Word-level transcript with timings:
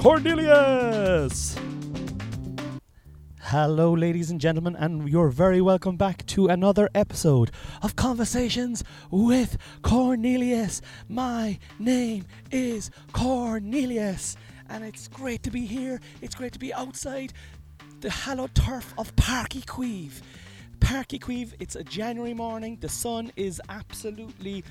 Cornelius. 0.00 1.54
Hello, 3.38 3.92
ladies 3.92 4.30
and 4.30 4.40
gentlemen, 4.40 4.74
and 4.74 5.06
you're 5.06 5.28
very 5.28 5.60
welcome 5.60 5.98
back 5.98 6.24
to 6.24 6.46
another 6.46 6.88
episode 6.94 7.50
of 7.82 7.96
Conversations 7.96 8.82
with 9.10 9.58
Cornelius. 9.82 10.80
My 11.10 11.58
name 11.78 12.24
is 12.50 12.90
Cornelius, 13.12 14.38
and 14.70 14.84
it's 14.84 15.06
great 15.06 15.42
to 15.42 15.50
be 15.50 15.66
here. 15.66 16.00
It's 16.22 16.34
great 16.34 16.54
to 16.54 16.58
be 16.58 16.72
outside 16.72 17.34
the 18.00 18.08
hallowed 18.08 18.54
turf 18.54 18.94
of 18.96 19.14
Park 19.16 19.50
Queeve. 19.66 20.22
Park 20.80 21.08
Queeve, 21.20 21.54
it's 21.60 21.76
a 21.76 21.84
January 21.84 22.32
morning. 22.32 22.78
The 22.80 22.88
sun 22.88 23.32
is 23.36 23.60
absolutely 23.68 24.64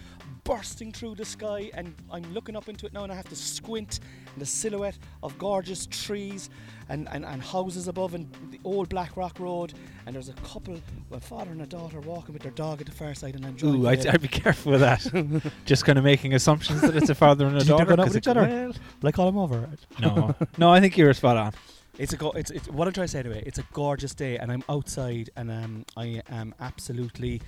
bursting 0.44 0.92
through 0.92 1.14
the 1.14 1.26
sky, 1.26 1.70
and 1.76 1.94
I'm 2.12 2.24
looking 2.34 2.56
up 2.56 2.68
into 2.68 2.88
it 2.88 2.94
now, 2.94 3.04
and 3.04 3.12
I 3.12 3.16
have 3.16 3.30
to 3.30 3.36
squint. 3.36 4.00
And 4.40 4.48
the 4.48 4.50
silhouette 4.50 4.98
of 5.22 5.38
gorgeous 5.38 5.86
trees 5.88 6.50
and, 6.88 7.10
and, 7.12 7.26
and 7.26 7.42
houses 7.44 7.90
above, 7.90 8.14
and 8.14 8.26
the 8.52 8.60
old 8.64 8.88
Blackrock 8.88 9.38
Road. 9.38 9.74
And 10.06 10.16
there's 10.16 10.30
a 10.30 10.34
couple, 10.34 10.80
a 11.12 11.20
father 11.20 11.52
and 11.52 11.62
a 11.62 11.66
daughter, 11.66 12.00
walking 12.00 12.32
with 12.32 12.42
their 12.42 12.54
dog 12.54 12.80
at 12.80 12.88
the 12.88 12.94
far 12.94 13.14
side, 13.14 13.36
and 13.36 13.44
enjoying 13.44 13.84
Ooh, 13.84 13.88
I'd, 13.90 14.08
I'd 14.08 14.22
be 14.22 14.30
careful 14.30 14.72
with 14.72 14.80
that. 14.80 15.52
Just 15.66 15.84
kind 15.84 15.98
of 15.98 16.06
making 16.06 16.34
assumptions 16.36 16.80
that 16.80 16.96
it's 16.96 17.10
a 17.10 17.16
father 17.16 17.48
and 17.48 17.58
a 17.58 17.60
you 17.64 17.66
daughter. 17.66 17.84
they're 17.84 17.98
not 17.98 18.06
'cause 18.06 18.14
with 18.16 18.24
each 18.24 18.28
other? 18.30 18.48
well, 18.48 18.74
I 19.04 19.12
call 19.12 19.28
him 19.28 19.38
over? 19.38 19.70
no, 20.00 20.34
no, 20.58 20.70
I 20.70 20.80
think 20.80 20.98
you're 20.98 21.14
spot 21.14 21.36
on. 21.36 21.52
It's 21.98 22.14
a 22.14 22.16
go- 22.18 22.32
it's, 22.32 22.50
it's 22.50 22.70
what 22.70 22.88
I'm 22.88 22.94
trying 22.94 23.08
to 23.08 23.12
say 23.12 23.20
anyway. 23.20 23.44
It's 23.46 23.60
a 23.60 23.66
gorgeous 23.74 24.14
day, 24.16 24.38
and 24.38 24.54
I'm 24.54 24.64
outside, 24.70 25.32
and 25.36 25.52
um, 25.52 25.86
I 25.98 26.22
am 26.30 26.56
absolutely, 26.62 27.42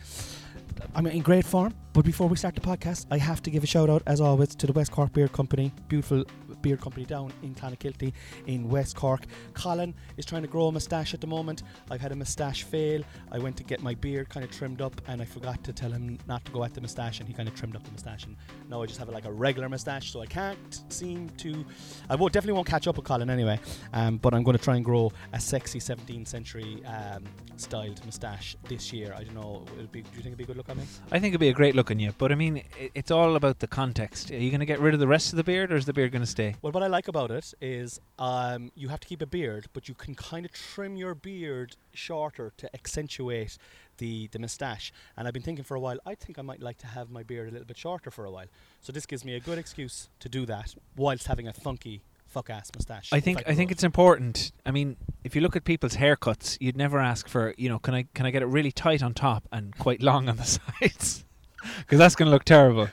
I'm 0.93 1.07
in 1.07 1.21
great 1.21 1.45
form. 1.45 1.73
But 1.93 2.03
before 2.03 2.27
we 2.27 2.35
start 2.35 2.55
the 2.55 2.61
podcast, 2.61 3.05
I 3.09 3.17
have 3.17 3.41
to 3.43 3.49
give 3.49 3.63
a 3.63 3.67
shout 3.67 3.89
out, 3.89 4.03
as 4.05 4.19
always, 4.19 4.53
to 4.55 4.67
the 4.67 4.73
West 4.73 4.91
Cork 4.91 5.13
Beard 5.13 5.31
Company, 5.31 5.71
beautiful 5.87 6.25
beard 6.61 6.81
company 6.81 7.05
down 7.05 7.31
in 7.43 7.55
Clonakilty 7.55 8.13
in 8.47 8.69
West 8.69 8.95
Cork. 8.95 9.25
Colin 9.53 9.93
is 10.17 10.25
trying 10.25 10.41
to 10.41 10.47
grow 10.47 10.67
a 10.67 10.71
moustache 10.71 11.13
at 11.13 11.21
the 11.21 11.27
moment. 11.27 11.63
I've 11.89 12.01
had 12.01 12.11
a 12.11 12.15
moustache 12.15 12.63
fail. 12.63 13.03
I 13.31 13.39
went 13.39 13.57
to 13.57 13.63
get 13.63 13.81
my 13.81 13.95
beard 13.95 14.29
kind 14.29 14.43
of 14.43 14.51
trimmed 14.51 14.81
up, 14.81 14.99
and 15.07 15.21
I 15.21 15.25
forgot 15.25 15.63
to 15.63 15.73
tell 15.73 15.91
him 15.91 16.19
not 16.27 16.43
to 16.45 16.51
go 16.51 16.63
at 16.63 16.73
the 16.73 16.81
moustache, 16.81 17.19
and 17.19 17.27
he 17.27 17.33
kind 17.33 17.47
of 17.47 17.55
trimmed 17.55 17.75
up 17.75 17.83
the 17.83 17.91
moustache. 17.91 18.25
And 18.25 18.35
now 18.69 18.81
I 18.81 18.85
just 18.85 18.99
have 18.99 19.09
like 19.09 19.25
a 19.25 19.31
regular 19.31 19.69
moustache, 19.69 20.11
so 20.11 20.21
I 20.21 20.25
can't 20.25 20.83
seem 20.89 21.29
to. 21.37 21.65
I 22.09 22.15
will 22.15 22.29
definitely 22.29 22.53
won't 22.53 22.67
catch 22.67 22.87
up 22.87 22.97
with 22.97 23.05
Colin 23.05 23.29
anyway. 23.29 23.59
Um, 23.93 24.17
but 24.17 24.33
I'm 24.33 24.43
going 24.43 24.57
to 24.57 24.63
try 24.63 24.75
and 24.75 24.85
grow 24.85 25.11
a 25.33 25.39
sexy 25.39 25.79
17th 25.79 26.27
century 26.27 26.81
um, 26.85 27.23
styled 27.57 28.03
moustache 28.05 28.55
this 28.67 28.91
year. 28.93 29.13
I 29.17 29.23
don't 29.23 29.35
know. 29.35 29.65
Be, 29.91 30.01
do 30.01 30.09
you 30.15 30.23
think 30.23 30.27
it'd 30.27 30.37
be 30.37 30.43
a 30.43 30.47
good 30.47 30.57
look 30.57 30.69
on 30.69 30.77
me? 30.77 30.83
I 31.11 31.19
think 31.19 31.31
it'd 31.31 31.39
be 31.39 31.49
a 31.49 31.53
great 31.53 31.75
look 31.75 31.91
on 31.91 31.99
you, 31.99 32.13
but 32.17 32.31
I 32.31 32.35
mean, 32.35 32.63
it's 32.95 33.11
all 33.11 33.35
about 33.35 33.59
the 33.59 33.67
context. 33.67 34.31
Are 34.31 34.37
you 34.37 34.49
going 34.49 34.59
to 34.59 34.65
get 34.65 34.79
rid 34.79 34.93
of 34.93 34.99
the 34.99 35.07
rest 35.07 35.33
of 35.33 35.37
the 35.37 35.43
beard, 35.43 35.71
or 35.71 35.75
is 35.75 35.85
the 35.85 35.93
beard 35.93 36.11
going 36.11 36.23
to 36.23 36.27
stay? 36.27 36.50
Well, 36.61 36.71
what 36.71 36.83
I 36.83 36.87
like 36.87 37.07
about 37.07 37.31
it 37.31 37.53
is 37.61 37.99
um, 38.19 38.71
you 38.75 38.89
have 38.89 38.99
to 39.01 39.07
keep 39.07 39.21
a 39.21 39.25
beard, 39.25 39.67
but 39.73 39.87
you 39.87 39.95
can 39.95 40.15
kind 40.15 40.45
of 40.45 40.51
trim 40.51 40.95
your 40.95 41.15
beard 41.15 41.75
shorter 41.93 42.53
to 42.57 42.73
accentuate 42.73 43.57
the, 43.97 44.27
the 44.31 44.39
moustache. 44.39 44.91
And 45.15 45.27
I've 45.27 45.33
been 45.33 45.43
thinking 45.43 45.63
for 45.63 45.75
a 45.75 45.79
while, 45.79 45.97
I 46.05 46.15
think 46.15 46.39
I 46.39 46.41
might 46.41 46.61
like 46.61 46.77
to 46.79 46.87
have 46.87 47.09
my 47.09 47.23
beard 47.23 47.49
a 47.49 47.51
little 47.51 47.67
bit 47.67 47.77
shorter 47.77 48.11
for 48.11 48.25
a 48.25 48.31
while. 48.31 48.47
So 48.81 48.91
this 48.91 49.05
gives 49.05 49.23
me 49.23 49.35
a 49.35 49.39
good 49.39 49.57
excuse 49.57 50.09
to 50.19 50.29
do 50.29 50.45
that 50.47 50.75
whilst 50.95 51.27
having 51.27 51.47
a 51.47 51.53
funky 51.53 52.01
fuck 52.27 52.49
ass 52.49 52.71
moustache. 52.73 53.09
I 53.11 53.19
think 53.19 53.43
I 53.45 53.53
think 53.53 53.71
it's 53.71 53.83
important. 53.83 54.51
I 54.65 54.71
mean, 54.71 54.97
if 55.23 55.35
you 55.35 55.41
look 55.41 55.55
at 55.55 55.65
people's 55.65 55.97
haircuts, 55.97 56.57
you'd 56.59 56.77
never 56.77 56.99
ask 56.99 57.27
for, 57.27 57.53
you 57.57 57.69
know, 57.69 57.77
can 57.77 57.93
I 57.93 58.05
can 58.13 58.25
I 58.25 58.31
get 58.31 58.41
it 58.41 58.47
really 58.47 58.71
tight 58.71 59.03
on 59.03 59.13
top 59.13 59.47
and 59.51 59.77
quite 59.77 60.01
long 60.01 60.29
on 60.29 60.37
the 60.37 60.43
sides? 60.81 61.25
Because 61.79 61.99
that's 61.99 62.15
going 62.15 62.27
to 62.27 62.31
look 62.31 62.45
terrible. 62.45 62.87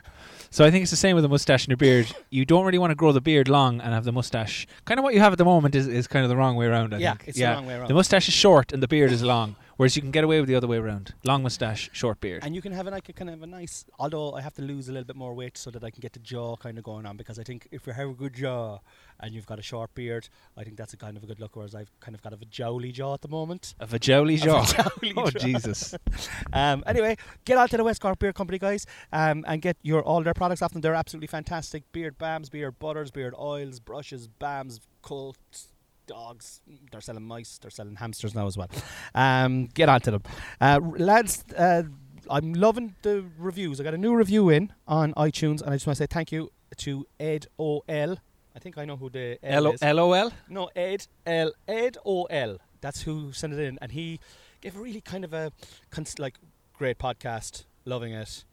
So 0.50 0.64
I 0.64 0.70
think 0.70 0.82
it's 0.82 0.90
the 0.90 0.96
same 0.96 1.14
with 1.14 1.22
the 1.22 1.28
mustache 1.28 1.64
and 1.64 1.70
your 1.70 1.76
beard. 1.76 2.14
You 2.30 2.44
don't 2.44 2.64
really 2.64 2.78
want 2.78 2.90
to 2.90 2.94
grow 2.94 3.12
the 3.12 3.20
beard 3.20 3.48
long 3.48 3.80
and 3.80 3.92
have 3.92 4.04
the 4.04 4.12
mustache. 4.12 4.66
Kind 4.84 4.98
of 4.98 5.04
what 5.04 5.14
you 5.14 5.20
have 5.20 5.32
at 5.32 5.38
the 5.38 5.44
moment 5.44 5.74
is, 5.74 5.86
is 5.86 6.06
kind 6.06 6.24
of 6.24 6.30
the 6.30 6.36
wrong 6.36 6.56
way 6.56 6.66
around. 6.66 6.94
I 6.94 6.98
yeah, 6.98 7.14
think. 7.14 7.28
it's 7.28 7.38
yeah. 7.38 7.50
the 7.50 7.56
wrong 7.56 7.66
way 7.66 7.74
around. 7.74 7.88
The 7.88 7.94
mustache 7.94 8.28
is 8.28 8.34
short 8.34 8.72
and 8.72 8.82
the 8.82 8.88
beard 8.88 9.12
is 9.12 9.22
long, 9.22 9.56
whereas 9.78 9.96
you 9.96 10.02
can 10.02 10.10
get 10.10 10.24
away 10.24 10.40
with 10.40 10.48
the 10.48 10.54
other 10.54 10.66
way 10.66 10.76
around. 10.76 11.14
Long 11.24 11.42
mustache, 11.42 11.88
short 11.92 12.20
beard. 12.20 12.44
And 12.44 12.54
you 12.54 12.60
can 12.60 12.72
have 12.72 12.86
a, 12.86 12.90
like 12.90 13.08
a 13.08 13.12
kind 13.12 13.30
of 13.30 13.42
a 13.42 13.46
nice, 13.46 13.84
although 13.98 14.34
I 14.34 14.42
have 14.42 14.54
to 14.54 14.62
lose 14.62 14.88
a 14.88 14.92
little 14.92 15.06
bit 15.06 15.16
more 15.16 15.32
weight 15.32 15.56
so 15.56 15.70
that 15.70 15.82
I 15.82 15.90
can 15.90 16.00
get 16.00 16.12
the 16.12 16.18
jaw 16.18 16.56
kind 16.56 16.76
of 16.76 16.84
going 16.84 17.06
on 17.06 17.16
because 17.16 17.38
I 17.38 17.44
think 17.44 17.68
if 17.70 17.86
you 17.86 17.92
have 17.94 18.10
a 18.10 18.12
good 18.12 18.34
jaw 18.34 18.80
and 19.20 19.32
you've 19.32 19.46
got 19.46 19.58
a 19.58 19.62
short 19.62 19.94
beard, 19.94 20.28
I 20.56 20.64
think 20.64 20.76
that's 20.76 20.92
a 20.92 20.96
kind 20.96 21.16
of 21.16 21.22
a 21.22 21.26
good 21.26 21.40
look. 21.40 21.56
Whereas 21.56 21.74
I've 21.74 21.90
kind 22.00 22.14
of 22.14 22.22
got 22.22 22.32
a 22.32 22.36
jowly 22.36 22.92
jaw 22.92 23.14
at 23.14 23.22
the 23.22 23.28
moment. 23.28 23.74
A 23.80 23.86
jowly 23.86 24.36
jaw. 24.36 24.66
A 24.78 25.12
oh 25.16 25.30
jaw. 25.30 25.38
Jesus! 25.38 25.94
Um, 26.52 26.82
anyway, 26.86 27.16
get 27.44 27.58
out 27.58 27.70
to 27.70 27.76
the 27.76 27.84
West 27.84 28.00
Cork 28.00 28.18
Beard 28.18 28.34
Company, 28.34 28.58
guys, 28.58 28.86
um, 29.12 29.44
and 29.46 29.60
get 29.60 29.76
your 29.82 30.02
all 30.02 30.22
their 30.22 30.34
products 30.34 30.62
off 30.62 30.72
them. 30.72 30.80
They're 30.80 30.94
absolutely 30.94 31.26
fantastic. 31.26 31.90
Beard 31.92 32.18
balms, 32.18 32.48
beard 32.48 32.78
butters, 32.78 33.10
beard 33.10 33.34
oils, 33.38 33.78
brushes, 33.80 34.26
balms, 34.26 34.80
coats, 35.02 35.68
dogs. 36.08 36.60
They're 36.90 37.00
selling 37.00 37.22
mice. 37.24 37.58
They're 37.58 37.70
selling 37.70 37.94
hamsters 37.96 38.34
now 38.34 38.46
as 38.48 38.56
well. 38.58 38.68
Um, 39.14 39.66
get 39.66 39.88
on 39.88 40.00
to 40.00 40.10
them, 40.10 40.22
uh, 40.60 40.80
lads. 40.82 41.44
Uh, 41.56 41.84
I'm 42.30 42.52
loving 42.54 42.94
the 43.02 43.24
reviews. 43.38 43.80
I 43.80 43.84
got 43.84 43.94
a 43.94 43.98
new 43.98 44.14
review 44.14 44.48
in 44.50 44.72
on 44.86 45.14
iTunes, 45.14 45.62
and 45.62 45.70
I 45.70 45.74
just 45.76 45.86
want 45.86 45.96
to 45.98 46.02
say 46.02 46.06
thank 46.10 46.32
you 46.32 46.50
to 46.78 47.06
Ed 47.20 47.46
O 47.58 47.82
L. 47.88 48.18
I 48.56 48.58
think 48.58 48.76
I 48.76 48.84
know 48.84 48.96
who 48.96 49.08
the 49.08 49.38
L 49.42 49.66
L 49.66 49.72
is. 49.72 49.82
L 49.82 49.98
O 50.00 50.12
L. 50.12 50.32
No, 50.48 50.68
Ed 50.74 51.06
L 51.24 51.52
Ed 51.68 51.96
O 52.04 52.24
L. 52.24 52.58
That's 52.80 53.02
who 53.02 53.32
sent 53.32 53.52
it 53.54 53.60
in, 53.60 53.78
and 53.80 53.92
he 53.92 54.18
gave 54.60 54.76
a 54.76 54.80
really 54.80 55.00
kind 55.00 55.24
of 55.24 55.32
a 55.32 55.52
cons- 55.90 56.18
like 56.18 56.34
great 56.74 56.98
podcast, 56.98 57.64
loving 57.84 58.12
it, 58.12 58.44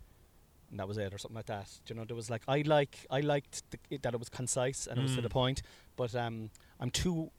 and 0.71 0.79
that 0.79 0.87
was 0.87 0.97
it, 0.97 1.13
or 1.13 1.17
something 1.17 1.35
like 1.35 1.47
that. 1.47 1.67
Do 1.85 1.93
you 1.93 1.99
know, 1.99 2.05
there 2.05 2.15
was 2.15 2.29
like 2.29 2.43
I 2.47 2.61
like 2.61 3.05
I 3.11 3.19
liked 3.21 3.63
the, 3.71 3.77
it, 3.89 4.03
that 4.03 4.13
it 4.13 4.19
was 4.19 4.29
concise 4.29 4.87
and 4.87 4.97
it 4.99 5.01
was 5.03 5.13
to 5.15 5.19
Mm. 5.19 5.23
the 5.23 5.29
point, 5.29 5.61
but 5.97 6.15
um, 6.15 6.49
I'm 6.79 6.91
two 6.91 7.31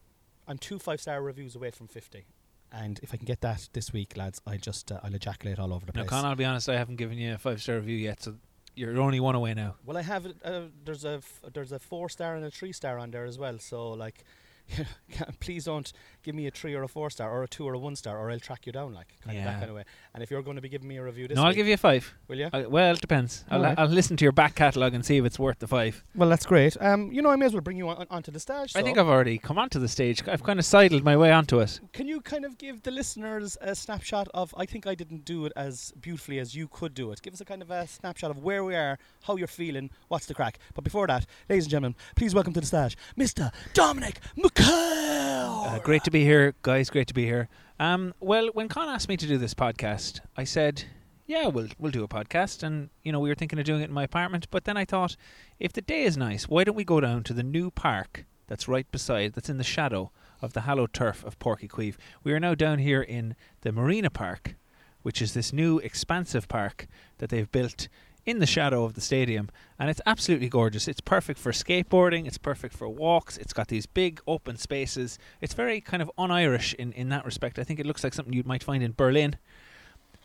I'm 0.49 0.59
two 0.59 0.79
five 0.79 1.01
star 1.01 1.23
reviews 1.23 1.57
away 1.57 1.71
from 1.71 1.89
fifty. 1.89 2.27
And 2.73 2.99
if 3.03 3.15
I 3.15 3.17
can 3.17 3.27
get 3.27 3.41
that 3.43 3.69
this 3.73 3.93
week, 3.93 4.17
lads, 4.17 4.41
I 4.47 4.57
just 4.57 4.91
uh, 4.91 5.01
I'll 5.03 5.15
ejaculate 5.15 5.59
all 5.59 5.73
over 5.73 5.87
the 5.87 5.93
Now, 5.93 6.03
place. 6.03 6.11
Con, 6.11 6.25
I'll 6.25 6.35
be 6.35 6.45
honest. 6.45 6.69
I 6.69 6.77
haven't 6.77 6.97
given 6.97 7.17
you 7.17 7.35
a 7.35 7.39
five 7.39 7.63
star 7.63 7.77
review 7.77 7.97
yet, 7.97 8.23
so 8.23 8.35
you're 8.75 9.01
only 9.01 9.21
one 9.21 9.35
away 9.35 9.55
now. 9.55 9.77
Well, 9.85 9.97
I 9.97 10.03
have 10.03 10.27
uh, 10.45 10.63
there's 10.85 11.05
a 11.05 11.15
f- 11.19 11.41
there's 11.55 11.73
a 11.73 11.79
four 11.79 12.09
star 12.09 12.35
and 12.37 12.45
a 12.45 12.51
three 12.51 12.73
star 12.73 12.99
on 12.99 13.11
there 13.11 13.25
as 13.25 13.39
well. 13.39 13.59
So 13.59 13.91
like, 13.91 14.25
please 15.41 15.65
don't 15.65 15.91
give 16.27 16.35
me 16.35 16.49
a 16.49 16.51
three 16.51 16.75
or 16.75 16.83
a 16.83 16.89
four 16.89 17.09
star 17.09 17.31
or 17.31 17.45
a 17.45 17.49
two 17.49 17.65
or 17.65 17.73
a 17.73 17.79
one 17.79 17.95
star, 17.95 18.19
or 18.19 18.31
I'll 18.31 18.41
track 18.41 18.67
you 18.67 18.73
down 18.73 18.93
like 18.93 19.15
kind 19.25 19.39
of 19.39 19.45
that 19.45 19.59
kind 19.61 19.71
of 19.71 19.77
way. 19.77 19.85
And 20.13 20.23
if 20.25 20.31
you're 20.31 20.43
going 20.43 20.57
to 20.57 20.61
be 20.61 20.69
giving 20.69 20.89
me 20.89 20.97
a 20.97 21.05
review 21.05 21.29
this 21.29 21.37
no, 21.37 21.43
I'll 21.43 21.49
week, 21.49 21.57
give 21.57 21.69
you 21.69 21.75
a 21.75 21.77
five. 21.77 22.13
will 22.27 22.37
you? 22.37 22.51
I, 22.53 22.67
well, 22.67 22.95
it 22.95 23.01
depends. 23.01 23.45
I'll, 23.49 23.61
Alright. 23.61 23.79
I'll 23.79 23.87
listen 23.87 24.17
to 24.17 24.25
your 24.25 24.33
back 24.33 24.57
catalogue 24.57 24.93
and 24.93 25.07
see 25.07 25.19
if 25.19 25.25
it's 25.25 25.39
worth 25.39 25.61
the 25.61 25.69
five. 25.69 26.03
Well, 26.17 26.29
that's 26.29 26.45
great. 26.45 26.77
Um, 26.81 27.13
you 27.13 27.23
know, 27.23 27.31
I 27.31 27.37
may 27.37 27.47
as 27.47 27.53
well 27.53 27.63
bring 27.63 27.77
you 27.77 27.89
on, 27.89 28.07
onto 28.11 28.33
the 28.33 28.41
stage. 28.41 28.75
I 28.75 28.83
think. 28.83 28.99
I've 28.99 29.07
already 29.07 29.39
come 29.39 29.59
onto 29.59 29.79
the 29.79 29.89
stage. 29.89 30.27
I've 30.27 30.43
kind 30.43 30.59
of 30.59 30.65
sidled 30.65 31.05
my 31.05 31.17
way 31.17 31.31
onto 31.31 31.61
it. 31.61 31.81
Can 31.93 32.09
you 32.09 32.21
kind 32.21 32.45
of 32.45 32.59
give 32.59 32.83
the 32.83 32.91
listeners 32.91 33.57
a 33.61 33.75
snapshot 33.75 34.27
of? 34.35 34.53
I 34.57 34.67
think 34.67 34.87
I 34.87 34.97
didn't 34.97 35.25
do 35.25 35.47
it 35.47 35.53
as 35.55 35.93
beautifully 36.01 36.41
as 36.41 36.57
you 36.57 36.67
could 36.67 36.95
do 36.95 37.13
it. 37.13 37.23
Give 37.23 37.35
us 37.35 37.41
a 37.41 37.45
kind 37.45 37.63
of 37.63 37.71
a 37.71 37.87
snapshot 37.87 38.31
of 38.33 38.39
where 38.39 38.65
we 38.65 38.75
are, 38.75 38.99
how 39.23 39.37
you're 39.37 39.47
feeling, 39.47 39.91
what's 40.09 40.27
the 40.27 40.35
crack. 40.35 40.59
But 40.75 40.83
before 40.83 41.07
that, 41.07 41.27
ladies 41.49 41.67
and 41.67 41.71
gentlemen, 41.71 41.95
please 42.17 42.35
welcome 42.35 42.55
to 42.55 42.61
the 42.61 42.67
stage, 42.67 42.97
Mr. 43.17 43.53
Dominic 43.75 44.21
McCall. 44.37 45.36
Uh, 45.67 45.81
great 45.81 46.05
to 46.05 46.13
be 46.13 46.23
here, 46.23 46.55
guys. 46.63 46.91
Great 46.91 47.09
to 47.09 47.15
be 47.15 47.25
here. 47.25 47.49
Um, 47.81 48.15
well, 48.21 48.51
when 48.55 48.69
Con 48.69 48.89
asked 48.89 49.09
me 49.09 49.17
to 49.17 49.27
do 49.27 49.37
this 49.37 49.53
podcast, 49.53 50.21
I 50.37 50.45
said, 50.45 50.85
"Yeah, 51.27 51.49
we'll 51.49 51.67
we'll 51.77 51.91
do 51.91 52.05
a 52.05 52.09
podcast." 52.09 52.63
And 52.63 52.89
you 53.03 53.11
know, 53.11 53.19
we 53.19 53.29
were 53.29 53.35
thinking 53.35 53.59
of 53.59 53.65
doing 53.65 53.81
it 53.81 53.89
in 53.89 53.93
my 53.93 54.05
apartment, 54.05 54.47
but 54.53 54.65
then 54.65 54.77
I 54.77 54.85
thought, 54.85 55.17
if 55.59 55.73
the 55.73 55.83
day 55.83 56.05
is 56.05 56.17
nice, 56.17 56.49
why 56.49 56.63
don't 56.63 56.77
we 56.77 56.85
go 56.85 57.01
down 57.01 57.25
to 57.25 57.33
the 57.33 57.43
new 57.43 57.73
park 57.73 58.27
that's 58.47 58.69
right 58.69 58.89
beside, 58.93 59.33
that's 59.33 59.49
in 59.51 59.59
the 59.59 59.65
shadow 59.65 60.13
of 60.41 60.53
the 60.53 60.61
hallowed 60.61 60.93
turf 60.93 61.25
of 61.25 61.37
Páirc 61.41 61.63
Uí 61.63 61.69
Chaoimh. 61.69 61.97
We 62.23 62.33
are 62.33 62.39
now 62.39 62.55
down 62.55 62.79
here 62.79 63.03
in 63.03 63.35
the 63.63 63.73
Marina 63.73 64.09
Park, 64.09 64.55
which 65.03 65.21
is 65.21 65.35
this 65.35 65.53
new 65.53 65.79
expansive 65.79 66.47
park 66.47 66.87
that 67.19 67.31
they've 67.31 67.51
built 67.51 67.89
in 68.27 68.41
the 68.41 68.47
shadow 68.47 68.85
of 68.85 68.95
the 68.95 69.01
stadium, 69.01 69.49
and 69.79 69.89
it's 69.89 70.01
absolutely 70.05 70.49
gorgeous. 70.49 70.89
It's 70.89 71.01
perfect 71.01 71.39
for 71.39 71.53
skateboarding, 71.53 72.27
it's 72.27 72.39
perfect 72.39 72.75
for 72.75 72.89
walks, 72.89 73.39
it's 73.39 73.53
got 73.53 73.69
these 73.69 73.87
big 73.87 74.21
open 74.27 74.57
spaces. 74.57 75.19
It's 75.41 75.55
very 75.55 75.81
kind 75.81 76.03
of 76.03 76.11
un 76.19 76.31
Irish 76.31 76.75
in, 76.75 76.93
in 76.93 77.09
that 77.11 77.25
respect. 77.25 77.59
I 77.59 77.65
think 77.65 77.79
it 77.81 77.87
looks 77.87 78.03
like 78.05 78.13
something 78.15 78.35
you 78.35 78.43
might 78.45 78.63
find 78.65 78.83
in 78.83 78.93
Berlin. 78.97 79.37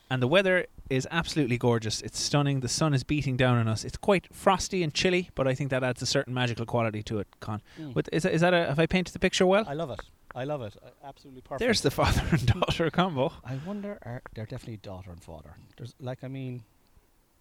and 0.09 0.21
the 0.21 0.27
weather 0.27 0.65
is 0.89 1.07
absolutely 1.09 1.57
gorgeous. 1.57 2.01
It's 2.01 2.19
stunning. 2.19 2.59
The 2.59 2.67
sun 2.67 2.93
is 2.93 3.03
beating 3.05 3.37
down 3.37 3.57
on 3.57 3.67
us. 3.69 3.85
It's 3.85 3.95
quite 3.97 4.27
frosty 4.33 4.83
and 4.83 4.93
chilly, 4.93 5.29
but 5.35 5.47
I 5.47 5.53
think 5.55 5.69
that 5.69 5.83
adds 5.85 6.01
a 6.01 6.05
certain 6.05 6.33
magical 6.33 6.65
quality 6.65 7.01
to 7.03 7.19
it. 7.19 7.27
Con, 7.39 7.61
Mm. 7.79 8.07
Is 8.11 8.23
that, 8.23 8.33
is 8.33 8.41
that 8.41 8.53
a, 8.53 8.65
have 8.65 8.79
I 8.79 8.87
painted 8.87 9.13
the 9.13 9.19
picture 9.19 9.45
well? 9.45 9.63
I 9.67 9.73
love 9.73 9.89
it. 9.91 10.01
I 10.35 10.43
love 10.45 10.61
it. 10.61 10.75
Uh, 10.83 10.89
absolutely 11.05 11.41
perfect. 11.41 11.59
There's 11.59 11.81
the 11.81 11.91
father 11.91 12.23
and 12.31 12.45
daughter 12.59 12.89
combo. 12.89 13.31
I 13.45 13.57
wonder, 13.65 13.99
are 14.03 14.21
they're 14.33 14.45
definitely 14.45 14.77
daughter 14.77 15.11
and 15.11 15.21
father. 15.23 15.55
There's 15.77 15.93
like, 15.99 16.23
I 16.23 16.27
mean, 16.27 16.63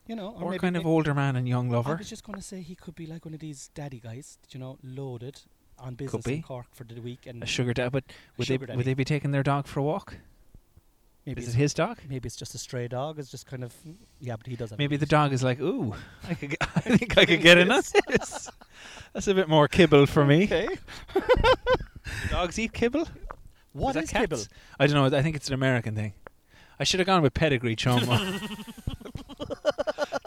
you 0.06 0.16
know, 0.16 0.34
or, 0.40 0.54
Or 0.54 0.58
kind 0.58 0.76
of 0.76 0.86
older 0.86 1.14
man 1.14 1.36
and 1.36 1.48
young 1.48 1.70
lover. 1.70 1.92
I 1.92 1.94
was 1.94 2.08
just 2.08 2.24
going 2.24 2.36
to 2.38 2.42
say 2.44 2.60
he 2.62 2.74
could 2.74 2.94
be 2.94 3.06
like 3.06 3.24
one 3.24 3.34
of 3.34 3.40
these 3.40 3.68
daddy 3.74 4.00
guys, 4.00 4.38
you 4.50 4.58
know, 4.60 4.78
loaded 4.82 5.40
on 5.78 5.94
business 5.94 6.26
in 6.26 6.42
Cork 6.42 6.66
for 6.74 6.84
the 6.84 7.00
week, 7.00 7.26
and 7.26 7.42
A 7.42 7.46
sugar 7.46 7.72
daddy. 7.72 7.90
but 7.90 8.04
would 8.36 8.48
they 8.48 8.58
daddy. 8.58 8.76
would 8.76 8.84
they 8.86 8.94
be 8.94 9.04
taking 9.04 9.30
their 9.30 9.42
dog 9.42 9.66
for 9.66 9.80
a 9.80 9.82
walk? 9.82 10.16
maybe 11.26 11.42
is 11.42 11.48
it's, 11.48 11.54
it 11.56 11.58
his 11.58 11.74
dog? 11.74 11.98
maybe 12.08 12.26
it's 12.26 12.34
just 12.36 12.54
a 12.54 12.58
stray 12.58 12.88
dog. 12.88 13.18
It's 13.18 13.30
just 13.30 13.46
kind 13.46 13.62
of 13.64 13.74
yeah, 14.20 14.36
but 14.36 14.46
he 14.46 14.56
doesn't. 14.56 14.78
Maybe 14.78 14.96
the 14.96 15.06
dog 15.06 15.32
is 15.32 15.42
like, 15.42 15.60
ooh, 15.60 15.94
I, 16.28 16.34
could, 16.34 16.56
I 16.60 16.80
think 16.80 17.16
I 17.16 17.24
could 17.24 17.40
get 17.40 17.56
in 17.58 17.68
this. 18.08 18.50
That's 19.12 19.28
a 19.28 19.34
bit 19.34 19.48
more 19.48 19.68
kibble 19.68 20.06
for 20.06 20.24
me. 20.24 20.44
Okay. 20.44 20.68
Dogs 22.30 22.58
eat 22.58 22.72
kibble? 22.72 23.06
What 23.72 23.94
that 23.94 24.04
is 24.04 24.10
kibble? 24.10 24.40
I 24.78 24.86
don't 24.86 24.94
know. 25.12 25.16
I 25.16 25.22
think 25.22 25.36
it's 25.36 25.48
an 25.48 25.54
American 25.54 25.94
thing. 25.94 26.12
I 26.78 26.84
should 26.84 26.98
have 27.00 27.06
gone 27.06 27.22
with 27.22 27.34
pedigree 27.34 27.76
chum 27.76 28.00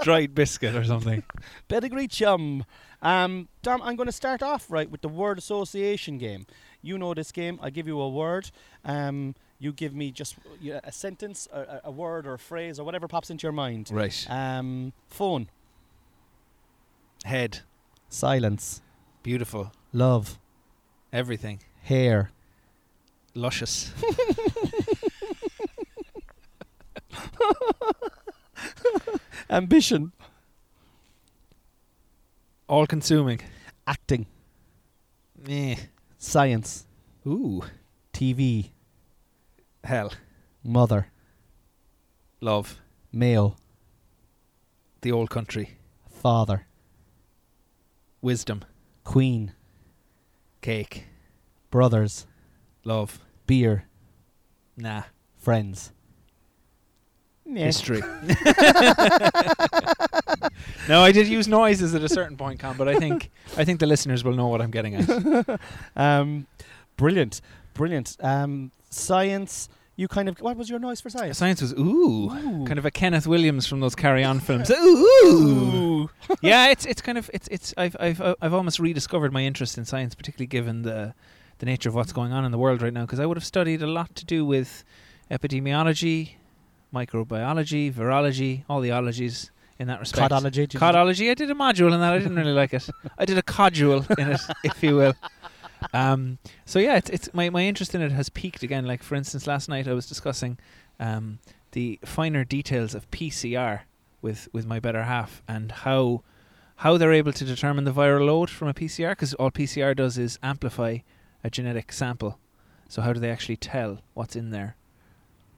dried 0.04 0.36
biscuit 0.36 0.76
or 0.76 0.84
something. 0.84 1.24
Pedigree 1.68 2.08
chum. 2.08 2.66
Um, 3.02 3.48
Dom, 3.62 3.82
I'm 3.82 3.96
going 3.96 4.08
to 4.08 4.12
start 4.14 4.42
off 4.44 4.70
right 4.70 4.90
with 4.90 5.02
the 5.02 5.08
word 5.10 5.38
association 5.38 6.18
game. 6.18 6.46
You 6.82 6.98
know 6.98 7.14
this 7.14 7.32
game. 7.32 7.60
I 7.62 7.70
give 7.70 7.88
you 7.88 8.00
a 8.00 8.10
word. 8.10 8.52
Um, 8.86 9.36
you 9.60 9.72
give 9.72 9.94
me 9.96 10.12
just 10.12 10.36
uh, 10.70 10.80
a 10.84 10.92
sentence, 10.92 11.48
a, 11.54 11.60
a- 11.60 11.82
a 11.86 11.92
word 11.92 12.26
or 12.28 12.34
a 12.34 12.40
phrase 12.40 12.80
or 12.80 12.84
whatever 12.84 13.08
pops 13.08 13.30
into 13.30 13.44
your 13.44 13.52
mind. 13.54 13.90
Right. 13.92 14.26
Um, 14.30 14.94
phone, 15.08 15.48
Head. 17.24 17.60
silence, 18.10 18.82
Beautiful. 19.24 19.72
love, 19.94 20.38
Everything. 21.14 21.60
hair, 21.84 22.32
Luscious. 23.34 23.92
ambition, 29.50 30.12
All 32.68 32.88
consuming. 32.88 33.40
acting, 33.86 34.26
Eh. 35.48 35.76
science, 36.18 36.86
Ooh. 37.28 37.64
TV, 38.14 38.72
Hell. 39.84 40.12
mother, 40.64 41.08
Love. 42.42 42.80
male, 43.12 43.58
The 45.02 45.12
old 45.12 45.30
country. 45.30 45.78
father, 46.10 46.66
Wisdom. 48.22 48.64
queen, 49.04 49.52
Cake. 50.62 51.08
brothers, 51.70 52.26
Love. 52.86 53.20
beer, 53.46 53.86
Nah. 54.78 55.04
friends. 55.36 55.92
History. 57.62 58.00
no, 60.90 61.02
I 61.02 61.12
did 61.12 61.28
use 61.28 61.48
noises 61.48 61.96
at 61.96 62.04
a 62.04 62.10
certain 62.10 62.38
point, 62.38 62.60
Con, 62.60 62.76
but 62.78 62.88
I 62.88 62.96
think 62.96 63.32
I 63.58 63.66
think 63.66 63.80
the 63.80 63.86
listeners 63.86 64.24
will 64.24 64.34
know 64.34 64.48
what 64.48 64.62
I'm 64.62 64.72
getting 64.72 64.96
at. 64.96 65.60
um, 65.96 66.48
brilliant, 66.98 67.42
brilliant. 67.74 68.18
Um, 68.22 68.72
science. 68.90 69.70
You 69.96 70.08
kind 70.08 70.28
of. 70.28 70.40
What 70.40 70.58
was 70.58 70.72
your 70.72 70.80
noise 70.80 71.02
for 71.02 71.12
science? 71.12 71.38
Science 71.38 71.62
was 71.62 71.72
ooh, 71.74 72.32
Ooh. 72.32 72.66
kind 72.66 72.80
of 72.80 72.86
a 72.86 72.90
Kenneth 72.90 73.28
Williams 73.28 73.68
from 73.68 73.80
those 73.80 73.94
Carry 73.94 74.24
On 74.24 74.40
films. 74.40 74.72
ooh. 74.72 76.10
yeah, 76.42 76.70
it's 76.70 76.86
it's 76.88 77.00
kind 77.02 77.20
of 77.20 77.30
it's 77.32 77.48
it's 77.50 77.76
I've 77.78 77.96
I've 78.00 78.20
uh, 78.20 78.34
I've 78.42 78.56
almost 78.56 78.80
rediscovered 78.80 79.32
my 79.32 79.44
interest 79.44 79.78
in 79.78 79.86
science, 79.86 80.16
particularly 80.16 80.48
given 80.48 80.82
the 80.82 81.14
the 81.60 81.68
nature 81.68 81.90
of 81.90 81.96
what's 81.96 82.12
going 82.12 82.34
on 82.34 82.44
in 82.44 82.52
the 82.52 82.58
world 82.58 82.82
right 82.82 82.92
now. 82.92 83.02
Because 83.02 83.20
I 83.20 83.28
would 83.28 83.38
have 83.38 83.46
studied 83.46 83.84
a 83.84 83.88
lot 83.88 84.16
to 84.16 84.26
do 84.26 84.44
with 84.44 84.84
epidemiology, 85.30 86.32
microbiology, 86.94 87.92
virology, 87.92 88.64
all 88.70 88.82
the 88.82 88.92
ologies 88.92 89.52
in 89.80 89.88
that 89.88 90.00
respect. 90.00 90.32
Codology. 90.32 90.68
Codology. 90.68 91.32
I 91.32 91.34
did 91.34 91.50
a 91.50 91.56
module 91.56 91.94
in 91.94 92.00
that. 92.00 92.14
I 92.14 92.18
didn't 92.20 92.36
really 92.36 92.54
like 92.54 92.74
it. 92.74 92.88
I 93.18 93.26
did 93.26 93.38
a 93.38 93.42
codule 93.42 94.06
in 94.18 94.32
it, 94.32 94.42
if 94.64 94.82
you 94.84 94.96
will. 94.96 95.14
Um, 95.94 96.38
so 96.66 96.80
yeah, 96.80 96.98
it's, 96.98 97.10
it's 97.10 97.34
my 97.34 97.50
my 97.50 97.64
interest 97.64 97.94
in 97.94 98.02
it 98.02 98.12
has 98.12 98.30
peaked 98.30 98.64
again. 98.64 98.86
Like 98.86 99.04
for 99.04 99.16
instance, 99.16 99.48
last 99.48 99.68
night 99.68 99.88
I 99.88 99.94
was 99.94 100.08
discussing 100.08 100.58
um, 101.00 101.40
the 101.72 102.00
finer 102.06 102.44
details 102.44 102.96
of 102.96 103.10
PCR 103.12 103.82
with 104.22 104.48
with 104.54 104.66
my 104.66 104.80
better 104.80 105.04
half 105.04 105.42
and 105.48 105.72
how 105.72 106.24
how 106.78 106.98
they're 106.98 107.14
able 107.14 107.34
to 107.34 107.46
determine 107.46 107.84
the 107.84 107.92
viral 107.92 108.26
load 108.26 108.50
from 108.50 108.68
a 108.68 108.74
PCR 108.74 109.12
because 109.12 109.34
all 109.36 109.52
PCR 109.52 109.96
does 109.96 110.18
is 110.18 110.40
amplify 110.42 111.00
a 111.44 111.50
genetic 111.50 111.92
sample. 111.92 112.40
So 112.88 113.02
how 113.02 113.14
do 113.14 113.20
they 113.20 113.32
actually 113.32 113.58
tell 113.58 114.00
what's 114.14 114.36
in 114.36 114.52
there? 114.52 114.76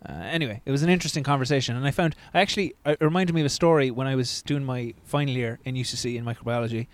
Uh, 0.07 0.13
anyway, 0.13 0.61
it 0.65 0.71
was 0.71 0.83
an 0.83 0.89
interesting 0.89 1.23
conversation, 1.23 1.75
and 1.75 1.85
I 1.85 1.91
found 1.91 2.15
I 2.33 2.41
actually 2.41 2.75
it 2.85 3.01
reminded 3.01 3.33
me 3.33 3.41
of 3.41 3.45
a 3.45 3.49
story 3.49 3.89
when 3.89 4.05
I 4.07 4.15
was 4.15 4.43
doing 4.43 4.63
my 4.63 4.93
final 5.03 5.33
year 5.33 5.59
in 5.65 5.75
UCC 5.75 6.15
in 6.15 6.25
microbiology. 6.25 6.87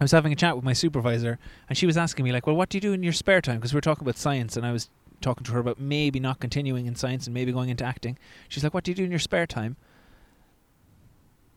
I 0.00 0.04
was 0.04 0.12
having 0.12 0.32
a 0.32 0.36
chat 0.36 0.56
with 0.56 0.64
my 0.64 0.72
supervisor, 0.72 1.38
and 1.68 1.78
she 1.78 1.86
was 1.86 1.96
asking 1.96 2.24
me 2.24 2.32
like, 2.32 2.46
"Well, 2.46 2.56
what 2.56 2.68
do 2.68 2.78
you 2.78 2.80
do 2.80 2.92
in 2.92 3.02
your 3.02 3.12
spare 3.12 3.40
time?" 3.40 3.56
Because 3.56 3.72
we 3.72 3.76
were 3.76 3.82
talking 3.82 4.02
about 4.02 4.16
science, 4.16 4.56
and 4.56 4.66
I 4.66 4.72
was 4.72 4.88
talking 5.20 5.44
to 5.44 5.52
her 5.52 5.60
about 5.60 5.78
maybe 5.78 6.18
not 6.18 6.40
continuing 6.40 6.86
in 6.86 6.96
science 6.96 7.26
and 7.26 7.34
maybe 7.34 7.52
going 7.52 7.68
into 7.68 7.84
acting. 7.84 8.18
She's 8.48 8.64
like, 8.64 8.74
"What 8.74 8.82
do 8.82 8.90
you 8.90 8.96
do 8.96 9.04
in 9.04 9.10
your 9.10 9.20
spare 9.20 9.46
time?" 9.46 9.76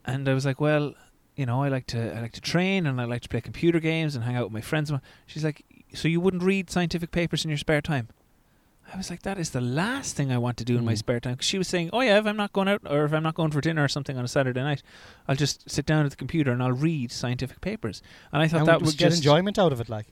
And 0.05 0.27
I 0.29 0.33
was 0.35 0.45
like, 0.45 0.61
"Well, 0.61 0.93
you 1.35 1.47
know, 1.47 1.63
I 1.63 1.69
like 1.69 1.87
to 1.87 2.15
I 2.15 2.21
like 2.21 2.33
to 2.33 2.41
train 2.41 2.85
and 2.85 3.01
I 3.01 3.05
like 3.05 3.21
to 3.23 3.29
play 3.29 3.41
computer 3.41 3.79
games 3.79 4.15
and 4.15 4.23
hang 4.23 4.35
out 4.35 4.43
with 4.43 4.53
my 4.53 4.61
friends." 4.61 4.91
She's 5.25 5.43
like, 5.43 5.63
"So 5.95 6.07
you 6.07 6.19
wouldn't 6.19 6.43
read 6.43 6.69
scientific 6.69 7.11
papers 7.11 7.43
in 7.43 7.49
your 7.49 7.57
spare 7.57 7.81
time?" 7.81 8.09
I 8.93 8.97
was 8.97 9.09
like, 9.09 9.23
"That 9.23 9.39
is 9.39 9.49
the 9.49 9.61
last 9.61 10.15
thing 10.15 10.31
I 10.31 10.37
want 10.37 10.57
to 10.57 10.63
do 10.63 10.77
in 10.77 10.85
my 10.85 10.93
Mm. 10.93 10.97
spare 10.99 11.19
time." 11.19 11.35
'Cause 11.37 11.45
she 11.45 11.57
was 11.57 11.67
saying, 11.67 11.89
"Oh 11.91 12.01
yeah, 12.01 12.19
if 12.19 12.25
I'm 12.27 12.37
not 12.37 12.53
going 12.53 12.67
out 12.67 12.81
or 12.85 13.05
if 13.05 13.13
I'm 13.13 13.23
not 13.23 13.33
going 13.33 13.51
for 13.51 13.59
dinner 13.61 13.83
or 13.83 13.87
something 13.87 14.17
on 14.17 14.23
a 14.23 14.27
Saturday 14.27 14.61
night, 14.61 14.83
I'll 15.27 15.35
just 15.35 15.69
sit 15.69 15.85
down 15.85 16.05
at 16.05 16.11
the 16.11 16.17
computer 16.17 16.51
and 16.51 16.61
I'll 16.61 16.71
read 16.71 17.11
scientific 17.11 17.59
papers." 17.61 18.01
And 18.31 18.41
I 18.41 18.47
thought 18.47 18.59
and 18.59 18.67
that 18.67 18.79
would 18.81 18.85
was 18.85 18.95
get 18.95 19.09
just 19.09 19.17
enjoyment 19.17 19.57
out 19.57 19.71
of 19.73 19.81
it, 19.81 19.89
like. 19.89 20.07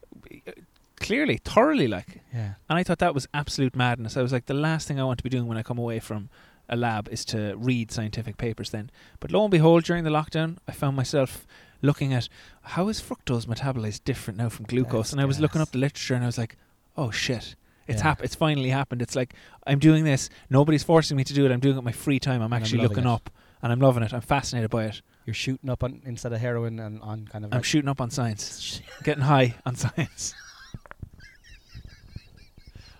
clearly 0.99 1.37
thoroughly 1.37 1.87
like 1.87 2.21
Yeah. 2.31 2.53
and 2.69 2.77
I 2.77 2.83
thought 2.83 2.99
that 2.99 3.15
was 3.15 3.27
absolute 3.33 3.75
madness. 3.75 4.15
I 4.17 4.21
was 4.21 4.31
like, 4.31 4.45
the 4.45 4.53
last 4.53 4.87
thing 4.87 4.99
I 4.99 5.03
want 5.03 5.17
to 5.17 5.23
be 5.23 5.31
doing 5.31 5.47
when 5.47 5.57
I 5.57 5.63
come 5.63 5.79
away 5.79 5.99
from 5.99 6.29
a 6.69 6.75
lab 6.75 7.09
is 7.11 7.25
to 7.25 7.55
read 7.57 7.91
scientific 7.91 8.37
papers 8.37 8.69
then. 8.69 8.91
But 9.19 9.31
lo 9.31 9.43
and 9.43 9.49
behold, 9.51 9.83
during 9.83 10.03
the 10.03 10.11
lockdown, 10.11 10.57
I 10.67 10.73
found 10.73 10.95
myself 10.95 11.47
looking 11.81 12.13
at 12.13 12.29
how 12.61 12.87
is 12.87 13.01
fructose 13.01 13.47
metabolized 13.47 14.03
different 14.05 14.37
now 14.37 14.49
from 14.49 14.65
glucose? 14.67 15.11
And 15.11 15.19
I 15.19 15.25
was 15.25 15.39
looking 15.39 15.59
up 15.59 15.71
the 15.71 15.79
literature 15.79 16.13
and 16.13 16.23
I 16.23 16.27
was 16.27 16.37
like, 16.37 16.55
oh 16.95 17.09
shit. 17.09 17.55
It's 17.87 17.99
Yeah. 18.01 18.09
hap- 18.09 18.23
It's 18.23 18.35
finally 18.35 18.69
happened. 18.69 19.01
It's 19.01 19.15
like 19.15 19.33
I'm 19.67 19.79
doing 19.79 20.03
this. 20.03 20.29
Nobody's 20.49 20.83
forcing 20.83 21.17
me 21.17 21.23
to 21.23 21.33
do 21.33 21.45
it. 21.45 21.51
I'm 21.51 21.59
doing 21.59 21.75
it 21.75 21.79
in 21.79 21.83
my 21.85 21.91
free 21.91 22.19
time. 22.19 22.35
I'm 22.41 22.45
And 22.45 22.53
I'm 22.53 22.61
actually 22.61 22.81
looking 22.83 23.05
it. 23.05 23.07
up, 23.07 23.29
and 23.61 23.71
I'm 23.71 23.79
loving 23.79 24.03
it. 24.03 24.13
I'm 24.13 24.21
fascinated 24.21 24.69
by 24.69 24.85
it. 24.85 25.01
You're 25.25 25.33
shooting 25.33 25.69
up 25.69 25.83
on 25.83 26.01
instead 26.05 26.31
of 26.33 26.39
heroin 26.39 26.79
and 26.79 27.01
on 27.01 27.27
kind 27.27 27.43
of. 27.45 27.51
I'm 27.53 27.57
like- 27.59 27.65
shooting 27.65 27.89
up 27.89 27.99
on 28.01 28.09
science, 28.17 28.81
getting 29.03 29.23
high 29.23 29.55
on 29.65 29.75
science. 29.75 30.33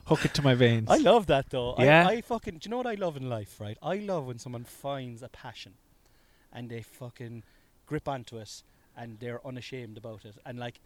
Hook 0.05 0.25
it 0.25 0.33
to 0.33 0.41
my 0.41 0.55
veins. 0.55 0.89
I 0.89 0.97
love 0.97 1.27
that 1.27 1.49
though. 1.51 1.75
Yeah? 1.77 2.07
I, 2.07 2.11
I 2.13 2.21
fucking. 2.21 2.55
Do 2.57 2.67
you 2.67 2.71
know 2.71 2.77
what 2.77 2.87
I 2.87 2.95
love 2.95 3.15
in 3.15 3.29
life, 3.29 3.59
right? 3.59 3.77
I 3.81 3.95
love 3.97 4.25
when 4.25 4.39
someone 4.39 4.63
finds 4.65 5.21
a 5.21 5.29
passion, 5.29 5.75
and 6.51 6.69
they 6.69 6.81
fucking 6.81 7.43
grip 7.85 8.07
onto 8.07 8.37
it, 8.37 8.63
and 8.97 9.19
they're 9.19 9.45
unashamed 9.47 9.97
about 9.97 10.25
it, 10.25 10.35
and 10.45 10.59
like, 10.59 10.79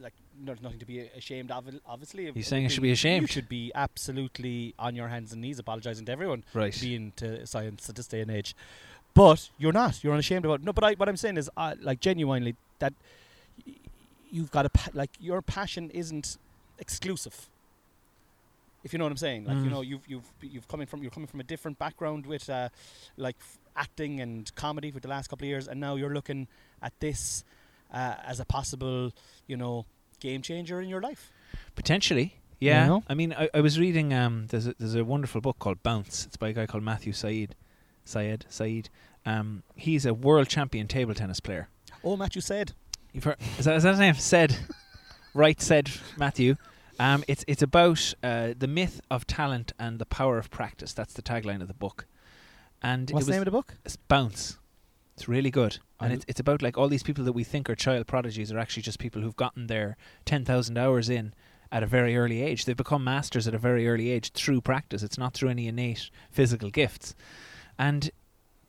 like 0.00 0.12
there's 0.44 0.60
nothing 0.62 0.78
to 0.80 0.84
be 0.86 1.00
ashamed 1.00 1.50
of. 1.50 1.64
Obviously, 1.86 2.24
You're 2.24 2.42
saying 2.42 2.66
I 2.66 2.68
should 2.68 2.82
be 2.82 2.90
ashamed? 2.92 3.22
You 3.22 3.26
should 3.28 3.48
be 3.48 3.70
absolutely 3.74 4.74
on 4.78 4.94
your 4.96 5.08
hands 5.08 5.32
and 5.32 5.40
knees, 5.42 5.58
apologising 5.58 6.04
to 6.06 6.12
everyone 6.12 6.44
right. 6.52 6.76
being 6.80 7.12
to 7.16 7.46
science 7.46 7.88
at 7.88 7.96
this 7.96 8.06
day 8.08 8.20
and 8.20 8.30
age. 8.30 8.54
But 9.14 9.50
you're 9.58 9.72
not. 9.72 10.02
You're 10.02 10.12
unashamed 10.12 10.44
about. 10.44 10.60
It. 10.60 10.64
No, 10.64 10.72
but 10.72 10.82
I, 10.84 10.94
what 10.94 11.08
I'm 11.08 11.16
saying 11.16 11.36
is, 11.36 11.48
uh, 11.56 11.74
like, 11.80 12.00
genuinely, 12.00 12.56
that 12.80 12.92
y- 13.64 13.74
you've 14.30 14.50
got 14.50 14.66
a 14.66 14.70
pa- 14.70 14.90
like 14.92 15.10
your 15.20 15.40
passion 15.40 15.88
isn't 15.90 16.36
exclusive. 16.80 17.48
If 18.82 18.92
you 18.92 18.98
know 18.98 19.04
what 19.06 19.12
I'm 19.12 19.16
saying, 19.16 19.44
like 19.46 19.56
you 19.58 19.62
Mm. 19.64 19.70
know, 19.70 19.80
you've 19.80 20.06
you've 20.08 20.30
you've 20.42 20.68
coming 20.68 20.86
from 20.86 21.00
you're 21.02 21.10
coming 21.12 21.26
from 21.28 21.40
a 21.40 21.44
different 21.44 21.78
background 21.78 22.26
with 22.26 22.50
uh, 22.50 22.68
like 23.16 23.36
f- 23.40 23.58
acting 23.76 24.20
and 24.20 24.52
comedy 24.56 24.90
for 24.90 25.00
the 25.00 25.08
last 25.08 25.28
couple 25.28 25.44
of 25.46 25.48
years, 25.48 25.68
and 25.68 25.80
now 25.80 25.94
you're 25.94 26.12
looking 26.12 26.48
at 26.82 26.92
this 27.00 27.44
uh, 27.92 28.14
as 28.24 28.40
a 28.40 28.44
possible, 28.44 29.12
you 29.46 29.56
know, 29.56 29.86
game 30.20 30.42
changer 30.42 30.80
in 30.80 30.88
your 30.88 31.00
life. 31.00 31.30
Potentially, 31.74 32.36
You 32.60 32.68
yeah. 32.70 32.86
know? 32.86 33.02
I 33.08 33.14
mean, 33.14 33.32
I, 33.32 33.48
I 33.54 33.60
was 33.60 33.78
reading. 33.78 34.12
Um, 34.12 34.46
there's 34.48 34.66
a, 34.66 34.74
there's 34.78 34.94
a 34.94 35.04
wonderful 35.04 35.40
book 35.40 35.58
called 35.58 35.82
Bounce. 35.82 36.26
It's 36.26 36.36
by 36.36 36.48
a 36.48 36.52
guy 36.52 36.66
called 36.66 36.82
Matthew 36.84 37.12
Said. 37.12 37.54
Syed 38.04 38.44
Said. 38.48 38.90
Um, 39.26 39.62
he's 39.74 40.04
a 40.04 40.12
world 40.12 40.48
champion 40.48 40.86
table 40.86 41.14
tennis 41.14 41.40
player. 41.40 41.68
Oh, 42.02 42.16
Matthew 42.16 42.42
said. 42.42 42.72
You've 43.12 43.24
heard, 43.24 43.36
is 43.58 43.64
that 43.64 43.76
is 43.76 43.82
that 43.84 43.90
his 43.92 43.98
name? 44.00 44.14
Said, 44.14 44.54
right? 45.34 45.58
Said 45.60 45.90
Matthew. 46.18 46.56
Um, 46.98 47.24
it's 47.26 47.44
it's 47.48 47.62
about 47.62 48.12
uh, 48.22 48.52
the 48.58 48.66
myth 48.66 49.00
of 49.10 49.26
talent 49.26 49.72
and 49.78 49.98
the 49.98 50.04
power 50.06 50.36
of 50.36 50.50
practice. 50.50 50.92
That's 50.92 51.14
the 51.14 51.22
tagline 51.22 51.62
of 51.62 51.68
the 51.68 51.74
book. 51.74 52.06
and 52.82 53.10
What's 53.10 53.24
it 53.24 53.26
the 53.26 53.32
name 53.32 53.40
of 53.40 53.46
the 53.46 53.50
book? 53.52 53.74
it's 53.86 53.96
Bounce. 53.96 54.58
It's 55.16 55.28
really 55.28 55.50
good, 55.50 55.78
and 56.00 56.12
it's 56.12 56.24
it's 56.26 56.40
about 56.40 56.60
like 56.60 56.76
all 56.76 56.88
these 56.88 57.04
people 57.04 57.24
that 57.24 57.32
we 57.32 57.44
think 57.44 57.70
are 57.70 57.76
child 57.76 58.08
prodigies 58.08 58.50
are 58.50 58.58
actually 58.58 58.82
just 58.82 58.98
people 58.98 59.22
who've 59.22 59.36
gotten 59.36 59.68
their 59.68 59.96
ten 60.24 60.44
thousand 60.44 60.76
hours 60.76 61.08
in 61.08 61.34
at 61.70 61.84
a 61.84 61.86
very 61.86 62.16
early 62.16 62.42
age. 62.42 62.64
They've 62.64 62.76
become 62.76 63.04
masters 63.04 63.46
at 63.46 63.54
a 63.54 63.58
very 63.58 63.86
early 63.86 64.10
age 64.10 64.32
through 64.32 64.60
practice. 64.60 65.04
It's 65.04 65.18
not 65.18 65.32
through 65.34 65.50
any 65.50 65.68
innate 65.68 66.10
physical 66.30 66.70
gifts. 66.70 67.14
And 67.78 68.10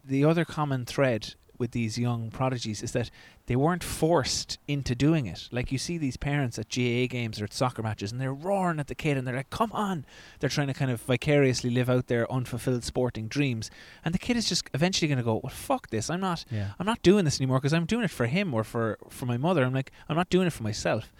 the 0.03 0.23
other 0.23 0.45
common 0.45 0.85
thread 0.85 1.33
with 1.57 1.71
these 1.71 1.97
young 1.97 2.29
prodigies 2.29 2.81
is 2.81 2.91
that 2.93 3.09
they 3.47 3.55
weren't 3.55 3.83
forced 3.83 4.57
into 4.67 4.95
doing 4.95 5.25
it. 5.25 5.49
Like 5.51 5.71
you 5.71 5.77
see 5.77 5.97
these 5.97 6.17
parents 6.17 6.57
at 6.57 6.69
GAA 6.69 7.07
games 7.07 7.39
or 7.39 7.45
at 7.45 7.53
soccer 7.53 7.83
matches 7.83 8.11
and 8.11 8.19
they're 8.19 8.33
roaring 8.33 8.79
at 8.79 8.87
the 8.87 8.95
kid 8.95 9.17
and 9.17 9.27
they're 9.27 9.35
like, 9.35 9.49
come 9.49 9.71
on. 9.71 10.05
They're 10.39 10.49
trying 10.49 10.67
to 10.67 10.73
kind 10.73 10.91
of 10.91 11.01
vicariously 11.01 11.69
live 11.69 11.89
out 11.89 12.07
their 12.07 12.31
unfulfilled 12.31 12.83
sporting 12.83 13.27
dreams. 13.27 13.69
And 14.03 14.13
the 14.13 14.19
kid 14.19 14.37
is 14.37 14.49
just 14.49 14.69
eventually 14.73 15.07
going 15.07 15.17
to 15.17 15.23
go, 15.23 15.41
well, 15.43 15.53
fuck 15.53 15.89
this. 15.89 16.09
I'm 16.09 16.21
not. 16.21 16.45
Yeah. 16.49 16.71
I'm 16.79 16.85
not 16.85 17.01
doing 17.01 17.25
this 17.25 17.39
anymore 17.39 17.59
because 17.59 17.73
I'm 17.73 17.85
doing 17.85 18.03
it 18.03 18.11
for 18.11 18.25
him 18.25 18.53
or 18.53 18.63
for, 18.63 18.97
for 19.09 19.25
my 19.25 19.37
mother. 19.37 19.63
I'm 19.63 19.73
like, 19.73 19.91
I'm 20.09 20.15
not 20.17 20.29
doing 20.29 20.47
it 20.47 20.53
for 20.53 20.63
myself. 20.63 21.11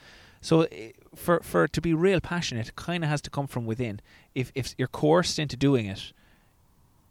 So 0.46 0.62
eh, 0.64 0.92
for 1.16 1.40
for 1.42 1.68
to 1.68 1.82
be 1.82 1.96
real 1.96 2.20
passionate, 2.20 2.76
kind 2.76 3.04
of 3.04 3.10
has 3.10 3.22
to 3.24 3.32
come 3.32 3.48
from 3.48 3.66
within. 3.66 4.00
If 4.36 4.52
if 4.54 4.76
you're 4.78 4.88
coerced 4.88 5.40
into 5.40 5.58
doing 5.58 5.88
it, 5.88 6.14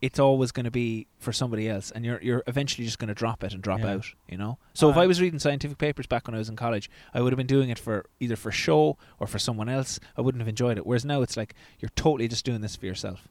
it's 0.07 0.19
always 0.19 0.53
going 0.53 0.65
to 0.65 0.71
be 0.71 1.07
for 1.19 1.33
somebody 1.33 1.69
else, 1.75 1.91
and 1.95 2.05
you're 2.05 2.21
you're 2.27 2.43
eventually 2.47 2.85
just 2.85 2.99
going 2.99 3.09
to 3.09 3.15
drop 3.15 3.43
it 3.45 3.53
and 3.55 3.63
drop 3.63 3.81
Yeah. 3.81 3.93
out. 3.95 4.07
You 4.33 4.37
know. 4.43 4.59
So 4.75 4.91
if 4.91 4.97
I 4.97 5.03
Um, 5.03 5.09
was 5.09 5.21
reading 5.21 5.39
scientific 5.39 5.79
papers 5.79 6.07
back 6.07 6.27
when 6.27 6.35
I 6.35 6.39
was 6.39 6.49
in 6.49 6.57
college, 6.57 6.91
I 7.15 7.21
would 7.21 7.33
have 7.33 7.39
been 7.39 7.53
doing 7.57 7.71
it 7.71 7.79
for 7.79 7.97
either 8.21 8.37
for 8.37 8.53
show 8.53 8.99
or 9.21 9.27
for 9.27 9.39
someone 9.39 9.69
else. 9.69 9.99
I 10.17 10.21
wouldn't 10.21 10.43
have 10.43 10.49
enjoyed 10.57 10.77
it. 10.79 10.85
Whereas 10.87 11.05
now 11.05 11.23
it's 11.23 11.37
like 11.37 11.55
you're 11.81 11.95
totally 11.97 12.29
just 12.29 12.45
doing 12.45 12.61
this 12.61 12.77
for 12.77 12.87
yourself. 12.87 13.29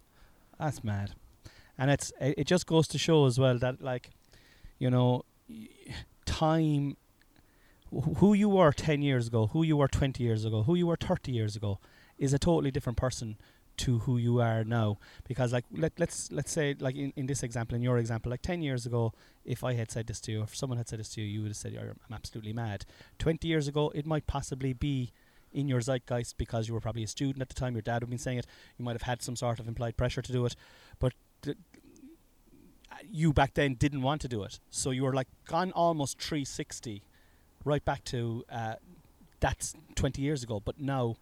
That's 0.59 0.83
mad, 0.83 1.09
and 1.77 1.91
it's 1.91 2.11
it 2.19 2.33
it 2.41 2.47
just 2.47 2.65
goes 2.65 2.87
to 2.87 2.97
show 2.97 3.25
as 3.27 3.37
well 3.37 3.57
that 3.59 3.75
like, 3.81 4.09
you 4.79 4.89
know, 4.89 5.25
time, 6.25 6.97
who 8.19 8.33
you 8.33 8.49
were 8.49 8.71
ten 8.71 9.01
years 9.01 9.27
ago, 9.27 9.47
who 9.53 9.61
you 9.63 9.77
were 9.77 9.87
twenty 9.87 10.23
years 10.23 10.43
ago, 10.45 10.63
who 10.63 10.75
you 10.75 10.87
were 10.87 10.97
thirty 10.97 11.31
years 11.31 11.55
ago, 11.55 11.79
is 12.17 12.33
a 12.33 12.39
totally 12.39 12.71
different 12.71 12.97
person 12.97 13.37
to 13.77 13.99
who 13.99 14.17
you 14.17 14.39
are 14.39 14.63
now. 14.63 14.97
Because 15.27 15.53
like 15.53 15.65
let 15.71 15.93
let's 15.97 16.31
let's 16.31 16.51
say 16.51 16.75
like 16.79 16.95
in, 16.95 17.13
in 17.15 17.25
this 17.25 17.43
example, 17.43 17.75
in 17.75 17.81
your 17.81 17.97
example, 17.97 18.29
like 18.29 18.41
ten 18.41 18.61
years 18.61 18.85
ago, 18.85 19.13
if 19.45 19.63
I 19.63 19.73
had 19.73 19.91
said 19.91 20.07
this 20.07 20.19
to 20.21 20.31
you, 20.31 20.41
or 20.41 20.43
if 20.43 20.55
someone 20.55 20.77
had 20.77 20.87
said 20.87 20.99
this 20.99 21.09
to 21.15 21.21
you, 21.21 21.27
you 21.27 21.41
would 21.41 21.49
have 21.49 21.57
said, 21.57 21.75
"I'm 21.77 22.13
absolutely 22.13 22.53
mad." 22.53 22.85
Twenty 23.19 23.47
years 23.47 23.67
ago, 23.67 23.91
it 23.95 24.05
might 24.05 24.27
possibly 24.27 24.73
be 24.73 25.11
in 25.51 25.67
your 25.67 25.81
zeitgeist 25.81 26.37
because 26.37 26.67
you 26.67 26.73
were 26.73 26.81
probably 26.81 27.03
a 27.03 27.07
student 27.07 27.41
at 27.41 27.49
the 27.49 27.55
time. 27.55 27.75
Your 27.75 27.81
dad 27.81 27.95
would 27.95 28.03
have 28.03 28.09
been 28.09 28.17
saying 28.17 28.39
it. 28.39 28.47
You 28.77 28.85
might 28.85 28.93
have 28.93 29.03
had 29.03 29.21
some 29.21 29.35
sort 29.35 29.59
of 29.59 29.67
implied 29.67 29.97
pressure 29.97 30.21
to 30.21 30.31
do 30.31 30.45
it, 30.45 30.55
but 30.99 31.13
you 33.09 33.33
back 33.33 33.53
then 33.53 33.75
didn't 33.75 34.01
want 34.01 34.21
to 34.21 34.27
do 34.27 34.43
it. 34.43 34.59
So 34.69 34.91
you 34.91 35.03
were 35.03 35.13
like 35.13 35.27
gone 35.47 35.71
almost 35.71 36.19
360, 36.19 37.03
right 37.65 37.83
back 37.83 38.03
to 38.05 38.43
uh, 38.51 38.75
that's 39.39 39.73
20 39.95 40.21
years 40.21 40.43
ago. 40.43 40.59
But 40.59 40.79
now, 40.79 41.15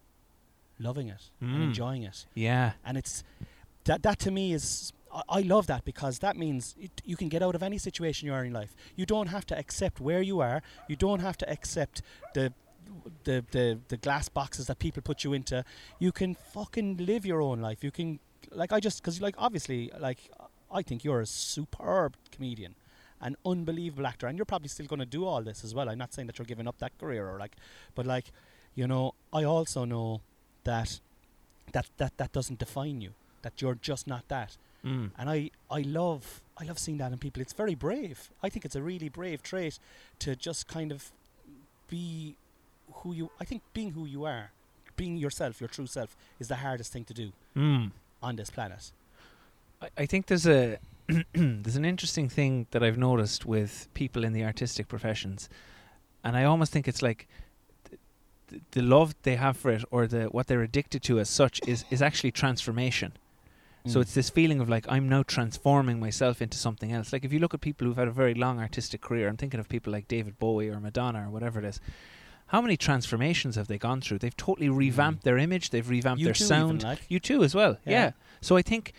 loving 0.81 1.07
it 1.09 1.29
and 1.39 1.51
Mm. 1.57 1.63
enjoying 1.63 2.03
it, 2.03 2.25
Yeah. 2.35 2.73
and 2.83 2.97
it's 2.97 3.23
that 3.85 4.03
that 4.03 4.19
to 4.19 4.31
me 4.31 4.53
is. 4.53 4.93
I- 5.13 5.39
I 5.39 5.41
love 5.41 5.67
that 5.67 5.83
because 5.83 6.19
that 6.19 6.37
means 6.37 6.73
it, 6.79 7.01
you 7.03 7.17
can 7.17 7.27
get 7.27 7.43
out 7.43 7.53
of 7.53 7.61
any 7.61 7.77
situation 7.77 8.27
you 8.27 8.33
are 8.33 8.45
in 8.45 8.53
life. 8.53 8.73
You 8.95 9.05
don't 9.05 9.27
have 9.27 9.45
to 9.47 9.57
accept 9.57 9.99
where 9.99 10.21
you 10.21 10.39
are. 10.39 10.61
You 10.87 10.95
don't 10.95 11.19
have 11.19 11.35
to 11.37 11.49
accept 11.49 12.01
the 12.33 12.53
the, 13.25 13.43
the 13.51 13.79
the 13.89 13.97
glass 13.97 14.29
boxes 14.29 14.67
that 14.67 14.79
people 14.79 15.01
put 15.01 15.23
you 15.25 15.33
into. 15.33 15.65
You 15.99 16.11
can 16.13 16.35
fucking 16.35 16.97
live 16.97 17.25
your 17.25 17.41
own 17.41 17.59
life. 17.61 17.83
You 17.83 17.91
can 17.91 18.19
like 18.51 18.71
I 18.71 18.79
just 18.79 19.01
because 19.01 19.19
like 19.21 19.35
obviously 19.37 19.91
like 19.99 20.31
I 20.71 20.81
think 20.81 21.03
you're 21.03 21.19
a 21.21 21.25
superb 21.25 22.15
comedian, 22.31 22.75
an 23.19 23.35
unbelievable 23.45 24.07
actor, 24.07 24.27
and 24.27 24.37
you're 24.37 24.45
probably 24.53 24.69
still 24.69 24.85
going 24.87 24.99
to 25.01 25.05
do 25.17 25.25
all 25.25 25.41
this 25.43 25.63
as 25.65 25.75
well. 25.75 25.89
I'm 25.89 25.97
not 25.97 26.13
saying 26.13 26.27
that 26.27 26.37
you're 26.39 26.45
giving 26.53 26.67
up 26.69 26.77
that 26.79 26.97
career 26.97 27.27
or 27.29 27.37
like, 27.37 27.55
but 27.95 28.05
like, 28.05 28.31
you 28.75 28.87
know, 28.87 29.13
I 29.33 29.43
also 29.43 29.83
know 29.83 30.21
that 30.63 30.99
that 31.73 31.87
that 31.97 32.17
that 32.17 32.31
doesn't 32.31 32.59
define 32.59 33.01
you. 33.01 33.11
That 33.41 33.61
you're 33.61 33.75
just 33.81 34.07
not 34.07 34.27
that. 34.27 34.57
Mm. 34.85 35.11
And 35.17 35.29
I, 35.29 35.51
I 35.69 35.81
love 35.81 36.41
I 36.59 36.63
love 36.65 36.79
seeing 36.79 36.97
that 36.97 37.11
in 37.11 37.17
people. 37.17 37.41
It's 37.41 37.53
very 37.53 37.75
brave. 37.75 38.29
I 38.43 38.49
think 38.49 38.65
it's 38.65 38.75
a 38.75 38.81
really 38.81 39.09
brave 39.09 39.41
trait 39.43 39.79
to 40.19 40.35
just 40.35 40.67
kind 40.67 40.91
of 40.91 41.11
be 41.89 42.35
who 42.93 43.13
you 43.13 43.31
I 43.39 43.45
think 43.45 43.61
being 43.73 43.91
who 43.91 44.05
you 44.05 44.25
are, 44.25 44.51
being 44.95 45.17
yourself, 45.17 45.59
your 45.61 45.67
true 45.69 45.87
self, 45.87 46.15
is 46.39 46.47
the 46.47 46.57
hardest 46.57 46.91
thing 46.93 47.05
to 47.05 47.13
do 47.13 47.31
Mm. 47.55 47.91
on 48.23 48.35
this 48.37 48.49
planet. 48.49 48.91
I, 49.81 49.89
I 49.97 50.05
think 50.05 50.27
there's 50.27 50.47
a 50.47 50.77
there's 51.33 51.75
an 51.75 51.85
interesting 51.85 52.29
thing 52.29 52.67
that 52.71 52.81
I've 52.83 52.97
noticed 52.97 53.45
with 53.45 53.87
people 53.93 54.23
in 54.23 54.33
the 54.33 54.43
artistic 54.45 54.87
professions, 54.87 55.49
and 56.23 56.35
I 56.37 56.43
almost 56.45 56.71
think 56.71 56.87
it's 56.87 57.01
like 57.01 57.27
the 58.71 58.81
love 58.81 59.15
they 59.23 59.35
have 59.35 59.57
for 59.57 59.71
it 59.71 59.83
or 59.91 60.07
the 60.07 60.25
what 60.25 60.47
they're 60.47 60.61
addicted 60.61 61.03
to 61.03 61.19
as 61.19 61.29
such 61.29 61.59
is 61.67 61.85
is 61.89 62.01
actually 62.01 62.31
transformation. 62.31 63.13
So 63.87 63.97
Mm. 63.97 64.01
it's 64.03 64.13
this 64.13 64.29
feeling 64.29 64.59
of 64.59 64.69
like 64.69 64.85
I'm 64.89 65.09
now 65.09 65.23
transforming 65.23 65.99
myself 65.99 66.41
into 66.41 66.57
something 66.57 66.91
else. 66.91 67.11
Like 67.11 67.25
if 67.25 67.33
you 67.33 67.39
look 67.39 67.53
at 67.53 67.61
people 67.61 67.87
who've 67.87 67.97
had 67.97 68.07
a 68.07 68.11
very 68.11 68.33
long 68.35 68.59
artistic 68.59 69.01
career, 69.01 69.27
I'm 69.27 69.37
thinking 69.37 69.59
of 69.59 69.67
people 69.69 69.91
like 69.91 70.07
David 70.07 70.37
Bowie 70.37 70.69
or 70.69 70.79
Madonna 70.79 71.25
or 71.27 71.29
whatever 71.31 71.57
it 71.59 71.65
is. 71.65 71.79
How 72.47 72.61
many 72.61 72.75
transformations 72.77 73.55
have 73.55 73.67
they 73.67 73.77
gone 73.77 74.01
through? 74.01 74.19
They've 74.19 74.35
totally 74.35 74.67
revamped 74.69 75.23
their 75.23 75.37
image. 75.37 75.69
They've 75.69 75.89
revamped 75.89 76.19
you 76.19 76.25
their 76.25 76.33
sound. 76.33 76.83
Like. 76.83 77.07
U2, 77.09 77.43
as 77.45 77.55
well. 77.55 77.77
Yeah. 77.85 77.91
Yeah. 77.91 78.11
So 78.41 78.57
I 78.57 78.61
think, 78.61 78.91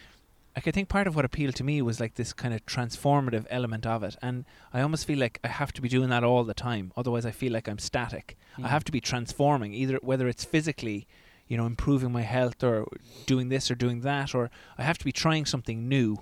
like, 0.57 0.69
I 0.69 0.71
think 0.71 0.89
part 0.89 1.07
of 1.07 1.17
what 1.17 1.25
appealed 1.25 1.55
to 1.57 1.65
me 1.65 1.81
was 1.83 1.99
like 2.01 2.15
this 2.15 2.33
kind 2.33 2.53
of 2.53 2.65
transformative 2.67 3.47
element 3.51 3.87
of 3.87 4.03
it, 4.03 4.17
and 4.21 4.45
I 4.73 4.81
almost 4.83 5.07
feel 5.07 5.19
like 5.19 5.39
I 5.43 5.49
have 5.49 5.73
to 5.73 5.81
be 5.83 5.89
doing 5.89 6.09
that 6.11 6.25
all 6.25 6.45
the 6.45 6.55
time. 6.55 6.93
Otherwise, 6.97 7.25
I 7.25 7.31
feel 7.31 7.53
like 7.53 7.69
I'm 7.69 7.79
static. 7.79 8.37
I 8.59 8.63
Mm. 8.63 8.65
have 8.67 8.85
to 8.85 8.93
be 8.93 9.01
transforming, 9.01 9.73
either 9.75 9.99
whether 10.03 10.29
it's 10.29 10.45
physically, 10.45 11.07
you 11.49 11.57
know, 11.57 11.67
improving 11.67 12.13
my 12.13 12.23
health 12.23 12.63
or 12.63 12.87
doing 13.27 13.49
this 13.49 13.71
or 13.71 13.75
doing 13.75 14.01
that, 14.03 14.35
or 14.35 14.51
I 14.77 14.83
have 14.83 14.99
to 14.99 15.05
be 15.05 15.13
trying 15.13 15.47
something 15.47 15.89
new 15.89 16.19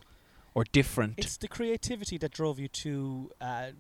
or 0.55 0.65
different. 0.65 1.15
It's 1.19 1.37
the 1.37 1.49
creativity 1.49 2.17
that 2.19 2.33
drove 2.33 2.59
you 2.61 2.69
to 2.69 3.31
uh, 3.41 3.71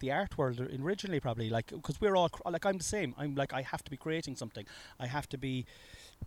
the 0.00 0.12
art 0.12 0.38
world 0.38 0.60
originally, 0.60 1.20
probably. 1.20 1.50
Like, 1.50 1.68
because 1.68 2.00
we're 2.00 2.16
all 2.16 2.28
cr- 2.28 2.48
like, 2.50 2.64
I'm 2.64 2.78
the 2.78 2.84
same. 2.84 3.14
I'm 3.18 3.34
like, 3.34 3.52
I 3.52 3.62
have 3.62 3.82
to 3.84 3.90
be 3.90 3.96
creating 3.96 4.36
something. 4.36 4.64
I 5.00 5.06
have 5.06 5.28
to 5.30 5.38
be 5.38 5.66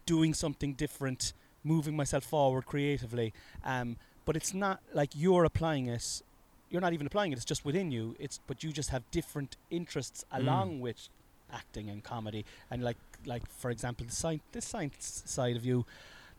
doing 0.06 0.34
something 0.34 0.74
different, 0.74 1.34
moving 1.64 1.96
myself 1.96 2.24
forward 2.24 2.66
creatively. 2.66 3.34
Um, 3.64 3.98
but 4.26 4.36
it's 4.36 4.54
not 4.54 4.80
like 4.94 5.10
you're 5.16 5.44
applying 5.46 5.88
it. 5.88 6.22
You're 6.70 6.82
not 6.82 6.94
even 6.94 7.08
applying 7.08 7.32
it. 7.32 7.36
It's 7.36 7.46
just 7.46 7.66
within 7.66 7.92
you. 7.92 8.16
It's 8.20 8.40
but 8.48 8.64
you 8.64 8.72
just 8.72 8.90
have 8.90 9.04
different 9.12 9.58
interests 9.70 10.26
Mm. 10.32 10.38
along 10.40 10.80
with 10.82 11.10
acting 11.52 11.90
and 11.90 12.04
comedy. 12.04 12.46
And 12.70 12.82
like, 12.84 12.98
like 13.26 13.48
for 13.50 13.70
example, 13.72 14.06
the 14.06 14.14
science, 14.14 14.44
this 14.52 14.66
science 14.66 15.24
side 15.26 15.56
of 15.58 15.66
you, 15.66 15.86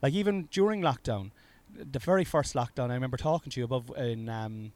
like 0.01 0.13
even 0.13 0.47
during 0.51 0.81
lockdown, 0.81 1.31
the 1.75 1.99
very 1.99 2.23
first 2.23 2.53
lockdown, 2.55 2.89
I 2.89 2.95
remember 2.95 3.17
talking 3.17 3.51
to 3.51 3.59
you 3.59 3.65
above 3.65 3.91
in 3.97 4.27
um, 4.29 4.71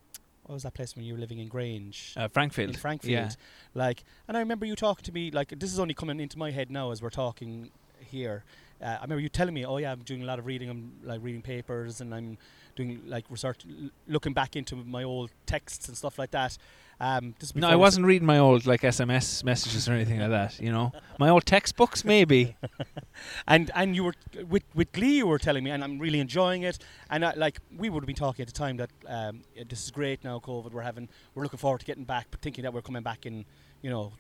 what 0.45 0.53
was 0.53 0.63
that 0.63 0.73
place 0.73 0.95
when 0.95 1.05
you 1.05 1.13
were 1.13 1.19
living 1.19 1.39
in 1.39 1.47
Grange? 1.47 2.13
uh, 2.15 2.27
Frankfield. 2.27 2.69
in 2.69 2.75
Frankfield. 2.75 3.11
Yeah. 3.11 3.29
Like, 3.73 4.03
and 4.27 4.37
I 4.37 4.39
remember 4.39 4.65
you 4.65 4.75
talking 4.75 5.03
to 5.03 5.11
me, 5.11 5.29
like, 5.31 5.49
this 5.59 5.73
is 5.73 5.79
only 5.79 5.93
coming 5.93 6.19
into 6.19 6.37
my 6.37 6.51
head 6.51 6.69
now 6.71 6.91
as 6.91 7.01
we're 7.01 7.09
talking 7.09 7.69
here. 7.99 8.43
Uh, 8.81 8.85
I 8.85 9.01
remember 9.01 9.21
you 9.21 9.29
telling 9.29 9.53
me, 9.53 9.65
oh, 9.65 9.77
yeah, 9.77 9.91
I'm 9.91 10.01
doing 10.03 10.21
a 10.21 10.25
lot 10.25 10.39
of 10.39 10.45
reading. 10.45 10.69
I'm 10.69 10.91
like 11.03 11.19
reading 11.23 11.41
papers 11.41 12.01
and 12.01 12.13
I'm 12.13 12.37
doing 12.75 13.01
like 13.07 13.25
research, 13.29 13.61
l- 13.67 13.89
looking 14.07 14.33
back 14.33 14.55
into 14.55 14.75
my 14.75 15.03
old 15.03 15.31
texts 15.45 15.87
and 15.87 15.97
stuff 15.97 16.19
like 16.19 16.31
that. 16.31 16.57
Um, 16.99 17.35
No, 17.61 17.67
I 17.69 17.75
wasn't 17.75 18.05
reading 18.07 18.25
my 18.25 18.39
old 18.39 18.65
like 18.65 18.81
SMS 18.81 19.43
messages 19.43 19.87
or 19.87 19.93
anything 19.93 20.19
like 20.19 20.31
that. 20.31 20.59
You 20.59 20.71
know, 20.71 20.91
my 21.19 21.29
old 21.29 21.45
textbooks 21.45 22.03
maybe. 22.03 22.55
and 23.47 23.69
and 23.75 23.95
you 23.95 24.03
were 24.03 24.15
with 24.49 24.63
with 24.73 24.91
Glee. 24.93 25.17
You 25.17 25.27
were 25.27 25.37
telling 25.37 25.63
me, 25.63 25.69
and 25.69 25.83
I'm 25.83 25.99
really 25.99 26.19
enjoying 26.19 26.63
it. 26.63 26.79
And 27.11 27.23
I, 27.23 27.33
like 27.35 27.59
we 27.75 27.89
would 27.89 28.01
have 28.01 28.07
been 28.07 28.15
talking 28.15 28.41
at 28.41 28.47
the 28.47 28.53
time 28.53 28.77
that 28.77 28.89
um, 29.07 29.41
this 29.69 29.83
is 29.83 29.91
great 29.91 30.23
now. 30.23 30.39
COVID, 30.39 30.71
we're 30.71 30.81
having, 30.81 31.07
we're 31.35 31.43
looking 31.43 31.59
forward 31.59 31.81
to 31.81 31.85
getting 31.85 32.03
back, 32.03 32.27
but 32.31 32.41
thinking 32.41 32.63
that 32.63 32.73
we're 32.73 32.81
coming 32.81 33.03
back 33.03 33.27
in, 33.27 33.45
you 33.83 33.91
know, 33.91 34.13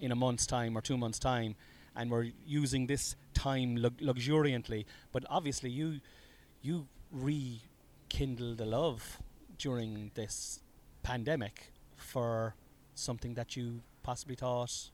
in 0.00 0.10
a 0.10 0.16
month's 0.16 0.46
time 0.46 0.74
or 0.76 0.80
two 0.80 0.96
months' 0.96 1.18
time, 1.18 1.54
and 1.96 2.10
we're 2.10 2.30
using 2.46 2.86
this 2.86 3.16
time 3.34 3.76
lux- 3.76 4.00
luxuriantly. 4.00 4.86
But 5.12 5.24
obviously, 5.28 5.70
you 5.70 6.00
you 6.60 6.86
rekindled 7.10 8.58
the 8.58 8.66
love 8.66 9.18
during 9.58 10.10
this 10.14 10.60
pandemic 11.02 11.72
for 11.96 12.54
something 12.94 13.34
that 13.34 13.56
you 13.56 13.80
possibly 14.02 14.34
thought 14.34 14.90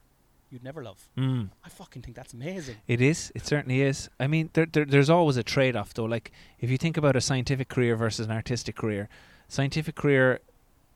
you'd 0.50 0.64
never 0.64 0.82
love. 0.82 1.08
Mm. 1.16 1.50
I 1.64 1.68
fucking 1.68 2.02
think 2.02 2.16
that's 2.16 2.32
amazing. 2.32 2.76
It 2.86 3.00
is. 3.00 3.30
It 3.34 3.46
certainly 3.46 3.82
is. 3.82 4.08
I 4.18 4.26
mean, 4.26 4.50
there, 4.54 4.66
there, 4.66 4.84
there's 4.84 5.10
always 5.10 5.36
a 5.36 5.42
trade-off, 5.42 5.92
though. 5.94 6.04
Like, 6.04 6.32
if 6.58 6.70
you 6.70 6.78
think 6.78 6.96
about 6.96 7.16
a 7.16 7.20
scientific 7.20 7.68
career 7.68 7.96
versus 7.96 8.26
an 8.26 8.32
artistic 8.32 8.74
career, 8.76 9.08
scientific 9.48 9.94
career 9.94 10.40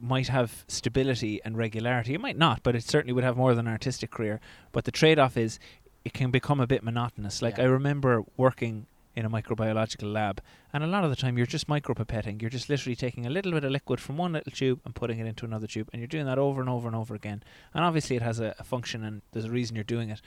might 0.01 0.29
have 0.29 0.65
stability 0.69 1.41
and 1.45 1.57
regularity. 1.57 2.15
It 2.15 2.21
might 2.21 2.39
not, 2.39 2.63
but 2.63 2.75
it 2.75 2.83
certainly 2.83 3.13
would 3.13 3.25
have 3.25 3.37
more 3.37 3.55
than 3.55 3.67
an 3.67 3.73
artistic 3.73 4.11
career. 4.11 4.41
But 4.73 4.85
the 4.85 4.91
trade-off 4.91 5.37
is 5.37 5.59
it 6.05 6.13
can 6.13 6.31
become 6.31 6.61
a 6.61 6.67
bit 6.67 6.83
monotonous. 6.83 7.43
Like 7.43 7.57
Yeah. 7.59 7.65
I 7.65 7.67
remember 7.67 8.23
working 8.37 8.87
in 9.15 9.27
a 9.27 9.31
microbiological 9.31 10.11
lab. 10.11 10.41
And 10.73 10.83
a 10.83 10.87
lot 10.87 11.05
of 11.05 11.11
the 11.11 11.17
time, 11.17 11.37
you're 11.37 11.47
just 11.47 11.67
micropipetting. 11.69 12.41
You're 12.41 12.51
just 12.51 12.71
literally 12.71 12.97
taking 12.97 13.27
a 13.27 13.31
little 13.31 13.53
bit 13.53 13.63
of 13.63 13.71
liquid 13.71 14.01
from 14.01 14.17
one 14.17 14.33
little 14.33 14.51
tube 14.53 14.81
and 14.87 14.95
putting 14.95 15.19
it 15.19 15.27
into 15.27 15.45
another 15.45 15.67
tube. 15.67 15.91
And 15.93 16.01
you're 16.01 16.07
doing 16.07 16.25
that 16.27 16.39
over 16.39 16.61
and 16.63 16.71
over 16.71 16.87
and 16.89 16.97
over 16.97 17.15
again. 17.15 17.43
And 17.75 17.85
obviously, 17.85 18.17
it 18.17 18.23
has 18.23 18.41
a, 18.41 18.55
a 18.59 18.65
function 18.65 19.05
and 19.05 19.21
there's 19.33 19.45
a 19.45 19.51
reason 19.51 19.77
you're 19.77 19.85
doing 19.85 20.09
it. 20.09 20.23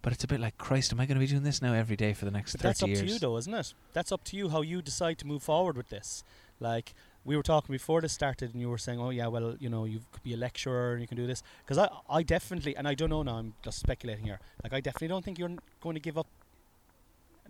But 0.00 0.14
it's 0.14 0.24
a 0.24 0.26
bit 0.26 0.40
like, 0.40 0.56
Christ, 0.58 0.92
am 0.92 0.98
I 1.00 1.06
going 1.06 1.16
to 1.16 1.20
be 1.20 1.26
doing 1.26 1.42
this 1.44 1.60
now 1.62 1.74
every 1.74 1.94
day 1.94 2.12
for 2.14 2.24
the 2.24 2.30
next 2.30 2.52
But 2.52 2.62
30 2.62 2.68
that's 2.68 2.82
up 2.82 2.88
years? 2.88 3.00
to 3.00 3.06
you, 3.06 3.18
though, 3.18 3.36
isn't 3.36 3.52
it? 3.54 3.74
That's 3.92 4.10
up 4.10 4.24
to 4.24 4.36
you 4.36 4.48
how 4.48 4.62
you 4.62 4.80
decide 4.82 5.18
to 5.18 5.26
move 5.26 5.42
forward 5.42 5.76
with 5.76 5.90
this. 5.90 6.24
Like 6.58 6.94
we 7.24 7.36
were 7.36 7.42
talking 7.42 7.72
before 7.72 8.00
this 8.00 8.12
started, 8.12 8.52
and 8.52 8.60
you 8.60 8.68
were 8.68 8.78
saying, 8.78 8.98
"Oh 9.00 9.10
yeah, 9.10 9.28
well, 9.28 9.56
you 9.60 9.68
know, 9.68 9.84
you 9.84 10.00
could 10.12 10.22
be 10.22 10.34
a 10.34 10.36
lecturer 10.36 10.92
and 10.92 11.00
you 11.00 11.06
can 11.06 11.16
do 11.16 11.26
this." 11.26 11.42
Because 11.64 11.78
I, 11.78 11.88
I 12.18 12.22
definitely, 12.22 12.76
and 12.76 12.86
I 12.88 12.94
don't 12.94 13.10
know 13.10 13.22
now. 13.22 13.36
I'm 13.38 13.54
just 13.62 13.78
speculating 13.78 14.24
here. 14.24 14.40
Like 14.64 14.72
I 14.72 14.80
definitely 14.80 15.08
don't 15.08 15.24
think 15.24 15.38
you're 15.38 15.48
n- 15.48 15.60
going 15.80 15.94
to 15.94 16.00
give 16.00 16.18
up, 16.18 16.26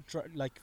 dr- 0.07 0.31
like, 0.35 0.61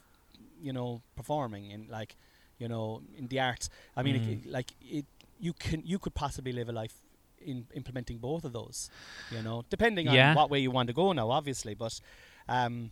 you 0.62 0.74
know, 0.74 1.02
performing 1.16 1.72
in 1.72 1.88
like, 1.90 2.16
you 2.60 2.68
know, 2.68 3.02
in 3.18 3.28
the 3.28 3.40
arts. 3.40 3.70
I 3.98 4.04
mean, 4.04 4.16
Mm. 4.20 4.44
c 4.44 4.50
like 4.50 4.72
it, 4.82 5.06
you 5.40 5.54
can, 5.54 5.82
you 5.86 5.98
could 6.00 6.14
possibly 6.14 6.52
live 6.52 6.70
a 6.70 6.74
life 6.74 6.96
in 7.40 7.66
implementing 7.74 8.18
both 8.18 8.44
of 8.44 8.52
those. 8.54 8.90
You 9.32 9.42
know, 9.42 9.64
depending 9.70 10.08
Yeah. 10.08 10.30
on 10.32 10.36
what 10.36 10.50
way 10.50 10.60
you 10.60 10.72
want 10.72 10.88
to 10.88 10.94
go 10.94 11.14
now, 11.14 11.30
obviously, 11.32 11.74
but. 11.74 12.00
Um, 12.48 12.92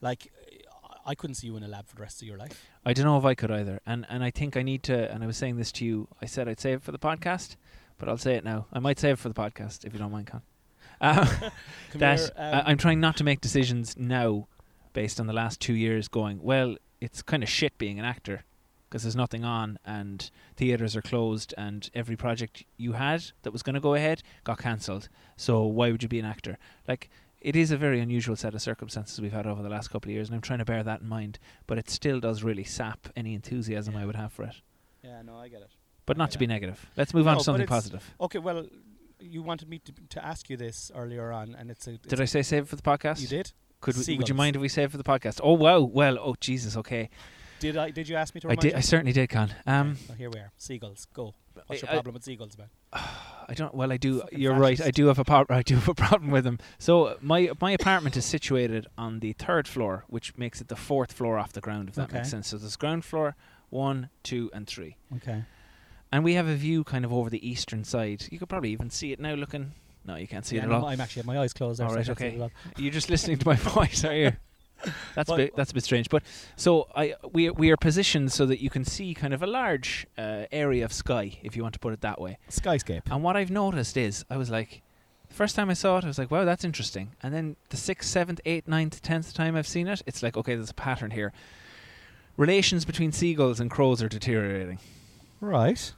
like 0.00 0.30
I 1.06 1.14
couldn't 1.14 1.34
see 1.34 1.46
you 1.48 1.56
in 1.56 1.62
a 1.62 1.68
lab 1.68 1.86
for 1.86 1.96
the 1.96 2.02
rest 2.02 2.22
of 2.22 2.28
your 2.28 2.36
life. 2.38 2.64
I 2.84 2.92
don't 2.92 3.04
know 3.04 3.18
if 3.18 3.24
I 3.24 3.34
could 3.34 3.50
either. 3.50 3.80
And 3.86 4.06
and 4.08 4.24
I 4.24 4.30
think 4.30 4.56
I 4.56 4.62
need 4.62 4.82
to 4.84 5.10
and 5.12 5.22
I 5.22 5.26
was 5.26 5.36
saying 5.36 5.56
this 5.56 5.72
to 5.72 5.84
you. 5.84 6.08
I 6.22 6.26
said 6.26 6.48
I'd 6.48 6.60
save 6.60 6.78
it 6.78 6.82
for 6.82 6.92
the 6.92 6.98
podcast, 6.98 7.56
but 7.98 8.08
I'll 8.08 8.16
say 8.18 8.34
it 8.34 8.44
now. 8.44 8.66
I 8.72 8.78
might 8.78 8.98
save 8.98 9.14
it 9.14 9.18
for 9.18 9.28
the 9.28 9.34
podcast 9.34 9.84
if 9.84 9.92
you 9.92 9.98
don't 9.98 10.12
mind, 10.12 10.28
Con. 10.28 10.42
Um, 11.00 11.26
that 11.96 12.18
here, 12.20 12.30
I- 12.38 12.50
um, 12.50 12.62
I'm 12.66 12.78
trying 12.78 13.00
not 13.00 13.16
to 13.18 13.24
make 13.24 13.40
decisions 13.40 13.96
now 13.98 14.46
based 14.92 15.18
on 15.20 15.26
the 15.26 15.32
last 15.32 15.60
two 15.60 15.74
years 15.74 16.06
going, 16.08 16.40
well, 16.40 16.76
it's 17.00 17.20
kind 17.20 17.42
of 17.42 17.48
shit 17.48 17.76
being 17.78 17.98
an 17.98 18.04
actor 18.04 18.44
because 18.88 19.02
there's 19.02 19.16
nothing 19.16 19.44
on 19.44 19.76
and 19.84 20.30
theatres 20.56 20.94
are 20.94 21.02
closed 21.02 21.52
and 21.58 21.90
every 21.94 22.14
project 22.16 22.62
you 22.76 22.92
had 22.92 23.24
that 23.42 23.50
was 23.52 23.60
going 23.62 23.74
to 23.74 23.80
go 23.80 23.94
ahead 23.94 24.22
got 24.44 24.58
cancelled. 24.58 25.08
So 25.36 25.64
why 25.64 25.90
would 25.90 26.02
you 26.04 26.08
be 26.08 26.20
an 26.20 26.24
actor? 26.24 26.58
Like, 26.86 27.10
it 27.44 27.54
is 27.54 27.70
a 27.70 27.76
very 27.76 28.00
unusual 28.00 28.34
set 28.36 28.54
of 28.54 28.62
circumstances 28.62 29.20
we've 29.20 29.32
had 29.32 29.46
over 29.46 29.62
the 29.62 29.68
last 29.68 29.88
couple 29.90 30.08
of 30.10 30.14
years 30.14 30.28
and 30.28 30.34
I'm 30.34 30.40
trying 30.40 30.58
to 30.60 30.64
bear 30.64 30.82
that 30.82 31.02
in 31.02 31.08
mind. 31.08 31.38
But 31.66 31.78
it 31.78 31.88
still 31.90 32.18
does 32.18 32.42
really 32.42 32.64
sap 32.64 33.08
any 33.14 33.34
enthusiasm 33.34 33.94
I 33.96 34.04
would 34.06 34.16
have 34.16 34.32
for 34.32 34.44
it. 34.44 34.56
yeah, 35.02 35.22
no, 35.22 35.36
I 35.36 35.48
get 35.48 35.60
it. 35.60 35.70
But 36.06 36.16
not 36.16 36.30
to 36.32 36.38
be 36.38 36.46
negative. 36.46 36.84
Let's 36.96 37.14
move 37.14 37.28
on 37.28 37.38
to 37.38 37.44
something 37.44 37.66
positive. 37.66 38.14
Okay, 38.20 38.38
well, 38.38 38.66
you 39.20 39.42
wanted 39.42 39.68
me 39.68 39.78
to, 39.78 39.92
to 40.10 40.24
ask 40.24 40.50
you 40.50 40.56
this 40.56 40.90
earlier 40.94 41.32
on, 41.32 41.54
and 41.58 41.70
it's 41.70 41.86
a. 41.86 41.96
Did 41.96 42.20
I 42.20 42.26
say 42.26 42.42
save 42.42 42.64
it 42.64 42.68
for 42.68 42.76
the 42.76 42.82
podcast? 42.82 43.20
You 43.22 43.28
did. 43.28 43.52
Could 43.80 43.96
we, 43.96 44.18
would 44.18 44.28
you 44.28 44.34
mind 44.34 44.56
if 44.56 44.60
we 44.60 44.68
save 44.68 44.88
it 44.88 44.90
for 44.90 44.98
the 44.98 45.04
podcast? 45.04 45.40
Oh 45.42 45.54
wow! 45.54 45.80
Well, 45.80 46.18
oh 46.20 46.34
Jesus. 46.40 46.76
Okay, 46.76 47.08
Did 47.58 47.78
I? 47.78 47.90
Did 47.90 48.06
you 48.08 48.16
ask 48.16 48.34
me 48.34 48.40
to 48.42 48.50
I 48.50 48.54
did. 48.54 48.72
you? 48.72 48.76
I 48.78 48.80
certainly 48.80 49.12
did, 49.12 49.30
Con. 49.30 49.50
Um, 49.66 49.96
Okay, 50.10 50.18
here 50.18 50.30
we 50.30 50.40
are. 50.40 50.52
Seagulls. 50.58 51.06
Go. 51.14 51.34
What's 51.66 51.82
your 51.82 51.90
I- 51.90 51.92
I- 51.92 51.96
problem 51.96 52.14
with 52.14 52.24
seagulls, 52.24 52.56
man? 52.58 52.68
I 53.46 53.52
don't. 53.54 53.74
Well, 53.74 53.92
I 53.92 53.98
do. 53.98 54.20
Fucking 54.20 54.38
You're 54.40 54.54
right. 54.54 54.80
I 54.80 54.90
do 54.90 55.06
have 55.08 55.18
a 55.18 55.24
par- 55.24 55.46
I 55.50 55.62
do 55.62 55.74
have 55.74 55.88
a 55.88 55.94
problem 55.94 56.30
with 56.30 56.44
them. 56.44 56.58
So 56.78 57.18
my 57.20 57.50
my 57.60 57.72
apartment 57.72 58.16
is 58.16 58.24
situated 58.24 58.86
on 58.96 59.20
the 59.20 59.32
third 59.34 59.68
floor, 59.68 60.04
which 60.08 60.36
makes 60.38 60.60
it 60.60 60.68
the 60.68 60.76
fourth 60.76 61.12
floor 61.12 61.38
off 61.38 61.52
the 61.52 61.60
ground. 61.60 61.90
If 61.90 61.94
that 61.96 62.12
makes 62.12 62.30
sense. 62.30 62.48
So 62.48 62.56
there's 62.56 62.76
ground 62.76 63.04
floor, 63.04 63.36
one, 63.70 64.08
two, 64.22 64.50
and 64.54 64.66
three, 64.66 64.96
Okay. 65.16 65.42
and 66.10 66.24
we 66.24 66.34
have 66.34 66.48
a 66.48 66.54
view 66.54 66.84
kind 66.84 67.04
of 67.04 67.12
over 67.12 67.28
the 67.28 67.46
eastern 67.46 67.84
side. 67.84 68.24
You 68.30 68.38
could 68.38 68.48
probably 68.48 68.70
even 68.70 68.88
see 68.90 69.12
it 69.12 69.20
now. 69.20 69.34
Looking. 69.34 69.72
No, 70.06 70.16
you 70.16 70.26
can't 70.28 70.44
see 70.44 70.56
yeah, 70.56 70.62
it 70.62 70.64
at 70.64 70.70
no, 70.70 70.76
all. 70.76 70.86
I'm 70.86 71.00
actually 71.00 71.22
my 71.22 71.38
eyes 71.38 71.52
closed. 71.54 71.80
There, 71.80 71.86
All 71.86 71.92
so 71.92 71.96
right, 71.96 72.08
it 72.08 72.12
okay. 72.12 72.50
You're 72.76 72.92
just 72.92 73.08
listening 73.08 73.38
to 73.38 73.46
my 73.46 73.56
voice, 73.76 74.04
are 74.04 74.14
you? 74.14 74.32
That's 75.14 75.30
a 75.30 75.36
bit 75.36 75.56
that's 75.56 75.70
a 75.70 75.74
bit 75.74 75.84
strange, 75.84 76.10
but 76.10 76.22
so 76.56 76.88
I 76.94 77.14
we 77.32 77.48
we 77.48 77.70
are 77.70 77.76
positioned 77.76 78.32
so 78.32 78.44
that 78.46 78.60
you 78.60 78.68
can 78.68 78.84
see 78.84 79.14
kind 79.14 79.32
of 79.32 79.42
a 79.42 79.46
large 79.46 80.06
uh, 80.18 80.44
area 80.52 80.84
of 80.84 80.92
sky, 80.92 81.38
if 81.42 81.56
you 81.56 81.62
want 81.62 81.72
to 81.74 81.80
put 81.80 81.92
it 81.92 82.02
that 82.02 82.20
way. 82.20 82.38
Skyscape. 82.50 83.02
And 83.10 83.22
what 83.22 83.36
I've 83.36 83.50
noticed 83.50 83.96
is, 83.96 84.24
I 84.28 84.36
was 84.36 84.50
like, 84.50 84.82
the 85.28 85.34
first 85.34 85.56
time 85.56 85.70
I 85.70 85.74
saw 85.74 85.98
it, 85.98 86.04
I 86.04 86.06
was 86.06 86.18
like, 86.18 86.30
wow, 86.30 86.44
that's 86.44 86.64
interesting. 86.64 87.12
And 87.22 87.32
then 87.32 87.56
the 87.70 87.76
sixth, 87.76 88.10
seventh, 88.10 88.40
eighth, 88.44 88.68
ninth, 88.68 89.00
tenth 89.02 89.32
time 89.32 89.56
I've 89.56 89.66
seen 89.66 89.88
it, 89.88 90.02
it's 90.06 90.22
like, 90.22 90.36
okay, 90.36 90.54
there's 90.54 90.70
a 90.70 90.74
pattern 90.74 91.12
here. 91.12 91.32
Relations 92.36 92.84
between 92.84 93.10
seagulls 93.10 93.60
and 93.60 93.70
crows 93.70 94.02
are 94.02 94.08
deteriorating. 94.08 94.78
Right. 95.40 95.92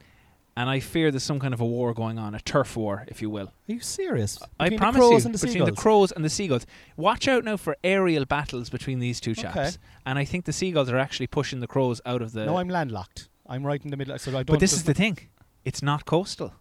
And 0.59 0.71
I 0.71 0.81
fear 0.81 1.11
there's 1.11 1.23
some 1.23 1.39
kind 1.39 1.53
of 1.53 1.61
a 1.61 1.67
war 1.67 1.93
going 1.93 2.19
on, 2.19 2.35
a 2.35 2.41
turf 2.41 2.77
war, 2.79 3.05
if 3.09 3.21
you 3.21 3.29
will. 3.29 3.49
Are 3.69 3.73
you 3.75 3.81
serious? 3.81 4.39
I 4.59 4.65
Between 4.65 4.79
promise 4.79 4.99
crows 5.01 5.11
you, 5.11 5.27
and 5.27 5.35
the 5.35 5.39
between 5.39 5.53
seagulls. 5.53 5.71
the 5.71 5.77
crows 5.77 6.13
and 6.13 6.25
the 6.25 6.31
seagulls. 6.31 6.67
Watch 6.97 7.29
out 7.29 7.45
now 7.45 7.59
for 7.59 7.77
aerial 7.85 8.25
battles 8.25 8.71
between 8.71 8.99
these 8.99 9.21
two 9.21 9.35
chaps. 9.35 9.57
Okay. 9.57 9.71
And 10.07 10.19
I 10.19 10.25
think 10.25 10.47
the 10.47 10.55
seagulls 10.55 10.89
are 10.89 10.97
actually 10.97 11.27
pushing 11.27 11.61
the 11.61 11.67
crows 11.67 12.01
out 12.07 12.23
of 12.23 12.33
the. 12.33 12.47
no, 12.47 12.57
I'm 12.57 12.69
landlocked. 12.71 13.29
I'm 13.47 13.67
right 13.67 13.83
in 13.85 13.91
the 13.91 13.99
middle. 13.99 14.19
So 14.19 14.31
I 14.31 14.35
don't. 14.35 14.47
but 14.47 14.61
this 14.61 14.73
is 14.73 14.85
the 14.85 14.95
thing. 14.95 15.19
It's 15.65 15.83
not 15.83 16.07
coastal. 16.07 16.55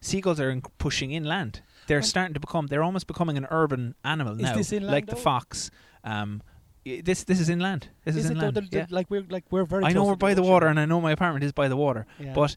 Seagulls 0.00 0.40
are 0.40 0.50
in 0.50 0.62
pushing 0.78 1.12
inland. 1.12 1.62
They're 1.86 2.02
starting 2.02 2.34
to 2.34 2.40
become. 2.40 2.66
They're 2.66 2.82
almost 2.82 3.06
becoming 3.06 3.36
an 3.36 3.46
urban 3.50 3.94
animal 4.04 4.34
Is 4.34 4.42
now, 4.42 4.56
this 4.56 4.72
inland 4.72 4.92
like 4.92 5.06
the 5.06 5.16
fox. 5.16 5.70
Um, 6.04 6.42
this 6.84 7.24
this 7.24 7.40
is 7.40 7.48
inland. 7.48 7.88
This 8.04 8.16
is, 8.16 8.24
Is 8.24 8.30
it 8.30 8.34
though? 8.34 8.48
inland. 8.48 8.56
The- 8.56 8.60
the- 8.62 8.76
yeah. 8.78 8.86
Like 8.90 9.10
we're 9.10 9.24
like 9.28 9.44
we're 9.50 9.64
very. 9.64 9.84
I 9.84 9.92
know 9.92 10.04
we're 10.04 10.16
by 10.16 10.34
the 10.34 10.42
ocean. 10.42 10.50
water, 10.52 10.66
and 10.66 10.78
I 10.80 10.84
know 10.86 11.00
my 11.00 11.12
apartment 11.12 11.44
is 11.44 11.52
by 11.52 11.68
the 11.68 11.76
water. 11.76 12.06
Yeah. 12.18 12.32
But 12.34 12.56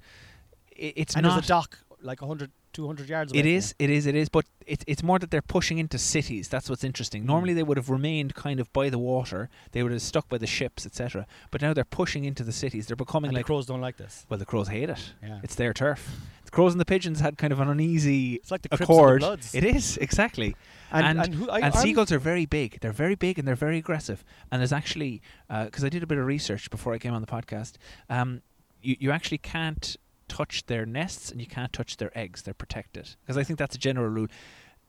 it's 0.81 1.15
and 1.15 1.23
not. 1.23 1.33
there's 1.33 1.45
a 1.45 1.47
dock 1.47 1.77
like 2.03 2.21
100, 2.21 2.51
200 2.73 3.09
yards 3.09 3.31
away. 3.31 3.39
It 3.39 3.45
is, 3.45 3.75
it 3.77 3.89
is, 3.89 4.05
it 4.07 4.15
is, 4.15 4.27
but 4.29 4.45
it's 4.65 4.83
it's 4.87 5.03
more 5.03 5.19
that 5.19 5.29
they're 5.29 5.41
pushing 5.41 5.77
into 5.77 5.97
cities. 5.97 6.47
That's 6.47 6.69
what's 6.69 6.83
interesting. 6.83 7.23
Mm. 7.23 7.27
Normally 7.27 7.53
they 7.53 7.63
would 7.63 7.77
have 7.77 7.89
remained 7.89 8.33
kind 8.33 8.59
of 8.59 8.71
by 8.73 8.89
the 8.89 8.97
water. 8.97 9.49
They 9.71 9.83
would 9.83 9.91
have 9.91 10.01
stuck 10.01 10.27
by 10.27 10.37
the 10.37 10.47
ships, 10.47 10.85
etc. 10.85 11.27
But 11.51 11.61
now 11.61 11.73
they're 11.73 11.83
pushing 11.83 12.25
into 12.25 12.43
the 12.43 12.51
cities. 12.51 12.87
They're 12.87 12.95
becoming 12.95 13.29
And 13.29 13.35
like 13.35 13.45
the 13.45 13.47
crows 13.47 13.65
don't 13.65 13.81
like 13.81 13.97
this. 13.97 14.25
well, 14.29 14.39
the 14.39 14.45
crows 14.45 14.67
hate 14.69 14.89
it. 14.89 15.13
Yeah. 15.21 15.39
It's 15.43 15.55
their 15.55 15.73
turf. 15.73 16.09
The 16.45 16.51
crows 16.51 16.73
and 16.73 16.81
the 16.81 16.85
pigeons 16.85 17.19
had 17.19 17.37
kind 17.37 17.53
of 17.53 17.59
an 17.59 17.69
uneasy 17.69 18.35
It's 18.35 18.51
like 18.51 18.63
the 18.63 18.69
and 18.71 18.79
the 18.79 18.83
accord. 18.83 19.23
It 19.53 19.63
is 19.63 19.97
exactly. 19.97 20.55
and, 20.91 21.05
and- 21.05 21.19
and, 21.19 21.35
who, 21.35 21.49
I, 21.49 21.59
and 21.59 21.75
seagulls 21.75 22.11
are 22.11 22.19
very 22.19 22.45
big. 22.45 22.79
They're 22.81 22.91
very 22.91 23.15
big 23.15 23.37
and 23.37 23.47
they're 23.47 23.55
very 23.55 23.77
aggressive. 23.77 24.23
And 24.51 24.59
there's 24.59 24.73
actually, 24.73 25.21
because 25.47 25.83
I 25.83 25.89
did 25.89 26.03
a 26.03 26.07
bit 26.07 26.17
of 26.17 26.25
research 26.25 26.69
before 26.69 26.93
I 26.93 26.97
came 26.97 27.13
on 27.13 27.21
the 27.21 27.27
podcast, 27.27 27.73
um, 28.09 28.41
you, 28.81 28.95
you 28.99 29.11
actually 29.11 29.37
can't 29.37 29.95
touch 30.31 30.65
their 30.67 30.85
nests 30.85 31.29
and 31.29 31.41
you 31.41 31.47
can't 31.47 31.73
touch 31.73 31.97
their 31.97 32.17
eggs. 32.17 32.41
They're 32.41 32.53
protected. 32.53 33.15
Because 33.21 33.37
I 33.37 33.43
think 33.43 33.59
that's 33.59 33.75
a 33.75 33.79
general 33.79 34.07
rule, 34.07 34.27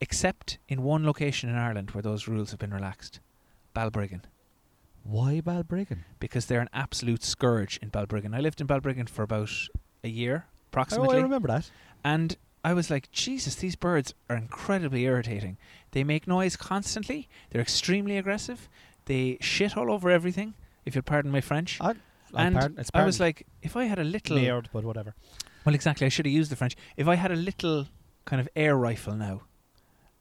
except 0.00 0.58
in 0.68 0.82
one 0.82 1.04
location 1.04 1.50
in 1.50 1.56
Ireland 1.56 1.90
where 1.90 2.02
those 2.02 2.28
rules 2.28 2.50
have 2.52 2.60
been 2.60 2.72
relaxed 2.72 3.18
Balbriggan. 3.74 4.22
Why 5.02 5.40
Balbriggan? 5.40 6.04
Because 6.20 6.46
they're 6.46 6.60
an 6.60 6.70
absolute 6.72 7.24
scourge 7.24 7.78
in 7.82 7.90
Balbriggan. 7.90 8.36
I 8.36 8.40
lived 8.40 8.60
in 8.60 8.68
Balbriggan 8.68 9.08
for 9.08 9.24
about 9.24 9.50
a 10.04 10.08
year, 10.08 10.46
approximately. 10.70 11.16
Oh. 11.16 11.18
I 11.18 11.22
remember 11.22 11.48
that. 11.48 11.70
And 12.04 12.36
I 12.64 12.72
was 12.74 12.88
like, 12.88 13.10
Jesus, 13.10 13.56
these 13.56 13.74
birds 13.74 14.14
are 14.30 14.36
incredibly 14.36 15.02
irritating. 15.02 15.56
They 15.90 16.04
make 16.04 16.28
noise 16.28 16.56
constantly. 16.56 17.28
They're 17.50 17.60
extremely 17.60 18.16
aggressive. 18.16 18.68
They 19.06 19.38
shit 19.40 19.76
all 19.76 19.90
over 19.90 20.08
everything, 20.08 20.54
if 20.84 20.94
you'll 20.94 21.02
pardon 21.02 21.32
my 21.32 21.40
French. 21.40 21.78
I, 21.80 21.94
and 22.34 22.54
pardon, 22.54 22.78
it's 22.78 22.90
I 22.94 23.04
was 23.04 23.20
like, 23.20 23.46
if 23.62 23.76
I 23.76 23.84
had 23.84 23.98
a 23.98 24.04
little. 24.04 24.36
Layered, 24.36 24.68
but 24.72 24.84
whatever. 24.84 25.14
Well, 25.64 25.74
exactly. 25.74 26.06
I 26.06 26.08
should 26.08 26.26
have 26.26 26.32
used 26.32 26.50
the 26.50 26.56
French. 26.56 26.76
If 26.96 27.06
I 27.08 27.14
had 27.14 27.30
a 27.30 27.36
little 27.36 27.88
kind 28.24 28.40
of 28.40 28.48
air 28.56 28.76
rifle 28.76 29.14
now 29.14 29.42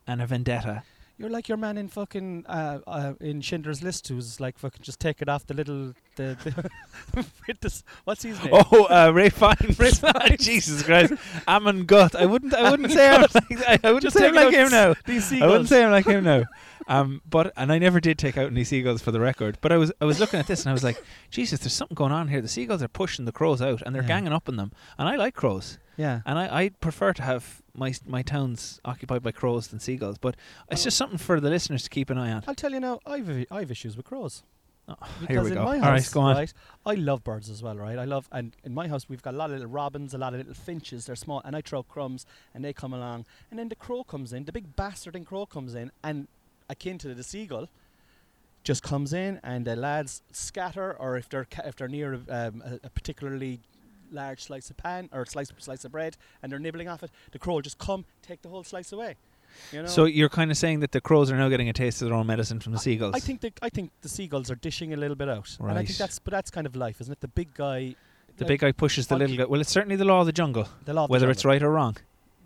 and 0.07 0.21
a 0.21 0.27
vendetta. 0.27 0.83
You're 1.21 1.29
like 1.29 1.47
your 1.47 1.57
man 1.57 1.77
in 1.77 1.87
fucking 1.87 2.45
uh, 2.47 2.79
uh, 2.87 3.13
in 3.21 3.41
Schindler's 3.41 3.81
List, 3.83 4.07
who's 4.07 4.39
like 4.39 4.57
fucking 4.59 4.81
just 4.81 4.99
take 4.99 5.21
it 5.21 5.29
off 5.29 5.45
the 5.45 5.53
little 5.53 5.93
the, 6.15 6.35
the 6.43 7.25
with 7.47 7.59
this. 7.61 7.83
What's 8.03 8.23
his 8.23 8.43
name? 8.43 8.49
Oh, 8.53 8.85
uh, 8.85 9.11
Ralph 9.13 9.33
Fiennes. 9.33 9.79
Ralph 9.79 9.99
Fiennes. 10.27 10.43
Jesus 10.45 10.83
Christ. 10.83 11.13
Amon 11.47 11.85
Göth. 11.85 12.15
I 12.15 12.25
wouldn't, 12.25 12.53
I 12.53 12.69
wouldn't 12.69 12.91
say 12.91 13.07
I'm 13.09 13.21
like, 13.49 13.85
I 13.85 13.91
wouldn't 13.91 14.01
Just 14.03 14.17
say 14.17 14.27
I'm 14.27 14.35
like 14.35 14.53
him 14.53 14.69
now. 14.69 14.95
These 15.05 15.31
I 15.41 15.47
wouldn't 15.47 15.69
say 15.69 15.83
I'm 15.83 15.91
like 15.91 16.05
him 16.07 16.23
now. 16.23 16.43
Um, 16.87 17.21
but 17.29 17.53
and 17.55 17.71
I 17.71 17.77
never 17.77 17.99
did 17.99 18.17
take 18.17 18.37
out 18.37 18.47
any 18.47 18.63
seagulls 18.63 19.01
for 19.01 19.11
the 19.11 19.19
record. 19.19 19.57
But 19.61 19.71
I 19.71 19.77
was 19.77 19.91
I 20.01 20.05
was 20.05 20.19
looking 20.19 20.39
at 20.39 20.47
this 20.47 20.61
and 20.63 20.69
I 20.69 20.73
was 20.73 20.83
like, 20.83 21.01
Jesus, 21.29 21.59
there's 21.59 21.73
something 21.73 21.95
going 21.95 22.11
on 22.11 22.27
here. 22.27 22.41
The 22.41 22.47
seagulls 22.47 22.81
are 22.81 22.87
pushing 22.87 23.25
the 23.25 23.31
crows 23.31 23.61
out 23.61 23.81
and 23.85 23.93
they're 23.95 24.01
Yeah. 24.01 24.07
ganging 24.09 24.33
up 24.33 24.49
on 24.49 24.55
them. 24.57 24.71
And 24.97 25.07
I 25.07 25.15
like 25.15 25.35
crows. 25.35 25.77
Yeah. 26.01 26.21
And 26.25 26.35
I 26.43 26.45
I 26.61 26.69
prefer 26.87 27.11
to 27.13 27.23
have 27.31 27.43
my 27.83 27.93
my 28.17 28.21
towns 28.33 28.79
occupied 28.91 29.21
by 29.23 29.31
crows 29.31 29.67
than 29.67 29.79
seagulls. 29.79 30.17
But 30.17 30.33
it's 30.71 30.81
Oh. 30.83 30.85
just 30.87 30.97
something 30.97 31.17
for 31.27 31.39
the 31.39 31.49
listeners 31.49 31.83
to 31.83 31.89
keep 31.97 32.09
an 32.09 32.17
eye 32.17 32.31
on. 32.35 32.43
I'll 32.47 32.55
tell 32.63 32.71
you 32.75 32.79
now. 32.89 32.95
I've 33.05 33.29
I've 33.57 33.71
issues 33.71 33.95
with 33.97 34.05
crows. 34.11 34.43
Oh, 34.87 34.95
Because 35.21 35.27
here 35.29 35.43
we 35.43 35.49
in 35.51 35.53
go. 35.61 35.63
my 35.71 35.77
house, 35.77 35.89
right, 36.07 36.13
go 36.13 36.21
on. 36.21 36.35
right, 36.35 36.53
I 36.91 36.95
love 36.95 37.23
birds 37.23 37.49
as 37.51 37.61
well, 37.65 37.77
right? 37.77 37.97
I 38.05 38.07
love, 38.15 38.27
and 38.31 38.47
in 38.67 38.73
my 38.73 38.87
house 38.87 39.03
we've 39.07 39.21
got 39.27 39.35
a 39.35 39.37
lot 39.37 39.49
of 39.51 39.57
little 39.57 39.67
robins, 39.81 40.13
a 40.15 40.17
lot 40.17 40.33
of 40.33 40.39
little 40.39 40.55
finches. 40.69 41.05
They're 41.05 41.15
small, 41.27 41.39
and 41.45 41.55
I 41.55 41.61
throw 41.61 41.83
crumbs, 41.83 42.25
and 42.53 42.65
they 42.65 42.73
come 42.73 42.91
along, 42.99 43.19
and 43.49 43.59
then 43.59 43.69
the 43.69 43.75
crow 43.85 44.03
comes 44.03 44.33
in, 44.33 44.45
the 44.45 44.51
big 44.51 44.75
bastarding 44.75 45.23
crow 45.23 45.45
comes 45.45 45.75
in, 45.75 45.91
and 46.03 46.27
akin 46.67 46.97
to 46.97 47.13
the 47.13 47.23
seagull, 47.23 47.67
just 48.63 48.81
comes 48.83 49.13
in, 49.13 49.39
and 49.43 49.65
the 49.65 49.75
lads 49.75 50.23
scatter, 50.31 50.89
or 50.99 51.15
if 51.15 51.29
they're 51.29 51.45
ca- 51.45 51.67
if 51.71 51.75
they're 51.75 51.87
near 51.99 52.15
um, 52.39 52.61
a, 52.65 52.79
a 52.87 52.89
particularly 52.89 53.59
large 54.11 54.43
slice 54.43 54.69
of 54.69 54.77
pan 54.77 55.09
or 55.11 55.25
slice 55.25 55.51
slice 55.57 55.85
of 55.85 55.91
bread, 55.91 56.17
and 56.41 56.51
they're 56.51 56.59
nibbling 56.59 56.87
off 56.87 57.03
it, 57.03 57.11
the 57.31 57.39
crow 57.39 57.55
will 57.55 57.61
just 57.61 57.77
come 57.77 58.05
take 58.21 58.41
the 58.41 58.49
whole 58.49 58.63
slice 58.63 58.91
away. 58.91 59.15
You 59.71 59.81
know? 59.81 59.87
So 59.87 60.05
you're 60.05 60.29
kind 60.29 60.49
of 60.49 60.57
saying 60.57 60.79
that 60.79 60.91
the 60.93 61.01
crows 61.01 61.29
are 61.31 61.35
now 61.35 61.49
getting 61.49 61.67
a 61.67 61.73
taste 61.73 62.01
of 62.01 62.07
their 62.07 62.15
own 62.17 62.27
medicine 62.27 62.59
from 62.59 62.71
the 62.71 62.79
seagulls. 62.79 63.13
I 63.15 63.19
think 63.19 63.41
the 63.41 63.51
I 63.61 63.69
think 63.69 63.91
the 64.01 64.09
seagulls 64.09 64.49
are 64.49 64.55
dishing 64.55 64.93
a 64.93 64.97
little 64.97 65.15
bit 65.15 65.29
out, 65.29 65.57
and 65.59 65.69
I 65.69 65.75
Right. 65.75 65.87
think 65.87 65.97
that's 65.97 66.19
but 66.19 66.31
that's 66.31 66.49
kind 66.49 66.65
of 66.65 66.75
life, 66.75 67.01
isn't 67.01 67.11
it? 67.11 67.19
The 67.21 67.27
big 67.27 67.53
guy, 67.53 67.95
the 68.37 68.43
like, 68.45 68.47
big 68.47 68.59
guy 68.61 68.71
pushes 68.71 69.07
the 69.07 69.17
little 69.17 69.35
guy. 69.35 69.45
Well, 69.45 69.59
it's 69.61 69.71
certainly 69.71 69.95
the 69.97 70.05
law 70.05 70.21
of 70.21 70.25
the 70.25 70.31
jungle, 70.31 70.67
the 70.85 70.93
law 70.93 71.03
of 71.03 71.09
the 71.09 71.11
whether 71.11 71.29
it's 71.29 71.43
right 71.43 71.61
or 71.61 71.71
wrong. 71.71 71.97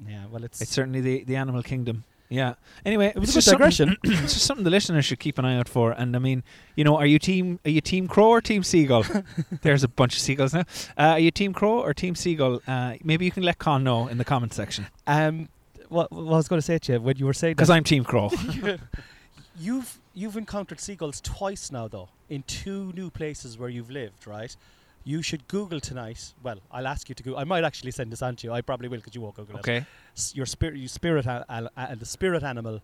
Yeah, 0.07 0.25
well, 0.31 0.43
it's 0.43 0.61
It's 0.61 0.71
certainly 0.71 0.99
the, 0.99 1.23
the 1.23 1.35
animal 1.37 1.63
kingdom. 1.63 2.03
Yeah. 2.29 2.55
Anyway, 2.85 3.07
It 3.15 3.19
was 3.19 3.29
it's 3.35 3.47
a 3.47 3.51
just 3.51 3.57
good 3.57 3.73
something- 3.73 3.95
digression. 4.03 4.23
it's 4.23 4.33
just 4.33 4.45
something 4.45 4.63
the 4.63 4.69
listeners 4.71 5.05
should 5.05 5.19
keep 5.19 5.37
an 5.37 5.45
eye 5.45 5.57
out 5.57 5.69
for. 5.69 5.91
And 5.91 6.15
I 6.15 6.19
mean, 6.19 6.43
you 6.75 6.83
know, 6.83 6.97
are 6.97 7.05
you 7.05 7.19
team 7.19 7.59
are 7.65 7.69
you 7.69 7.81
team 7.81 8.07
crow 8.07 8.29
or 8.29 8.41
team 8.41 8.63
seagull? 8.63 9.05
There's 9.61 9.83
a 9.83 9.87
bunch 9.87 10.15
of 10.15 10.19
seagulls 10.21 10.53
now. 10.53 10.61
Uh, 10.97 11.13
are 11.15 11.19
you 11.19 11.31
team 11.31 11.53
crow 11.53 11.79
or 11.81 11.93
team 11.93 12.15
seagull? 12.15 12.61
Uh, 12.67 12.95
maybe 13.03 13.25
you 13.25 13.31
can 13.31 13.43
let 13.43 13.59
Con 13.59 13.83
know 13.83 14.07
in 14.07 14.17
the 14.17 14.25
comment 14.25 14.53
section 14.53 14.87
um, 15.07 15.49
what, 15.89 16.11
what 16.11 16.33
I 16.33 16.37
was 16.37 16.47
going 16.47 16.57
to 16.59 16.65
say 16.65 16.79
to 16.79 16.93
you 16.93 16.99
when 17.01 17.17
you 17.17 17.25
were 17.27 17.33
saying 17.33 17.53
because 17.53 17.69
I'm 17.69 17.83
team 17.83 18.03
crow. 18.03 18.31
you've 19.59 19.99
you've 20.13 20.37
encountered 20.37 20.79
seagulls 20.79 21.21
twice 21.21 21.71
now, 21.71 21.87
though, 21.87 22.09
in 22.29 22.43
two 22.43 22.91
new 22.93 23.09
places 23.09 23.57
where 23.57 23.69
you've 23.69 23.91
lived, 23.91 24.27
right? 24.27 24.55
You 25.03 25.21
should 25.21 25.47
Google 25.47 25.79
tonight. 25.79 26.33
Well, 26.41 26.57
I'll 26.71 26.87
ask 26.87 27.07
you 27.09 27.15
to 27.15 27.21
Google. 27.21 27.39
I 27.39 27.43
might 27.43 27.63
actually 27.63 27.91
send 27.91 28.11
this 28.11 28.23
on 28.23 28.35
to 28.37 28.47
you. 28.47 28.53
I 28.53 28.61
probably 28.61 28.87
will 28.87 28.97
because 28.97 29.13
you 29.13 29.21
won't 29.21 29.35
Google 29.35 29.57
it. 29.57 29.59
okay. 29.59 29.85
Your 30.33 30.45
spirit, 30.45 30.77
your 30.77 30.87
spirit, 30.87 31.25
a- 31.25 31.69
a- 31.75 31.95
the 31.95 32.05
spirit 32.05 32.43
animal. 32.43 32.75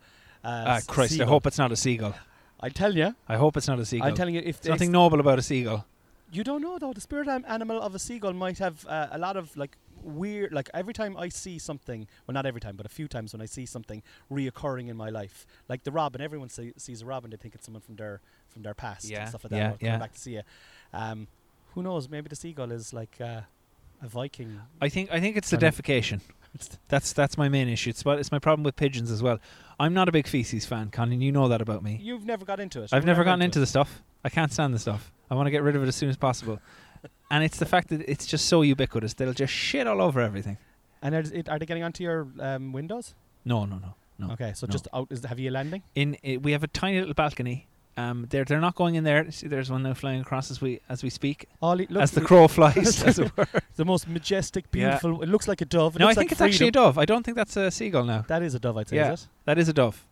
Uh, 0.44 0.64
Ah, 0.68 0.80
Christ! 0.88 1.20
I 1.22 1.26
hope 1.26 1.46
it's 1.46 1.58
not 1.58 1.72
a 1.72 1.76
seagull. 1.76 2.16
I 2.60 2.70
tell 2.70 2.96
you, 2.96 3.16
I 3.28 3.38
hope 3.38 3.58
it's 3.58 3.68
not 3.68 3.80
a 3.80 3.86
seagull. 3.86 4.08
I'm 4.08 4.16
telling 4.16 4.36
you, 4.36 4.42
if 4.44 4.62
There's 4.62 4.72
nothing 4.74 4.92
noble 4.92 5.20
about 5.20 5.40
a 5.40 5.42
seagull. 5.42 5.86
You 6.32 6.44
don't 6.44 6.62
know 6.62 6.78
though. 6.80 6.94
The 6.94 7.02
spirit 7.02 7.28
animal 7.28 7.82
of 7.82 7.94
a 7.96 8.00
seagull 8.00 8.34
might 8.34 8.58
have 8.60 8.86
uh, 8.88 9.08
a 9.12 9.18
lot 9.18 9.36
of 9.38 9.56
like 9.58 9.78
weird. 10.02 10.54
Like 10.54 10.70
every 10.74 10.94
time 10.94 11.16
I 11.18 11.30
see 11.30 11.60
something, 11.60 12.08
well, 12.26 12.34
not 12.34 12.46
every 12.46 12.62
time, 12.62 12.76
but 12.76 12.86
a 12.86 12.90
few 12.90 13.08
times 13.08 13.34
when 13.34 13.42
I 13.42 13.46
see 13.46 13.66
something 13.66 14.02
reoccurring 14.32 14.90
in 14.90 14.98
my 14.98 15.10
life, 15.10 15.46
like 15.70 15.84
the 15.84 15.92
robin. 15.92 16.22
Everyone 16.22 16.50
see, 16.50 16.74
sees 16.78 17.02
a 17.02 17.06
robin, 17.06 17.32
they 17.32 17.38
think 17.38 17.56
it's 17.56 17.66
someone 17.66 17.82
from 17.82 17.96
their 17.98 18.22
from 18.50 18.64
their 18.64 18.74
past 18.74 19.10
Yeah, 19.10 19.22
and 19.22 19.30
stuff 19.30 19.44
like 19.44 19.52
that. 19.52 19.78
yeah, 19.82 19.88
yeah. 19.94 19.98
back 19.98 20.14
to 20.14 20.20
see 20.20 20.34
you. 20.34 20.42
Um, 20.94 21.28
who 21.76 21.84
knows? 21.84 22.10
Maybe 22.10 22.30
the 22.30 22.36
seagull 22.36 22.72
is 22.72 22.94
like 22.94 23.18
uh, 23.22 23.42
a 24.02 24.08
Viking. 24.08 24.60
I 24.82 24.90
think 24.90 25.12
I 25.12 25.20
think 25.20 25.38
it's 25.38 25.50
the 25.50 25.58
I 25.58 25.60
That's 26.90 27.14
that's 27.14 27.38
my 27.38 27.50
main 27.50 27.70
issue. 27.70 27.90
It's, 27.90 28.02
about, 28.02 28.20
it's 28.20 28.32
my 28.32 28.40
problem 28.40 28.64
with 28.64 28.76
pigeons 28.76 29.10
as 29.10 29.24
well. 29.24 29.40
I'm 29.80 29.94
not 29.94 30.10
a 30.10 30.12
big 30.12 30.28
feces 30.28 30.66
fan, 30.66 30.90
Colin. 30.92 31.22
You 31.22 31.32
know 31.32 31.48
that 31.48 31.62
about 31.62 31.84
me. 31.84 32.00
You've 32.02 32.26
never 32.26 32.46
got 32.46 32.60
into 32.60 32.84
it. 32.84 32.94
I've 32.94 33.04
You 33.04 33.08
never 33.08 33.24
gotten 33.24 33.42
into 33.42 33.60
it. 33.60 33.62
the 33.62 33.68
stuff. 33.68 34.04
I 34.24 34.30
can't 34.30 34.52
stand 34.52 34.74
the 34.74 34.80
stuff. 34.80 35.12
I 35.30 35.36
want 35.36 35.48
to 35.48 35.52
get 35.52 35.64
rid 35.64 35.76
of 35.76 35.84
it 35.84 35.88
as 35.88 35.96
soon 35.96 36.10
as 36.10 36.18
possible. 36.18 36.60
and 37.32 37.44
it's 37.44 37.58
the 37.58 37.66
fact 37.66 37.88
that 37.90 38.02
it's 38.08 38.26
just 38.26 38.46
so 38.46 38.62
ubiquitous. 38.62 39.14
They'll 39.14 39.34
just 39.34 39.54
shit 39.54 39.88
all 39.88 40.02
over 40.02 40.20
everything. 40.20 40.58
And 41.02 41.16
are, 41.16 41.24
it, 41.34 41.50
are 41.50 41.58
they 41.58 41.66
getting 41.66 41.84
onto 41.84 42.04
your 42.04 42.28
um, 42.40 42.74
windows? 42.74 43.16
No, 43.44 43.66
no, 43.66 43.78
no, 43.78 43.96
no. 44.20 44.34
Okay, 44.34 44.54
so 44.54 44.68
no. 44.68 44.72
just 44.72 44.88
out. 44.94 45.08
Is 45.10 45.24
have 45.26 45.40
you 45.40 45.50
a 45.50 45.52
landing? 45.52 45.82
In 45.96 46.18
i 46.24 46.38
we 46.38 46.52
have 46.52 46.64
a 46.64 46.68
tiny 46.68 47.00
little 47.00 47.16
balcony. 47.16 47.68
Um, 47.98 48.26
they're 48.30 48.46
they're 48.46 48.62
not 48.62 48.76
going 48.76 48.96
in 48.96 49.04
there. 49.04 49.30
See, 49.32 49.48
there's 49.48 49.70
one 49.70 49.84
now 49.84 49.94
flying 49.94 50.22
across 50.22 50.50
as 50.50 50.62
we 50.62 50.80
as 50.90 51.04
we 51.04 51.10
speak, 51.10 51.48
Ollie, 51.62 51.88
look, 51.90 52.02
as 52.04 52.12
the 52.12 52.22
crow 52.22 52.48
flies. 52.48 53.04
as 53.10 53.20
it 53.20 53.36
were. 53.36 53.48
the 53.76 53.86
most 53.86 54.08
majestic, 54.08 54.66
Yeah. 54.74 54.90
beautiful. 55.00 55.22
It 55.22 55.30
looks 55.30 55.48
like 55.48 55.62
a 55.62 55.66
dove. 55.66 55.96
It 55.96 56.00
No, 56.00 56.08
I 56.08 56.14
think 56.14 56.30
like 56.30 56.32
it's 56.32 56.42
actually 56.42 56.70
a 56.70 56.72
dove. 56.72 56.98
I 56.98 57.06
don't 57.06 57.24
think 57.24 57.36
that's 57.38 57.58
a 57.58 57.70
seagull 57.70 58.06
now. 58.06 58.24
That 58.28 58.44
is 58.44 58.56
a 58.56 58.60
dove, 58.60 58.78
I'd 58.78 58.88
say. 58.90 58.96
Yeah. 58.96 59.14
Is 59.14 59.24
it? 59.24 59.28
That 59.46 59.58
is 59.58 59.68
a 59.70 59.74
dove. 59.74 60.06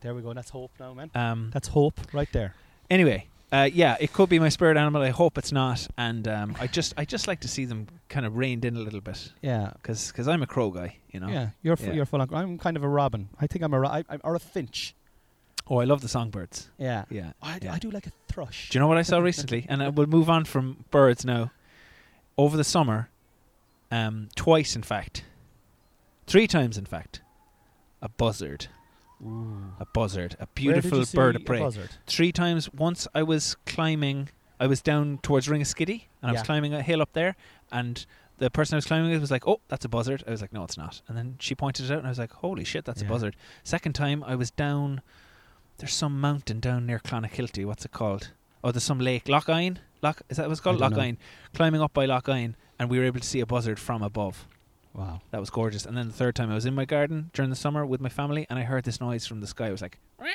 There 0.00 0.14
we 0.14 0.22
go. 0.22 0.32
That's 0.32 0.50
hope 0.50 0.70
now, 0.78 0.94
man. 0.94 1.10
Um, 1.14 1.50
That's 1.52 1.68
hope 1.68 1.98
right 2.12 2.28
there. 2.32 2.54
anyway, 2.90 3.26
uh, 3.52 3.68
yeah, 3.72 3.96
it 4.00 4.12
could 4.12 4.28
be 4.28 4.38
my 4.38 4.48
spirit 4.50 4.76
animal. 4.76 5.00
I 5.02 5.10
hope 5.10 5.38
it's 5.38 5.50
not. 5.52 5.86
And 5.96 6.28
um, 6.28 6.54
I 6.60 6.66
just 6.66 6.92
I 6.96 7.04
just 7.04 7.26
like 7.26 7.40
to 7.40 7.48
see 7.48 7.64
them 7.64 7.86
kind 8.08 8.26
of 8.26 8.36
reined 8.36 8.64
in 8.64 8.76
a 8.76 8.80
little 8.80 9.00
bit 9.00 9.32
Yeah. 9.42 9.72
because 9.82 10.28
I'm 10.28 10.42
a 10.42 10.46
crow 10.46 10.70
guy, 10.70 10.98
you 11.10 11.20
know. 11.20 11.28
Yeah, 11.28 11.48
you're 11.62 11.72
f- 11.72 11.82
Yeah. 11.82 11.92
you're 11.94 12.06
full 12.06 12.20
on. 12.20 12.28
I'm 12.34 12.58
kind 12.58 12.76
of 12.76 12.84
a 12.84 12.88
robin. 12.88 13.28
I 13.40 13.46
think 13.46 13.64
I'm 13.64 13.72
a 13.74 13.80
ro- 13.80 13.88
I, 13.88 14.04
I'm, 14.08 14.20
or 14.24 14.34
a 14.34 14.40
finch. 14.40 14.94
Oh, 15.68 15.78
I 15.78 15.84
love 15.84 16.00
the 16.02 16.08
songbirds. 16.08 16.68
Yeah. 16.78 17.04
Yeah. 17.10 17.32
I, 17.42 17.58
d- 17.58 17.66
yeah. 17.66 17.74
I 17.74 17.78
do 17.78 17.90
like 17.90 18.06
a 18.06 18.12
thrush. 18.28 18.68
Do 18.70 18.76
you 18.76 18.80
know 18.80 18.86
what 18.86 18.98
I 18.98 19.02
saw 19.02 19.18
recently? 19.30 19.64
and 19.68 19.82
I 19.82 19.88
will 19.88 20.06
move 20.06 20.28
on 20.28 20.44
from 20.44 20.84
birds 20.90 21.24
now. 21.24 21.52
Over 22.36 22.56
the 22.56 22.64
summer, 22.64 23.08
um, 23.92 24.28
twice 24.34 24.74
in 24.74 24.82
fact, 24.82 25.24
three 26.26 26.46
times 26.46 26.76
in 26.76 26.84
fact, 26.84 27.20
a 28.02 28.08
buzzard. 28.08 28.66
Ooh. 29.24 29.72
A 29.78 29.86
buzzard, 29.86 30.36
a 30.40 30.46
beautiful 30.48 31.04
bird 31.14 31.36
of 31.36 31.42
a 31.42 31.44
prey. 31.44 31.60
buzzard? 31.60 31.90
Three 32.06 32.32
times. 32.32 32.70
Once 32.74 33.06
I 33.14 33.22
was 33.22 33.56
climbing, 33.66 34.28
I 34.58 34.66
was 34.66 34.82
down 34.82 35.18
towards 35.22 35.46
Ringaskiddy, 35.48 36.02
and 36.20 36.30
I 36.30 36.34
was 36.34 36.42
climbing 36.42 36.74
a 36.74 36.82
hill 36.82 37.00
up 37.00 37.12
there, 37.12 37.36
and 37.72 38.04
the 38.38 38.50
person 38.50 38.74
I 38.74 38.78
was 38.78 38.84
climbing 38.86 39.12
with 39.12 39.20
was 39.20 39.30
like, 39.30 39.46
"Oh, 39.46 39.60
that's 39.68 39.84
a 39.84 39.88
buzzard." 39.88 40.24
I 40.26 40.30
was 40.32 40.40
like, 40.42 40.52
"No, 40.52 40.64
it's 40.64 40.76
not." 40.76 41.00
And 41.08 41.16
then 41.16 41.36
she 41.38 41.54
pointed 41.54 41.86
it 41.86 41.92
out, 41.92 41.98
and 41.98 42.06
I 42.06 42.10
was 42.10 42.18
like, 42.18 42.32
"Holy 42.32 42.64
shit, 42.64 42.84
that's 42.84 43.00
Yeah. 43.00 43.06
a 43.06 43.10
buzzard." 43.10 43.36
Second 43.62 43.92
time, 43.94 44.24
I 44.24 44.34
was 44.34 44.50
down. 44.50 45.00
There's 45.78 45.92
some 45.92 46.20
mountain 46.20 46.60
down 46.60 46.86
near 46.86 46.98
Clonakilty. 46.98 47.64
What's 47.64 47.84
it 47.84 47.92
called? 47.92 48.30
Oh, 48.62 48.70
there's 48.70 48.84
some 48.84 49.00
lake, 49.00 49.28
Lough 49.28 49.40
Hyne. 49.40 49.80
Loch 50.02 50.22
is 50.28 50.36
that 50.36 50.46
what 50.46 50.52
it's 50.52 50.60
called? 50.60 50.78
Loch 50.78 50.92
know. 50.92 51.00
Eyen. 51.00 51.18
Climbing 51.54 51.80
up 51.80 51.92
by 51.92 52.06
Lough 52.06 52.22
Hyne, 52.24 52.56
and 52.78 52.88
we 52.88 52.98
were 52.98 53.04
able 53.04 53.20
to 53.20 53.26
see 53.26 53.40
a 53.40 53.46
buzzard 53.46 53.78
from 53.78 54.02
above. 54.02 54.46
Wow. 54.94 55.20
That 55.32 55.40
was 55.40 55.50
gorgeous. 55.50 55.84
And 55.86 55.96
then 55.96 56.06
the 56.06 56.12
third 56.14 56.36
time, 56.36 56.50
I 56.50 56.54
was 56.54 56.66
in 56.66 56.74
my 56.74 56.84
garden 56.84 57.30
during 57.32 57.50
the 57.50 57.56
summer 57.56 57.84
with 57.84 58.00
my 58.00 58.08
family, 58.08 58.46
and 58.48 58.58
I 58.58 58.62
heard 58.62 58.84
this 58.84 59.00
noise 59.00 59.26
from 59.26 59.40
the 59.40 59.46
sky. 59.46 59.66
I 59.68 59.70
was 59.72 59.82
like, 59.82 59.98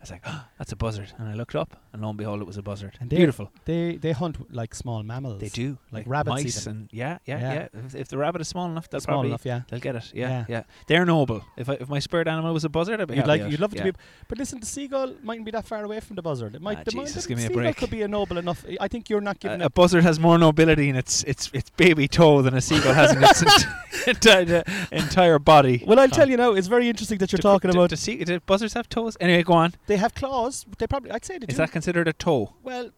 I 0.00 0.02
was 0.04 0.10
like, 0.12 0.22
oh, 0.24 0.44
that's 0.56 0.72
a 0.72 0.76
buzzard. 0.76 1.12
And 1.18 1.28
I 1.28 1.34
looked 1.34 1.54
up, 1.54 1.76
and 1.92 2.00
lo 2.00 2.08
and 2.08 2.16
behold, 2.16 2.40
it 2.40 2.46
was 2.46 2.56
a 2.56 2.62
buzzard. 2.62 2.96
And 3.00 3.10
they- 3.10 3.16
Beautiful. 3.18 3.50
They 3.66 3.96
they 3.96 4.12
hunt 4.12 4.50
like 4.54 4.74
small 4.74 5.02
mammals. 5.02 5.40
They 5.40 5.50
do. 5.50 5.76
Like 5.92 6.06
rabbits 6.08 6.42
mice 6.44 6.66
even. 6.66 6.76
and 6.78 6.88
yeah, 6.90 7.18
yeah, 7.26 7.38
Yeah. 7.40 7.52
yeah. 7.54 7.68
If, 7.86 7.94
if 7.94 8.08
the 8.08 8.16
rabbit 8.16 8.40
is 8.40 8.48
small 8.48 8.70
enough, 8.70 8.88
they'll 8.88 9.00
small 9.02 9.16
probably 9.16 9.28
enough, 9.28 9.44
yeah. 9.44 9.60
they'll 9.68 9.78
get 9.78 9.96
it. 9.96 10.10
Yeah, 10.14 10.28
Yeah. 10.30 10.44
yeah, 10.48 10.62
They're 10.86 11.04
noble. 11.04 11.44
If 11.58 11.68
I, 11.68 11.74
if 11.74 11.88
my 11.90 11.98
spirit 11.98 12.28
animal 12.28 12.54
was 12.54 12.64
a 12.64 12.70
buzzard, 12.70 12.98
I'd 13.00 13.08
be 13.08 13.16
You'd 13.16 13.26
like 13.26 13.42
out. 13.42 13.50
you'd 13.50 13.60
love 13.60 13.74
yeah. 13.74 13.84
to 13.84 13.92
be, 13.92 13.98
but 14.28 14.38
listen, 14.38 14.58
the 14.60 14.66
seagull 14.66 15.14
mightn't 15.22 15.44
be 15.44 15.50
that 15.50 15.66
far 15.66 15.84
away 15.84 16.00
from 16.00 16.16
the 16.16 16.22
buzzard. 16.22 16.54
It 16.54 16.62
might. 16.62 16.78
Ah, 16.78 16.82
the, 16.84 16.92
Jesus, 16.92 17.26
give 17.26 17.36
me 17.36 17.44
a 17.44 17.48
seagull 17.48 17.62
break. 17.62 17.76
could 17.76 17.90
be 17.90 18.00
a 18.00 18.08
noble 18.08 18.38
enough. 18.38 18.64
I 18.80 18.88
think 18.88 19.10
you're 19.10 19.20
not 19.20 19.36
A, 19.36 19.38
giving 19.40 19.60
a 19.60 19.66
it. 19.66 19.74
buzzard 19.74 20.02
has 20.04 20.18
more 20.18 20.38
nobility 20.38 20.88
in 20.88 20.96
its 20.96 21.24
its 21.24 21.50
its 21.52 21.68
baby 21.76 22.08
toe 22.08 22.40
than 22.40 22.54
a 22.54 22.60
seagull 22.62 22.94
has 22.94 23.12
in 23.14 23.22
its 23.22 23.44
entire 24.06 24.64
entire 24.92 25.38
body. 25.38 25.84
Well, 25.86 25.98
I'll 26.00 26.08
tell 26.08 26.28
you 26.30 26.38
now. 26.38 26.52
It's 26.54 26.68
very 26.68 26.88
interesting 26.88 27.18
that 27.18 27.30
you're 27.32 27.36
Do- 27.38 27.42
talking 27.42 27.70
do- 27.70 27.76
about. 27.78 27.90
Do, 27.90 27.96
sea- 27.96 28.24
do 28.24 28.40
buzzards 28.40 28.72
have 28.74 28.88
toes? 28.88 29.16
Anyway, 29.20 29.42
go 29.42 29.52
on. 29.54 29.74
They 29.90 29.96
have 30.04 30.12
claws. 30.14 30.54
They 30.78 30.86
probably. 30.86 31.10
I'd 31.10 31.24
say 31.24 31.38
they 31.38 31.46
Is 31.52 31.56
do. 31.56 31.62
that 31.62 31.72
considered 31.72 32.06
a 32.08 32.12
toe? 32.26 32.54
well, 32.62 32.90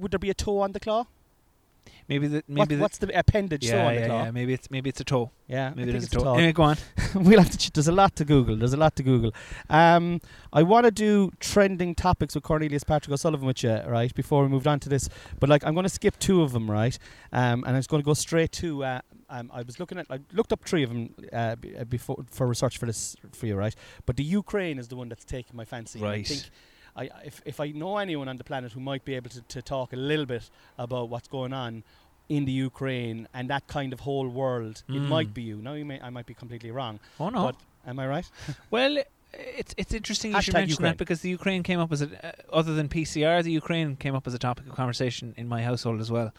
would 0.00 0.10
there 0.12 0.18
be 0.28 0.30
a 0.30 0.34
toe 0.34 0.58
on 0.60 0.72
the 0.72 0.80
claw? 0.80 1.04
Maybe 2.08 2.26
the 2.28 2.36
What, 2.46 2.48
maybe 2.48 2.74
the, 2.76 2.80
what's 2.82 2.98
the 2.98 3.08
appendage 3.18 3.66
toe 3.68 3.76
yeah, 3.76 3.86
on 3.88 3.94
the 3.94 4.00
yeah, 4.00 4.06
claw? 4.06 4.24
yeah. 4.24 4.30
Maybe 4.38 4.52
it's 4.58 4.70
maybe 4.70 4.88
it's 4.92 5.00
a 5.00 5.04
toe. 5.04 5.30
Yeah, 5.46 5.70
Maybe 5.76 5.90
I 5.90 5.92
there's 5.92 6.04
think 6.08 6.14
a 6.14 6.16
it's 6.16 6.24
toe. 6.24 6.30
a 6.34 6.38
Anyway, 6.38 6.52
go 6.52 6.62
on. 6.64 6.76
we'll 7.26 7.40
have 7.44 7.50
to. 7.50 7.58
Ch- 7.58 7.72
there's 7.72 7.88
a 7.88 7.92
lot 8.02 8.12
to 8.16 8.24
Google. 8.24 8.56
There's 8.56 8.72
a 8.74 8.82
lot 8.84 8.94
to 8.96 9.02
Google. 9.02 9.32
Um, 9.70 10.20
I 10.52 10.62
want 10.62 10.84
to 10.84 10.90
do 10.90 11.32
trending 11.40 11.94
topics 11.94 12.34
with 12.34 12.44
Cornelius 12.44 12.84
Patrick 12.84 13.12
O'Sullivan 13.12 13.46
with 13.46 13.62
you, 13.62 13.76
right? 13.86 14.14
Before 14.14 14.42
we 14.42 14.48
moved 14.48 14.66
on 14.66 14.80
to 14.80 14.88
this, 14.88 15.08
but 15.40 15.48
like 15.48 15.64
I'm 15.66 15.74
going 15.74 15.84
to 15.90 15.96
skip 16.00 16.18
two 16.18 16.42
of 16.42 16.52
them, 16.52 16.70
right? 16.70 16.96
Um, 17.32 17.64
and 17.66 17.74
I 17.76 17.78
was 17.78 17.86
going 17.86 18.02
to 18.02 18.06
go 18.06 18.14
straight 18.14 18.52
to. 18.62 18.84
Uh, 18.84 19.00
um, 19.30 19.50
I 19.52 19.62
was 19.62 19.78
looking 19.80 19.98
at. 19.98 20.06
I 20.10 20.20
looked 20.32 20.52
up 20.52 20.64
three 20.64 20.82
of 20.82 20.90
them 20.90 21.14
uh, 21.32 21.56
b- 21.56 21.76
uh, 21.76 21.84
before 21.84 22.24
for 22.30 22.46
research 22.46 22.78
for 22.78 22.86
this 22.86 23.16
for 23.32 23.46
you, 23.46 23.56
right? 23.56 23.74
But 24.06 24.16
the 24.16 24.24
Ukraine 24.24 24.78
is 24.78 24.88
the 24.88 24.96
one 24.96 25.08
that's 25.08 25.24
taking 25.24 25.56
my 25.56 25.64
fancy. 25.64 25.98
and 25.98 26.08
I 26.08 26.10
Right. 26.12 26.26
think. 26.26 26.44
I, 26.96 27.10
if, 27.24 27.40
if 27.44 27.60
I 27.60 27.68
know 27.70 27.98
anyone 27.98 28.28
on 28.28 28.38
the 28.38 28.44
planet 28.44 28.72
who 28.72 28.80
might 28.80 29.04
be 29.04 29.14
able 29.14 29.30
to, 29.30 29.40
to 29.42 29.62
talk 29.62 29.92
a 29.92 29.96
little 29.96 30.26
bit 30.26 30.50
about 30.78 31.08
what's 31.10 31.28
going 31.28 31.52
on 31.52 31.84
in 32.28 32.44
the 32.44 32.50
Ukraine 32.52 33.28
and 33.32 33.48
that 33.50 33.68
kind 33.68 33.92
of 33.92 34.00
whole 34.00 34.28
world, 34.28 34.82
it 34.88 34.92
Mm. 34.92 35.08
might 35.08 35.32
be 35.32 35.42
you. 35.42 35.56
Now 35.62 35.74
you 35.74 35.84
may 35.84 36.00
I 36.00 36.10
might 36.10 36.26
be 36.26 36.34
completely 36.34 36.70
wrong. 36.72 36.98
Oh 37.20 37.28
no. 37.28 37.42
But 37.46 37.56
am 37.86 37.98
I 38.00 38.06
right? 38.08 38.28
Well, 38.70 38.98
it's 39.60 39.74
it's 39.76 39.92
interesting 39.94 40.32
you 40.32 40.40
should 40.42 40.54
mention 40.54 40.70
Ukraine. 40.70 40.92
that 40.92 40.98
because 40.98 41.20
the 41.20 41.28
Ukraine 41.28 41.62
came 41.62 41.78
up 41.78 41.92
as 41.92 42.02
a 42.02 42.08
uh, 42.26 42.32
other 42.60 42.74
than 42.74 42.88
PCR, 42.88 43.42
the 43.44 43.52
Ukraine 43.52 43.94
came 44.04 44.14
up 44.16 44.26
as 44.26 44.34
a 44.34 44.38
topic 44.48 44.66
of 44.66 44.74
conversation 44.74 45.34
in 45.36 45.46
my 45.54 45.62
household 45.62 46.00
as 46.00 46.10
well. 46.10 46.32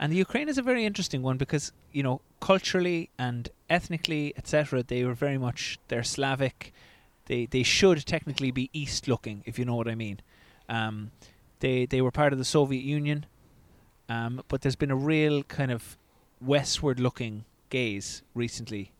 And 0.00 0.12
the 0.12 0.16
Ukraine 0.16 0.48
is 0.48 0.58
a 0.58 0.62
very 0.62 0.84
interesting 0.84 1.22
one 1.22 1.38
because 1.38 1.72
you 1.92 2.02
know 2.02 2.20
culturally 2.40 3.10
and 3.18 3.48
ethnically, 3.68 4.32
etc. 4.36 4.82
They 4.82 5.04
were 5.04 5.14
very 5.14 5.38
much 5.38 5.78
they're 5.88 6.04
Slavic. 6.04 6.72
They 7.26 7.46
they 7.46 7.62
should 7.62 8.06
technically 8.06 8.50
be 8.50 8.70
east 8.72 9.08
looking, 9.08 9.42
if 9.44 9.58
you 9.58 9.64
know 9.64 9.76
what 9.76 9.88
I 9.88 9.94
mean. 9.94 10.20
Um, 10.68 11.10
they 11.60 11.86
they 11.86 12.00
were 12.00 12.10
part 12.10 12.32
of 12.32 12.38
the 12.38 12.44
Soviet 12.44 12.84
Union, 12.84 13.26
um, 14.08 14.42
but 14.48 14.60
there's 14.60 14.76
been 14.76 14.90
a 14.90 14.96
real 14.96 15.42
kind 15.42 15.72
of 15.72 15.96
westward 16.40 17.00
looking 17.00 17.44
gaze 17.70 18.22
recently 18.34 18.92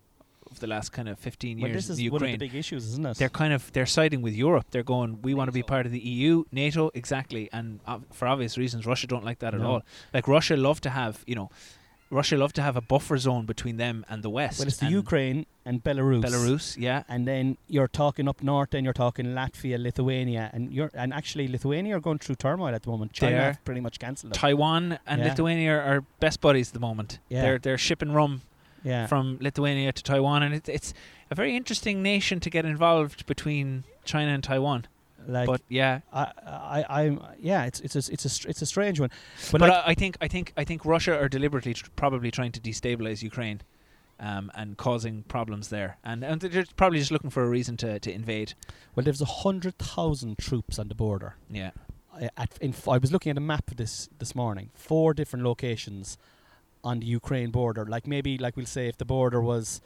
of 0.50 0.61
the 0.61 0.66
last 0.66 0.92
kind 0.92 1.08
of 1.08 1.18
15 1.18 1.61
well, 1.61 1.68
years 1.68 1.87
this 1.87 1.90
is 1.90 1.98
in 1.98 2.04
the 2.04 2.11
one 2.11 2.22
of 2.22 2.28
the 2.30 2.37
big 2.37 2.54
issues, 2.54 2.87
isn't 2.87 3.06
it? 3.06 3.16
they're 3.18 3.28
kind 3.28 3.52
of 3.52 3.72
they're 3.72 3.87
siding 3.87 4.22
with 4.22 4.34
Europe. 4.34 4.66
They're 4.70 4.82
going, 4.82 5.20
we 5.22 5.34
want 5.34 5.48
to 5.48 5.52
be 5.52 5.62
part 5.62 5.87
of 5.87 5.92
the 5.92 6.00
EU, 6.00 6.44
NATO, 6.52 6.90
exactly, 6.94 7.48
and 7.52 7.80
uh, 7.87 7.98
for 8.12 8.26
obvious 8.28 8.56
reasons, 8.58 8.87
Russia 8.87 9.06
don't 9.06 9.24
like 9.24 9.40
that 9.40 9.54
at 9.54 9.61
all. 9.61 9.82
Like 10.12 10.28
Russia 10.28 10.56
love 10.56 10.80
to 10.82 10.90
have, 10.90 11.22
you 11.26 11.34
know, 11.34 11.50
Russia 12.11 12.37
love 12.38 12.52
to 12.54 12.62
have 12.62 12.76
a 12.76 12.80
buffer 12.80 13.18
zone 13.18 13.44
between 13.44 13.76
them 13.76 14.04
and 14.08 14.22
the 14.22 14.30
West. 14.30 14.58
well, 14.58 14.68
it's 14.68 14.78
the 14.78 14.88
Ukraine 14.88 15.44
and 15.66 15.84
Belarus. 15.84 16.24
Belarus, 16.24 16.76
yeah, 16.78 17.02
And 17.08 17.28
then 17.28 17.58
you're 17.66 17.88
talking 17.88 18.28
up 18.28 18.42
north, 18.42 18.72
and 18.72 18.84
you're 18.84 18.94
talking 18.94 19.26
Latvia, 19.26 19.78
Lithuania, 19.78 20.50
and 20.54 20.72
you're 20.72 20.90
and 20.94 21.12
actually 21.12 21.48
Lithuania 21.48 21.96
are 21.96 22.00
going 22.00 22.18
through 22.18 22.37
turmoil 22.37 22.74
at 22.74 22.82
the 22.84 22.90
moment. 22.90 23.12
China 23.12 23.32
They 23.32 23.38
are. 23.38 23.42
have 23.52 23.64
pretty 23.64 23.80
much 23.80 23.98
cancelled. 23.98 24.32
Taiwan 24.32 24.98
and 25.06 25.20
Yeah. 25.20 25.28
Lithuania 25.28 25.78
are 25.78 26.00
best 26.18 26.40
buddies 26.40 26.68
at 26.68 26.74
the 26.74 26.80
moment. 26.80 27.18
Yeah. 27.28 27.42
They're 27.42 27.58
they're 27.58 27.78
shipping 27.78 28.12
rum 28.12 28.40
yeah. 28.83 29.07
from 29.07 29.38
Lithuania 29.41 29.93
to 29.93 30.03
Taiwan, 30.03 30.43
and 30.43 30.55
it, 30.55 30.69
it's 30.69 30.95
a 31.31 31.35
very 31.35 31.57
interesting 31.57 32.03
nation 32.03 32.41
to 32.41 32.51
get 32.51 32.64
involved 32.64 33.27
between 33.27 33.85
China 34.05 34.33
and 34.33 34.43
Taiwan. 34.43 34.87
like 35.27 35.47
but 35.47 35.61
yeah, 35.69 36.01
I, 36.12 36.33
I, 36.47 37.03
I'm 37.03 37.21
yeah. 37.41 37.64
It's 37.64 37.81
it's 37.81 37.97
a 37.97 38.12
it's 38.12 38.25
a 38.25 38.29
str- 38.29 38.49
it's 38.49 38.62
a 38.62 38.67
strange 38.67 39.01
one, 39.01 39.11
but, 39.53 39.61
but, 39.61 39.69
like, 39.69 39.85
I, 39.85 39.91
I 39.91 39.95
think 39.95 40.17
I 40.21 40.29
think 40.29 40.53
I 40.57 40.64
think 40.64 40.85
Russia 40.85 41.19
are 41.19 41.29
deliberately 41.29 41.75
tr- 41.75 41.91
probably 41.97 42.31
trying 42.31 42.53
to 42.53 42.61
destabilize 42.61 43.23
Ukraine. 43.23 43.62
Um, 44.21 44.51
and 44.57 44.77
causing 44.77 45.23
problems 45.29 45.69
there, 45.69 45.97
and 46.03 46.25
and 46.25 46.41
they're 46.41 46.64
probably 46.75 46.99
just 46.99 47.12
looking 47.12 47.31
for 47.31 47.45
a 47.45 47.49
reason 47.49 47.77
to, 47.77 48.01
to 48.01 48.12
invade. 48.12 48.55
well, 48.97 49.05
there's 49.05 49.21
a 49.21 49.25
hundred 49.45 49.79
thousand 49.79 50.38
troops 50.38 50.77
on 50.77 50.88
the 50.88 50.97
border. 50.97 51.37
Yeah, 51.49 51.71
I, 52.12 52.29
at, 52.37 52.59
in, 52.61 52.71
f- 52.71 52.88
I 52.88 52.99
was 52.99 53.12
looking 53.12 53.31
at 53.31 53.37
a 53.37 53.41
map 53.41 53.71
this 53.77 54.09
this 54.19 54.35
morning. 54.35 54.71
Four 54.75 55.14
different 55.14 55.45
locations 55.45 56.19
on 56.85 57.01
the 57.01 57.07
Ukraine 57.07 57.51
border. 57.51 57.85
Like 57.85 58.07
maybe 58.07 58.38
like 58.38 58.57
we'll 58.57 58.67
say 58.67 58.88
if 58.88 58.99
the 58.99 59.05
border 59.05 59.41
was 59.41 59.81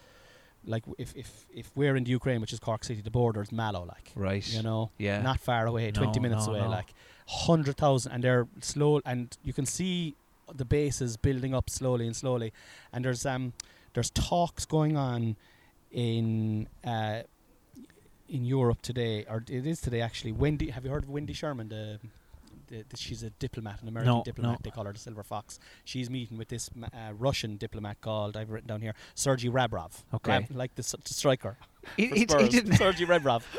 like 0.65 0.85
if 0.99 1.15
if 1.17 1.47
if 1.53 1.71
we're 1.75 1.97
in 1.97 2.05
the 2.05 2.11
Ukraine, 2.11 2.41
which 2.41 2.53
is 2.53 2.61
Cork 2.61 2.85
City, 2.85 3.01
the 3.01 3.11
border 3.11 3.43
is 3.43 3.53
Mallow. 3.53 3.85
Like 3.85 4.13
right. 4.15 4.47
you 4.53 4.63
know, 4.63 4.91
yeah, 4.99 5.23
not 5.23 5.41
far 5.41 5.67
away, 5.67 5.91
twenty 5.91 6.21
minutes 6.21 6.47
no, 6.47 6.53
away. 6.53 6.63
no. 6.63 6.69
Like 6.69 6.95
hundred 7.27 7.77
thousand, 7.77 8.13
and 8.13 8.25
they're 8.25 8.47
slow, 8.61 9.01
and 9.05 9.37
you 9.43 9.53
can 9.53 9.67
see 9.67 10.15
the 10.53 10.65
bases 10.65 11.17
building 11.17 11.55
up 11.55 11.71
slowly 11.71 12.07
and 12.07 12.15
slowly. 12.15 12.53
And 12.93 13.05
there's 13.05 13.27
um 13.27 13.53
there's 13.95 14.11
talks 14.11 14.65
going 14.65 14.97
on 14.97 15.37
in 15.91 16.69
uh 16.85 17.23
in 18.29 18.45
Europe 18.45 18.83
today, 18.83 19.25
or 19.29 19.45
it 19.49 19.67
is 19.67 19.81
today 19.81 20.01
actually. 20.01 20.33
Wendy, 20.33 20.71
have 20.71 20.85
you 20.85 20.91
heard 20.91 21.05
of 21.05 21.11
Wendy 21.11 21.33
Sherman? 21.33 21.69
The, 21.69 21.99
the, 22.73 22.85
the 22.89 22.97
she's 22.97 23.23
a 23.23 23.31
diplomat, 23.31 23.83
an 23.83 23.89
American 23.89 24.15
No, 24.15 24.23
diplomat. 24.25 24.53
no. 24.53 24.59
They 24.63 24.71
call 24.71 24.85
her 24.85 24.93
the 24.93 24.99
Silver 24.99 25.23
Fox. 25.23 25.59
She's 25.85 26.09
meeting 26.11 26.39
with 26.39 26.49
this 26.49 26.71
uh, 26.83 27.13
Russian 27.13 27.57
diplomat 27.57 28.01
called 28.01 28.37
I've 28.37 28.51
written 28.51 28.69
down 28.69 28.81
here 28.81 28.95
Sergei 29.15 29.49
Rabrov. 29.49 29.93
Okay. 30.15 30.33
Rab- 30.33 30.47
like 30.51 30.75
the, 30.75 30.83
the 30.83 31.15
striker. 31.15 31.57
he, 31.97 32.09
for 32.27 32.39
he, 32.39 32.45
he 32.45 32.49
didn't. 32.49 32.77
Sergei 32.77 33.05
Rabrov. 33.05 33.43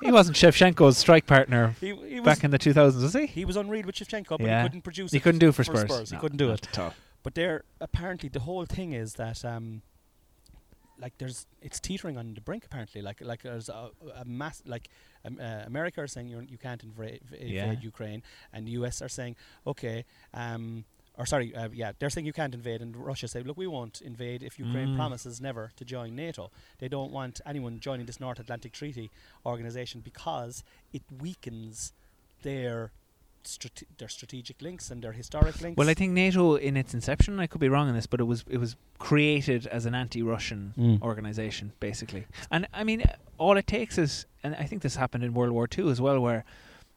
He 0.00 0.12
wasn't 0.12 0.36
Shevchenko's 0.36 0.96
strike 0.96 1.26
partner 1.26 1.74
He, 1.80 1.88
he 1.88 2.20
was 2.20 2.24
back 2.24 2.44
in 2.44 2.52
the 2.52 2.58
2000s, 2.58 3.02
was 3.02 3.12
he? 3.14 3.26
he 3.26 3.44
was 3.44 3.56
unreal 3.56 3.84
with 3.84 3.96
Shevchenko, 3.96 4.28
but 4.38 4.42
Yeah. 4.42 4.62
he 4.62 4.68
couldn't 4.68 4.82
produce 4.82 5.10
He 5.10 5.16
it. 5.16 5.22
couldn't 5.24 5.40
do 5.40 5.48
it 5.48 5.56
for 5.56 5.64
for 5.64 5.74
Spurs. 5.76 5.90
Spurs. 5.90 6.10
He 6.12 6.16
couldn't 6.18 6.38
do 6.38 6.46
not 6.48 6.60
it. 6.60 6.68
at 6.70 6.78
all. 6.78 6.94
But 7.24 7.34
they're 7.34 7.64
apparently 7.80 8.28
the 8.28 8.40
whole 8.40 8.64
thing 8.64 8.92
is 8.92 9.14
that 9.14 9.44
um, 9.44 9.82
like 11.00 11.14
there's 11.18 11.46
it's 11.62 11.78
teetering 11.80 12.16
on 12.18 12.34
the 12.34 12.40
brink. 12.40 12.64
Apparently, 12.64 13.00
like 13.02 13.20
like 13.20 13.42
there's 13.42 13.68
a, 13.68 13.90
a 14.16 14.24
mass 14.24 14.62
like 14.66 14.88
um, 15.24 15.38
uh, 15.40 15.62
America 15.66 16.00
are 16.00 16.06
saying 16.06 16.28
you're, 16.28 16.42
you 16.42 16.58
can't 16.58 16.82
invade, 16.82 17.20
invade 17.32 17.50
Yeah. 17.52 17.72
Ukraine, 17.92 18.22
and 18.52 18.66
the 18.66 18.72
US 18.72 19.00
are 19.02 19.08
saying 19.08 19.36
okay. 19.66 20.04
Um, 20.34 20.84
or 21.16 21.26
sorry, 21.26 21.52
uh, 21.52 21.68
yeah, 21.72 21.90
they're 21.98 22.10
saying 22.10 22.26
you 22.26 22.32
can't 22.32 22.54
invade, 22.54 22.80
and 22.80 22.96
Russia 22.96 23.26
say, 23.26 23.42
look, 23.42 23.56
we 23.56 23.66
won't 23.66 24.00
invade 24.00 24.40
if 24.44 24.56
Ukraine 24.56 24.90
Mm. 24.90 24.94
promises 24.94 25.40
never 25.40 25.72
to 25.74 25.84
join 25.84 26.14
NATO. 26.14 26.52
They 26.78 26.86
don't 26.86 27.10
want 27.10 27.40
anyone 27.44 27.80
joining 27.80 28.06
this 28.06 28.20
North 28.20 28.38
Atlantic 28.38 28.70
Treaty 28.72 29.10
Organization 29.44 30.00
because 30.00 30.62
it 30.92 31.02
weakens 31.20 31.92
their 32.42 32.92
strate- 33.44 33.88
their 33.98 34.08
strategic 34.08 34.60
links 34.62 34.90
and 34.90 35.02
their 35.02 35.12
historic 35.12 35.60
links. 35.60 35.76
Well, 35.78 35.88
I 35.88 35.94
think 35.94 36.12
NATO, 36.12 36.56
in 36.56 36.76
its 36.76 36.94
inception, 36.94 37.38
I 37.40 37.46
could 37.46 37.60
be 37.60 37.68
wrong 37.68 37.88
on 37.88 37.94
this, 37.94 38.06
but 38.06 38.20
it 38.20 38.24
was 38.24 38.44
it 38.48 38.58
was 38.58 38.76
created 38.98 39.66
as 39.68 39.86
an 39.86 39.94
anti-Russian 39.94 40.74
Mm. 40.76 41.02
organization, 41.02 41.72
basically. 41.80 42.26
And 42.50 42.66
I 42.74 42.84
mean, 42.84 43.02
all 43.38 43.56
it 43.56 43.66
takes 43.66 43.96
is, 43.98 44.26
and 44.42 44.54
I 44.56 44.64
think 44.64 44.82
this 44.82 44.96
happened 44.96 45.24
in 45.24 45.34
World 45.34 45.52
War 45.52 45.66
Two 45.66 45.88
as 45.90 46.00
well, 46.00 46.20
where 46.20 46.44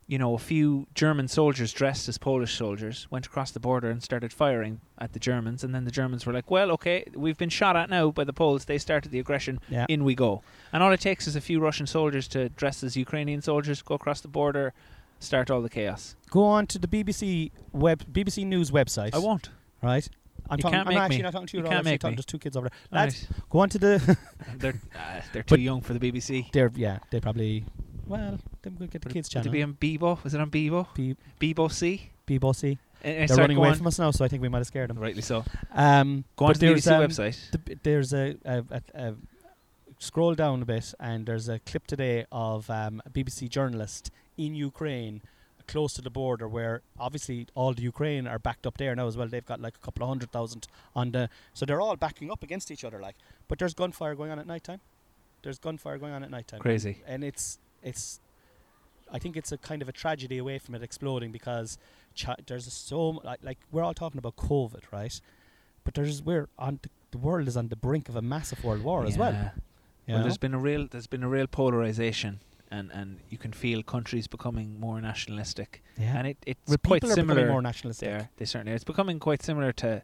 you 0.07 0.17
know 0.17 0.33
a 0.33 0.39
few 0.39 0.87
German 0.93 1.27
soldiers 1.29 1.71
dressed 1.71 2.09
as 2.09 2.17
Polish 2.17 2.55
soldiers 2.57 3.07
went 3.09 3.25
across 3.27 3.51
the 3.51 3.59
border 3.61 3.89
and 3.89 4.03
started 4.03 4.33
firing 4.33 4.81
at 4.97 5.13
the 5.13 5.19
Germans, 5.19 5.63
and 5.63 5.73
then 5.73 5.85
the 5.85 5.91
Germans 5.91 6.25
were 6.25 6.33
like, 6.33 6.51
"Well, 6.51 6.69
okay, 6.71 7.05
we've 7.15 7.37
been 7.37 7.49
shot 7.49 7.77
at 7.77 7.89
now 7.89 8.11
by 8.11 8.23
the 8.25 8.33
Poles. 8.33 8.65
They 8.65 8.77
started 8.77 9.11
the 9.11 9.19
aggression. 9.19 9.59
yeah. 9.69 9.85
In 9.87 10.03
we 10.03 10.15
go." 10.15 10.41
And 10.73 10.83
all 10.83 10.91
it 10.91 10.99
takes 10.99 11.27
is 11.27 11.35
a 11.37 11.41
few 11.41 11.59
Russian 11.61 11.87
soldiers 11.87 12.27
to 12.29 12.49
dress 12.49 12.83
as 12.83 12.97
Ukrainian 12.97 13.41
soldiers, 13.41 13.81
go 13.81 13.95
across 13.95 14.19
the 14.21 14.27
border, 14.27 14.73
start 15.21 15.49
all 15.49 15.61
the 15.61 15.69
chaos. 15.69 16.15
Go 16.29 16.43
on 16.43 16.67
to 16.67 16.77
the 16.79 16.87
BBC 16.87 17.51
web 17.71 18.03
BBC 18.11 18.45
News 18.45 18.71
website. 18.71 19.13
I 19.15 19.19
won't. 19.19 19.49
right? 19.81 20.07
I'm, 20.49 20.57
You 20.57 20.63
talking, 20.63 20.75
can't 20.79 20.87
I'm 20.89 20.93
make 20.93 21.01
actually 21.01 21.17
me. 21.17 21.23
not 21.23 21.31
talking 21.31 21.47
to 21.47 21.57
you, 21.57 21.63
You 21.63 21.65
at 21.65 21.67
all. 21.67 21.71
can't 21.71 21.75
I'm 21.75 21.79
actually 21.87 21.93
make 21.93 22.01
talking 22.01 22.11
me. 22.11 22.15
There's 22.17 22.25
two 22.25 22.39
kids 22.39 22.57
over 22.57 22.69
there. 22.69 22.77
Lads, 22.99 23.23
Alright. 23.29 23.49
go 23.49 23.59
on 23.59 23.69
to 23.69 23.77
the. 23.79 24.17
they're 24.57 24.71
uh, 24.95 25.21
they're 25.31 25.43
But- 25.47 25.55
too 25.55 25.61
young 25.61 25.79
for 25.81 25.93
the 25.93 25.99
BBC. 26.11 26.51
they're 26.51 26.71
yeah. 26.75 26.99
They 27.09 27.21
probably. 27.21 27.63
Well, 28.07 28.39
they 28.61 28.69
will 28.71 28.87
get 28.87 29.01
the 29.03 29.07
Would 29.07 29.13
kids 29.13 29.29
would 29.29 29.43
channel. 29.43 29.47
it 29.47 29.51
be 29.51 29.63
on 29.63 29.73
Bebo? 29.75 30.21
Was 30.23 30.33
it 30.33 30.41
on 30.41 30.49
Bebo? 30.51 30.87
Be 30.93 31.15
Bebo 31.39 31.71
C? 31.71 32.09
Bossy. 32.39 32.77
And, 33.03 33.27
They're 33.27 33.35
running 33.37 33.57
away 33.57 33.73
from 33.73 33.87
us 33.87 33.99
now, 33.99 34.11
so 34.11 34.23
I 34.23 34.29
think 34.29 34.41
we 34.41 34.47
might 34.47 34.59
have 34.59 34.67
scared 34.67 34.89
them. 34.89 34.99
Rightly 34.99 35.21
so. 35.21 35.43
Um, 35.73 36.23
Go 36.37 36.45
on 36.45 36.53
to 36.53 36.59
the 36.61 36.67
BBC 36.67 36.91
um, 36.91 37.01
website. 37.09 37.51
the 37.51 37.57
b- 37.57 37.77
there's 37.83 38.13
a, 38.13 38.35
a, 38.45 38.63
a, 38.71 38.81
a 38.93 39.15
scroll 39.99 40.33
down 40.35 40.61
a 40.61 40.65
bit, 40.65 40.93
and 40.99 41.25
there's 41.25 41.49
a 41.49 41.59
clip 41.59 41.87
today 41.87 42.25
of 42.31 42.69
um, 42.69 43.01
a 43.05 43.09
BBC 43.09 43.49
journalist 43.49 44.11
in 44.45 44.55
Ukraine, 44.55 45.21
close 45.67 45.93
to 45.93 46.01
the 46.01 46.09
border, 46.09 46.47
where 46.47 46.81
obviously 46.99 47.47
all 47.55 47.73
the 47.73 47.83
Ukraine 47.93 48.25
are 48.27 48.39
backed 48.39 48.65
up 48.67 48.77
there 48.77 48.93
now 48.95 49.07
as 49.07 49.15
well. 49.17 49.27
They've 49.27 49.45
got 49.53 49.59
like 49.67 49.75
a 49.81 49.83
couple 49.85 50.03
of 50.03 50.09
hundred 50.09 50.31
thousand 50.31 50.67
on 50.95 51.11
the, 51.11 51.29
so 51.53 51.65
they're 51.65 51.81
all 51.85 51.95
backing 51.95 52.29
up 52.31 52.41
against 52.43 52.71
each 52.71 52.83
other, 52.83 52.99
like. 53.07 53.15
But 53.47 53.59
there's 53.59 53.73
gunfire 53.73 54.15
going 54.15 54.31
on 54.31 54.39
at 54.39 54.47
night 54.47 54.63
time. 54.63 54.81
There's 55.43 55.59
gunfire 55.59 55.97
going 55.97 56.13
on 56.13 56.23
at 56.23 56.31
night 56.31 56.47
time. 56.47 56.59
Crazy. 56.59 56.93
and 57.07 57.23
it's 57.23 57.57
it's 57.83 58.19
I 59.11 59.19
think 59.19 59.35
it's 59.35 59.51
a 59.51 59.57
kind 59.57 59.81
of 59.81 59.89
a 59.89 59.91
tragedy 59.91 60.37
away 60.37 60.57
from 60.59 60.73
it 60.75 60.81
exploding 60.83 61.31
because 61.31 61.77
chi- 62.21 62.37
there's 62.47 62.71
so 62.71 63.09
m- 63.09 63.19
like, 63.23 63.39
like 63.43 63.57
we're 63.71 63.83
all 63.83 63.93
talking 63.93 64.19
about 64.19 64.35
COVID, 64.37 64.83
right? 64.91 65.19
But 65.83 65.95
there's 65.95 66.21
we're 66.23 66.47
on 66.57 66.79
the, 66.83 66.89
the 67.11 67.17
world 67.17 67.47
is 67.47 67.57
on 67.57 67.67
the 67.69 67.75
brink 67.75 68.07
of 68.07 68.15
a 68.15 68.21
massive 68.21 68.63
world 68.63 68.83
war 68.83 69.05
as 69.05 69.17
well. 69.17 69.33
Yeah. 69.33 69.49
you 70.05 70.13
Well, 70.13 70.17
know? 70.19 70.23
there's 70.23 70.37
been 70.37 70.53
a 70.53 70.59
real 70.59 70.87
there's 70.89 71.07
been 71.07 71.23
a 71.23 71.27
real 71.37 71.47
polarization, 71.47 72.39
and, 72.71 72.89
and 72.91 73.19
you 73.29 73.37
can 73.37 73.51
feel 73.51 73.83
countries 73.83 74.27
becoming 74.27 74.79
more 74.79 74.99
nationalistic, 75.01 75.83
yeah. 75.97 76.17
and 76.17 76.27
it, 76.27 76.37
it's 76.45 76.77
quite 76.85 77.05
similar. 77.05 77.47
more 77.47 77.61
nationalistic. 77.61 78.07
There, 78.07 78.29
they 78.37 78.45
certainly 78.45 78.71
are. 78.71 78.75
It's 78.75 78.83
becoming 78.83 79.19
quite 79.19 79.43
similar 79.43 79.71
to 79.73 80.01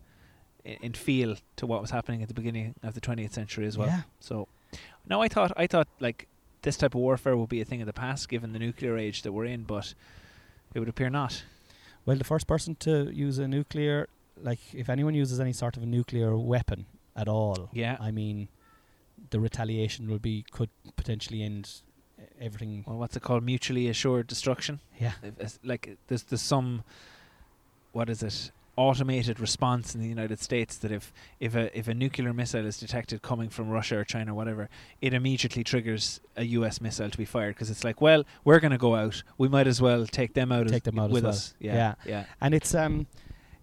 in 0.65 0.93
feel 0.93 1.37
to 1.55 1.65
what 1.65 1.81
was 1.81 1.91
happening 1.91 2.21
at 2.21 2.27
the 2.27 2.33
beginning 2.33 2.75
of 2.83 2.93
the 2.93 3.01
20th 3.01 3.31
century 3.31 3.65
as 3.65 3.77
well. 3.77 3.87
Yeah. 3.87 4.01
So, 4.19 4.47
no, 5.07 5.21
I 5.21 5.29
thought 5.29 5.53
I 5.55 5.65
thought 5.65 5.87
like 5.99 6.27
this 6.61 6.77
type 6.77 6.93
of 6.93 7.01
warfare 7.01 7.37
would 7.37 7.49
be 7.49 7.61
a 7.61 7.65
thing 7.65 7.81
of 7.81 7.87
the 7.87 7.93
past, 7.93 8.27
given 8.27 8.51
the 8.51 8.59
nuclear 8.59 8.97
age 8.97 9.21
that 9.21 9.31
we're 9.31 9.45
in, 9.45 9.63
but 9.63 9.93
it 10.73 10.79
would 10.79 10.89
appear 10.89 11.09
not. 11.09 11.43
Well, 12.05 12.17
the 12.17 12.23
first 12.23 12.47
person 12.47 12.75
to 12.81 13.09
use 13.13 13.37
a 13.37 13.47
nuclear, 13.47 14.07
like 14.41 14.59
if 14.73 14.89
anyone 14.89 15.13
uses 15.13 15.39
any 15.39 15.53
sort 15.53 15.77
of 15.77 15.83
a 15.83 15.85
nuclear 15.85 16.37
weapon 16.37 16.85
at 17.15 17.27
all, 17.27 17.69
Yeah. 17.73 17.97
I 17.99 18.11
mean, 18.11 18.49
the 19.29 19.39
retaliation 19.39 20.09
will 20.09 20.19
be 20.19 20.45
could 20.51 20.69
potentially 20.95 21.41
end 21.43 21.81
everything. 22.41 22.83
Well, 22.87 22.97
what's 22.97 23.15
it 23.15 23.21
called? 23.23 23.43
Mutually 23.43 23.87
assured 23.89 24.27
destruction. 24.27 24.79
Yeah. 24.99 25.13
If- 25.39 25.59
Like 25.63 25.97
there's 26.07 26.23
there's 26.23 26.41
some 26.41 26.83
what 27.91 28.09
is 28.09 28.23
it? 28.23 28.51
Automated 28.79 29.39
response 29.39 29.95
in 29.95 30.01
the 30.01 30.07
United 30.07 30.39
States 30.39 30.77
that 30.77 30.91
if 30.91 31.11
if 31.39 31.55
a 31.55 31.75
if 31.75 31.87
a 31.87 31.95
nuclear 31.95 32.31
missile 32.31 32.63
is 32.63 32.79
detected 32.79 33.23
coming 33.23 33.49
from 33.49 33.69
Russia 33.71 33.97
or 33.97 34.03
China 34.03 34.33
or 34.33 34.35
whatever, 34.35 34.69
it 35.01 35.15
immediately 35.15 35.63
triggers 35.63 36.19
a 36.35 36.43
U.S. 36.43 36.79
missile 36.79 37.09
to 37.09 37.17
be 37.17 37.25
fired 37.25 37.55
because 37.55 37.71
it's 37.71 37.83
like, 37.83 38.01
well, 38.01 38.23
we're 38.45 38.59
going 38.59 38.71
to 38.71 38.77
go 38.77 38.93
out. 38.95 39.23
We 39.39 39.47
might 39.47 39.65
as 39.65 39.81
well 39.81 40.05
take 40.05 40.35
them 40.35 40.51
out. 40.51 40.67
Take 40.67 40.83
them 40.83 40.99
out 40.99 41.09
with 41.09 41.23
well. 41.23 41.31
us. 41.31 41.55
Yeah, 41.59 41.73
Yeah. 41.73 41.93
yeah. 42.05 42.23
And 42.39 42.53
it's 42.53 42.75
um, 42.75 43.07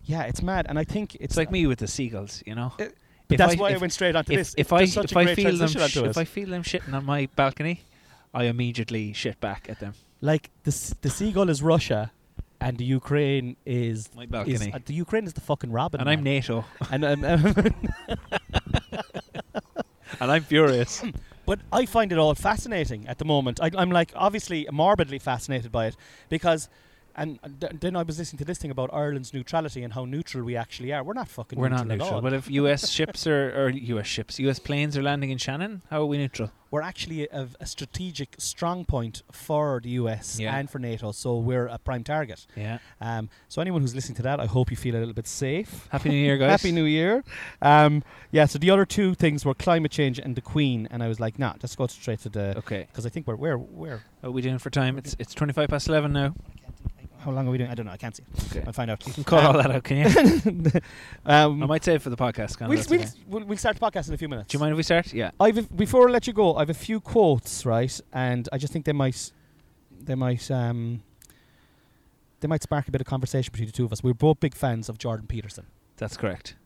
yeah, 0.04 0.22
it's 0.24 0.42
mad. 0.42 0.66
And 0.68 0.80
I 0.80 0.84
think 0.84 1.14
it's, 1.14 1.22
It's 1.26 1.36
like 1.36 1.52
me 1.52 1.68
with 1.68 1.78
the 1.78 1.86
seagulls, 1.86 2.42
you 2.44 2.56
know. 2.56 2.72
If 2.80 2.90
But 3.28 3.38
that's 3.38 3.54
I- 3.54 3.56
why 3.56 3.70
I 3.72 3.76
went 3.76 3.92
straight 3.92 4.16
onto 4.16 4.32
if, 4.32 4.38
this. 4.38 4.54
if 4.58 4.68
There's 4.68 4.96
I 4.98 5.02
if 5.02 5.16
I 5.16 5.34
feel 5.36 5.56
them 5.56 5.68
sh- 5.68 5.96
if. 5.96 6.18
I 6.18 6.24
feel 6.24 6.48
them 6.48 6.64
shitting 6.64 6.92
on 6.92 7.04
my 7.06 7.28
balcony, 7.36 7.82
I 8.34 8.44
immediately 8.44 9.12
shit 9.12 9.40
back 9.40 9.66
at 9.70 9.78
them. 9.80 9.94
like 10.20 10.50
the 10.64 10.70
s- 10.70 10.94
the 11.02 11.10
seagull 11.10 11.48
is 11.50 11.62
Russia, 11.62 12.10
and 12.60 12.78
the 12.78 12.84
Ukraine 12.84 13.56
is 13.66 14.08
My 14.16 14.24
is 14.24 14.28
balcony. 14.30 14.72
uh, 14.72 14.78
the 14.84 14.94
Ukraine 14.94 15.24
is 15.24 15.34
the 15.34 15.40
fucking 15.40 15.70
Robin. 15.72 16.00
and 16.00 16.08
I'm 16.10 16.22
man. 16.22 16.34
NATO, 16.34 16.64
and 16.90 17.04
um, 17.04 17.24
um, 17.24 17.54
and 20.20 20.30
I'm 20.30 20.42
furious. 20.42 21.02
but 21.46 21.60
I 21.72 21.86
find 21.86 22.12
it 22.12 22.18
all 22.18 22.34
fascinating 22.34 23.06
at 23.08 23.18
the 23.18 23.24
moment. 23.24 23.60
I, 23.62 23.70
I'm 23.76 23.90
like 23.90 24.12
obviously 24.14 24.66
morbidly 24.72 25.18
fascinated 25.18 25.70
by 25.72 25.86
it 25.86 25.96
because. 26.28 26.68
And 27.16 27.38
uh, 27.44 27.48
th- 27.60 27.72
then 27.80 27.96
I 27.96 28.02
was 28.02 28.18
listening 28.18 28.38
to 28.38 28.44
this 28.44 28.58
thing 28.58 28.70
about 28.70 28.90
Ireland's 28.92 29.32
neutrality 29.32 29.82
and 29.82 29.92
how 29.92 30.04
neutral 30.04 30.42
we 30.44 30.56
actually 30.56 30.92
are. 30.92 31.02
We're 31.04 31.12
not 31.14 31.28
fucking 31.28 31.58
We're 31.58 31.68
neutral 31.68 31.86
not 31.86 31.92
at 31.92 31.98
neutral. 31.98 32.14
all. 32.16 32.20
But 32.22 32.32
if 32.32 32.50
U.S. 32.50 32.88
ships 32.96 33.26
are, 33.26 33.50
or 33.66 33.68
U.S. 33.70 34.06
ships, 34.06 34.38
U.S. 34.40 34.58
planes 34.58 34.96
are 34.96 35.02
landing 35.02 35.30
in 35.30 35.38
Shannon, 35.38 35.82
how 35.90 36.02
are 36.02 36.06
we 36.06 36.18
neutral? 36.18 36.50
We're 36.70 36.82
actually 36.82 37.28
a, 37.28 37.46
a 37.60 37.66
strategic 37.66 38.34
strong 38.38 38.84
point 38.84 39.22
for 39.30 39.80
the 39.80 39.90
US 39.90 40.40
Yeah. 40.40 40.56
and 40.56 40.68
for 40.68 40.80
NATO, 40.80 41.12
so 41.12 41.38
we're 41.38 41.66
a 41.68 41.78
prime 41.78 42.02
target. 42.02 42.48
Yeah. 42.56 42.78
Um, 43.00 43.28
so 43.48 43.62
anyone 43.62 43.82
who's 43.82 43.94
listening 43.94 44.16
to 44.16 44.22
that, 44.22 44.40
I 44.40 44.46
hope 44.46 44.72
you 44.72 44.76
feel 44.76 44.96
a 44.96 44.98
little 44.98 45.14
bit 45.14 45.28
safe. 45.28 45.86
Happy 45.92 46.08
New 46.08 46.16
Year, 46.16 46.36
guys. 46.42 46.50
Happy 46.50 46.72
New 46.72 46.82
Year. 46.84 47.22
Um, 47.62 48.02
yeah, 48.32 48.46
so 48.46 48.58
the 48.58 48.70
other 48.72 48.84
two 48.84 49.14
things 49.14 49.44
were 49.44 49.54
climate 49.54 49.92
change 49.92 50.18
and 50.18 50.34
the 50.34 50.40
Queen, 50.40 50.88
and 50.90 51.00
I 51.00 51.06
was 51.06 51.20
like, 51.20 51.38
nah, 51.38 51.52
let's 51.62 51.76
go 51.76 51.86
straight 51.86 52.18
to 52.20 52.28
the 52.28 52.58
Okay. 52.58 52.88
because 52.90 53.06
I 53.06 53.08
think 53.08 53.28
we're 53.28 53.36
we're 53.36 53.56
we're. 53.56 54.02
Are 54.24 54.32
we 54.32 54.42
doing 54.42 54.58
for 54.58 54.70
time? 54.70 54.98
It's 54.98 55.14
it's 55.20 55.32
25 55.32 55.68
past 55.68 55.86
11 55.88 56.12
now. 56.12 56.34
How 57.24 57.30
long 57.30 57.48
are 57.48 57.50
we 57.50 57.56
doing? 57.58 57.70
I 57.70 57.74
don't 57.74 57.86
know. 57.86 57.92
I 57.92 57.96
can't 57.96 58.14
see. 58.14 58.22
Okay. 58.50 58.62
I'll 58.66 58.72
find 58.74 58.90
out. 58.90 59.06
You 59.06 59.12
can 59.14 59.24
cut 59.24 59.44
all 59.44 59.54
that 59.54 59.70
out, 59.70 59.82
can 59.82 59.96
you? 59.96 60.80
um, 61.26 61.62
I 61.62 61.66
might 61.66 61.82
save 61.82 62.02
for 62.02 62.10
the 62.10 62.16
podcast. 62.16 62.60
We'll, 62.60 62.68
we'll, 62.68 63.00
okay. 63.00 63.10
we'll, 63.26 63.44
we'll 63.44 63.58
start 63.58 63.78
the 63.78 63.80
podcast 63.80 64.08
in 64.08 64.14
a 64.14 64.18
few 64.18 64.28
minutes. 64.28 64.50
Do 64.50 64.56
you 64.56 64.60
mind 64.60 64.72
if 64.72 64.76
we 64.76 64.82
start? 64.82 65.12
Yeah. 65.14 65.30
I've 65.40 65.74
before 65.74 66.06
I 66.06 66.12
let 66.12 66.26
you 66.26 66.34
go, 66.34 66.54
I 66.56 66.60
have 66.60 66.70
a 66.70 66.74
few 66.74 67.00
quotes, 67.00 67.64
right? 67.64 67.98
And 68.12 68.46
I 68.52 68.58
just 68.58 68.72
think 68.74 68.84
they 68.84 68.92
might, 68.92 69.32
they 70.02 70.14
might, 70.14 70.50
um, 70.50 71.02
they 72.40 72.48
might 72.48 72.62
spark 72.62 72.88
a 72.88 72.90
bit 72.90 73.00
of 73.00 73.06
conversation 73.06 73.50
between 73.52 73.68
the 73.68 73.72
two 73.72 73.86
of 73.86 73.92
us. 73.92 74.02
We're 74.02 74.12
both 74.12 74.38
big 74.40 74.54
fans 74.54 74.90
of 74.90 74.98
Jordan 74.98 75.26
Peterson, 75.26 75.66
That's 75.96 76.18
correct. 76.18 76.56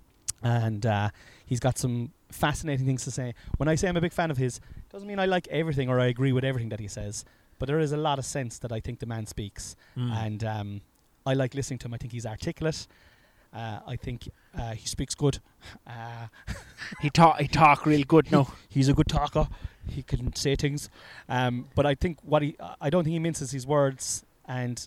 and 0.43 0.85
uh, 0.85 1.11
he's 1.47 1.61
got 1.61 1.79
some 1.79 2.13
fascinating 2.33 2.85
things 2.85 3.05
to 3.05 3.13
say. 3.13 3.35
When 3.59 3.69
I 3.69 3.77
say 3.77 3.89
I'm 3.89 3.97
a 3.97 4.01
big 4.01 4.13
fan 4.13 4.33
of 4.33 4.39
his, 4.39 4.61
doesn't 4.91 5.07
mean 5.07 5.21
I 5.21 5.27
like 5.27 5.47
everything 5.49 5.89
or 5.89 6.01
I 6.01 6.07
agree 6.07 6.33
with 6.33 6.45
everything 6.45 6.71
that 6.71 6.81
he 6.81 6.89
says, 6.89 7.25
but 7.59 7.67
there 7.67 7.79
is 7.81 7.93
a 7.93 7.97
lot 7.97 8.19
of 8.19 8.25
sense 8.25 8.59
that 8.61 8.73
I 8.73 8.81
think 8.81 8.99
the 9.01 9.07
man 9.07 9.27
speaks, 9.27 9.77
Mm. 9.97 10.13
and 10.27 10.45
um, 10.45 10.81
I 11.27 11.35
like 11.35 11.55
listening 11.55 11.79
to 11.81 11.87
him. 11.87 11.95
I 11.95 11.99
think 11.99 12.13
he's 12.13 12.27
articulate. 12.27 12.87
Uh, 13.53 13.81
I 13.87 13.97
think 13.97 14.29
uh, 14.59 14.73
he 14.73 14.87
speaks 14.87 15.15
good. 15.15 15.39
Uh, 15.87 16.27
he 17.01 17.11
talk 17.11 17.41
he 17.41 17.49
talk 17.49 17.87
real 17.87 18.05
good 18.05 18.31
No, 18.31 18.49
he's 18.69 18.89
a 18.89 18.95
good 18.95 19.09
talker. 19.09 19.49
He 19.89 20.03
can 20.03 20.35
say 20.35 20.55
things, 20.55 20.91
um, 21.31 21.67
but 21.75 21.87
I 21.87 21.95
think 21.95 22.19
what 22.23 22.43
he 22.43 22.57
I 22.81 22.91
don't 22.91 23.05
think 23.05 23.13
he 23.15 23.19
minces 23.19 23.51
his 23.53 23.67
words, 23.67 24.25
and 24.47 24.87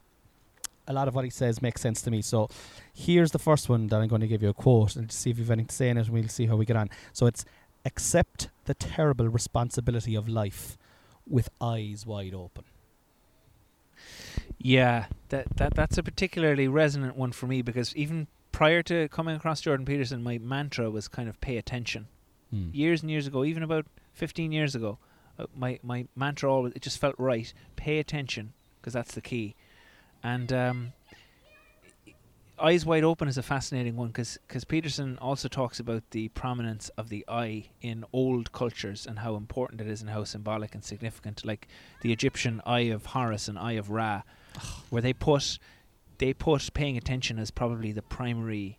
a 0.87 0.93
lot 0.93 1.07
of 1.07 1.15
what 1.15 1.23
he 1.23 1.31
says 1.31 1.61
makes 1.61 1.81
sense 1.81 2.01
to 2.03 2.11
me. 2.11 2.21
So 2.21 2.49
here's 2.93 3.31
the 3.31 3.39
first 3.39 3.67
one 3.69 3.87
that 3.87 3.99
I'm 3.99 4.07
going 4.07 4.21
to 4.21 4.27
give 4.27 4.43
you 4.43 4.49
a 4.49 4.53
quote 4.53 4.95
and 4.95 5.11
see 5.11 5.29
if 5.31 5.37
you've 5.39 5.49
anything 5.49 5.67
to 5.67 5.75
say 5.75 5.89
in 5.89 5.97
it, 5.97 6.05
and 6.05 6.09
we'll 6.09 6.27
see 6.27 6.45
how 6.47 6.55
we 6.55 6.65
get 6.65 6.75
on. 6.75 6.89
So 7.13 7.25
it's 7.25 7.45
accept 7.85 8.49
the 8.65 8.73
terrible 8.75 9.27
responsibility 9.27 10.13
of 10.15 10.27
life 10.27 10.77
with 11.31 11.49
eyes 11.59 12.05
wide 12.05 12.33
open. 12.33 12.63
Yeah, 14.59 15.05
that 15.29 15.47
that 15.57 15.73
that's 15.73 15.97
a 15.97 16.03
particularly 16.03 16.67
resonant 16.67 17.15
one 17.15 17.31
for 17.31 17.47
me 17.47 17.61
because 17.61 17.95
even 17.95 18.27
prior 18.51 18.83
to 18.83 19.07
coming 19.09 19.35
across 19.35 19.61
Jordan 19.61 19.85
Peterson, 19.85 20.21
my 20.21 20.37
mantra 20.37 20.91
was 20.91 21.07
kind 21.07 21.27
of 21.29 21.39
pay 21.41 21.57
attention. 21.57 22.07
Years 22.73 23.01
and 23.01 23.09
years 23.09 23.27
ago, 23.27 23.45
even 23.45 23.63
about 23.63 23.85
15 24.13 24.51
years 24.51 24.75
ago, 24.75 24.97
uh, 25.39 25.45
my 25.55 25.79
my 25.81 26.07
mantra 26.15 26.51
always 26.51 26.73
it 26.73 26.81
just 26.81 26.99
felt 26.99 27.15
right. 27.17 27.53
Pay 27.75 27.97
attention 27.99 28.53
because 28.79 28.93
that's 28.93 29.15
the 29.15 29.21
key. 29.21 29.55
And 30.21 30.51
um, 30.53 30.93
eyes 32.61 32.85
wide 32.85 33.03
open 33.03 33.27
is 33.27 33.37
a 33.37 33.43
fascinating 33.43 33.95
one 33.95 34.07
because 34.07 34.39
Peterson 34.67 35.17
also 35.19 35.47
talks 35.47 35.79
about 35.79 36.03
the 36.11 36.29
prominence 36.29 36.89
of 36.97 37.09
the 37.09 37.25
eye 37.27 37.69
in 37.81 38.05
old 38.13 38.51
cultures 38.51 39.05
and 39.05 39.19
how 39.19 39.35
important 39.35 39.81
it 39.81 39.87
is 39.87 40.01
and 40.01 40.09
how 40.09 40.23
symbolic 40.23 40.75
and 40.75 40.83
significant. 40.83 41.45
Like 41.45 41.67
the 42.01 42.11
Egyptian 42.11 42.61
eye 42.65 42.91
of 42.91 43.07
Horus 43.07 43.47
and 43.47 43.57
eye 43.57 43.73
of 43.73 43.89
Ra, 43.89 44.21
where 44.89 45.01
they 45.01 45.13
put 45.13 45.59
they 46.17 46.33
put 46.33 46.73
paying 46.73 46.97
attention 46.97 47.39
as 47.39 47.51
probably 47.51 47.91
the 47.91 48.03
primary 48.03 48.77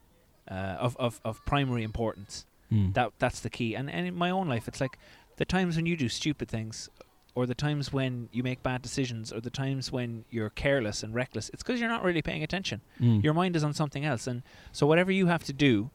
uh, 0.48 0.76
of, 0.78 0.96
of 0.98 1.20
of 1.24 1.44
primary 1.44 1.82
importance. 1.82 2.46
Mm. 2.70 2.94
That 2.94 3.12
that's 3.18 3.40
the 3.40 3.50
key. 3.50 3.74
And 3.74 3.90
and 3.90 4.06
in 4.06 4.14
my 4.14 4.30
own 4.30 4.48
life, 4.48 4.68
it's 4.68 4.80
like 4.80 4.98
the 5.36 5.44
times 5.44 5.76
when 5.76 5.86
you 5.86 5.96
do 5.96 6.08
stupid 6.08 6.48
things, 6.48 6.88
or 7.34 7.46
the 7.46 7.54
times 7.54 7.92
when 7.92 8.28
you 8.32 8.42
make 8.42 8.62
bad 8.62 8.82
decisions, 8.82 9.32
or 9.32 9.40
the 9.40 9.50
times 9.50 9.90
when 9.90 10.24
you're 10.30 10.50
careless 10.50 11.02
and 11.02 11.14
reckless. 11.14 11.48
It's 11.50 11.62
because 11.62 11.80
you're 11.80 11.88
not 11.88 12.04
really 12.04 12.22
paying 12.22 12.42
attention. 12.42 12.82
Mm. 13.00 13.24
Your 13.24 13.34
mind 13.34 13.56
is 13.56 13.64
on 13.64 13.72
something 13.72 14.04
else, 14.04 14.26
and 14.26 14.42
so 14.70 14.86
whatever 14.86 15.10
you 15.10 15.26
have 15.26 15.44
to 15.44 15.52
do, 15.52 15.90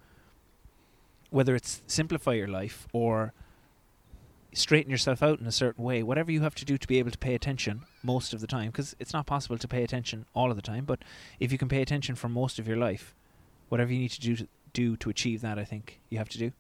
whether 1.30 1.56
it's 1.56 1.82
simplify 1.88 2.34
your 2.34 2.48
life 2.48 2.88
or 2.94 3.34
straighten 4.54 4.90
yourself 4.90 5.22
out 5.22 5.40
in 5.40 5.46
a 5.46 5.52
certain 5.52 5.84
way, 5.84 6.02
whatever 6.02 6.32
you 6.32 6.42
have 6.42 6.56
to 6.56 6.66
do 6.66 6.78
to 6.78 6.88
be 6.88 6.98
able 6.98 7.12
to 7.12 7.18
pay 7.18 7.36
attention 7.36 7.84
most 8.02 8.34
of 8.34 8.42
the 8.42 8.48
time, 8.48 8.72
because 8.72 8.96
it's 9.00 9.14
not 9.14 9.26
possible 9.28 9.58
to 9.58 9.68
pay 9.68 9.84
attention 9.84 10.26
all 10.34 10.50
of 10.50 10.56
the 10.56 10.62
time, 10.62 10.86
but 10.86 11.04
if 11.40 11.52
you 11.52 11.58
can 11.58 11.70
pay 11.70 11.82
attention 11.82 12.16
for 12.16 12.30
most 12.30 12.58
of 12.58 12.68
your 12.68 12.78
life, 12.78 13.14
whatever 13.70 13.94
you 13.94 14.00
need 14.00 14.12
to 14.12 14.22
do 14.22 14.36
to, 14.36 14.48
do 14.74 14.98
to 14.98 15.10
achieve 15.10 15.42
that, 15.42 15.60
I 15.60 15.66
think 15.66 16.00
you 16.10 16.18
have 16.18 16.30
to 16.30 16.38
do. 16.38 16.52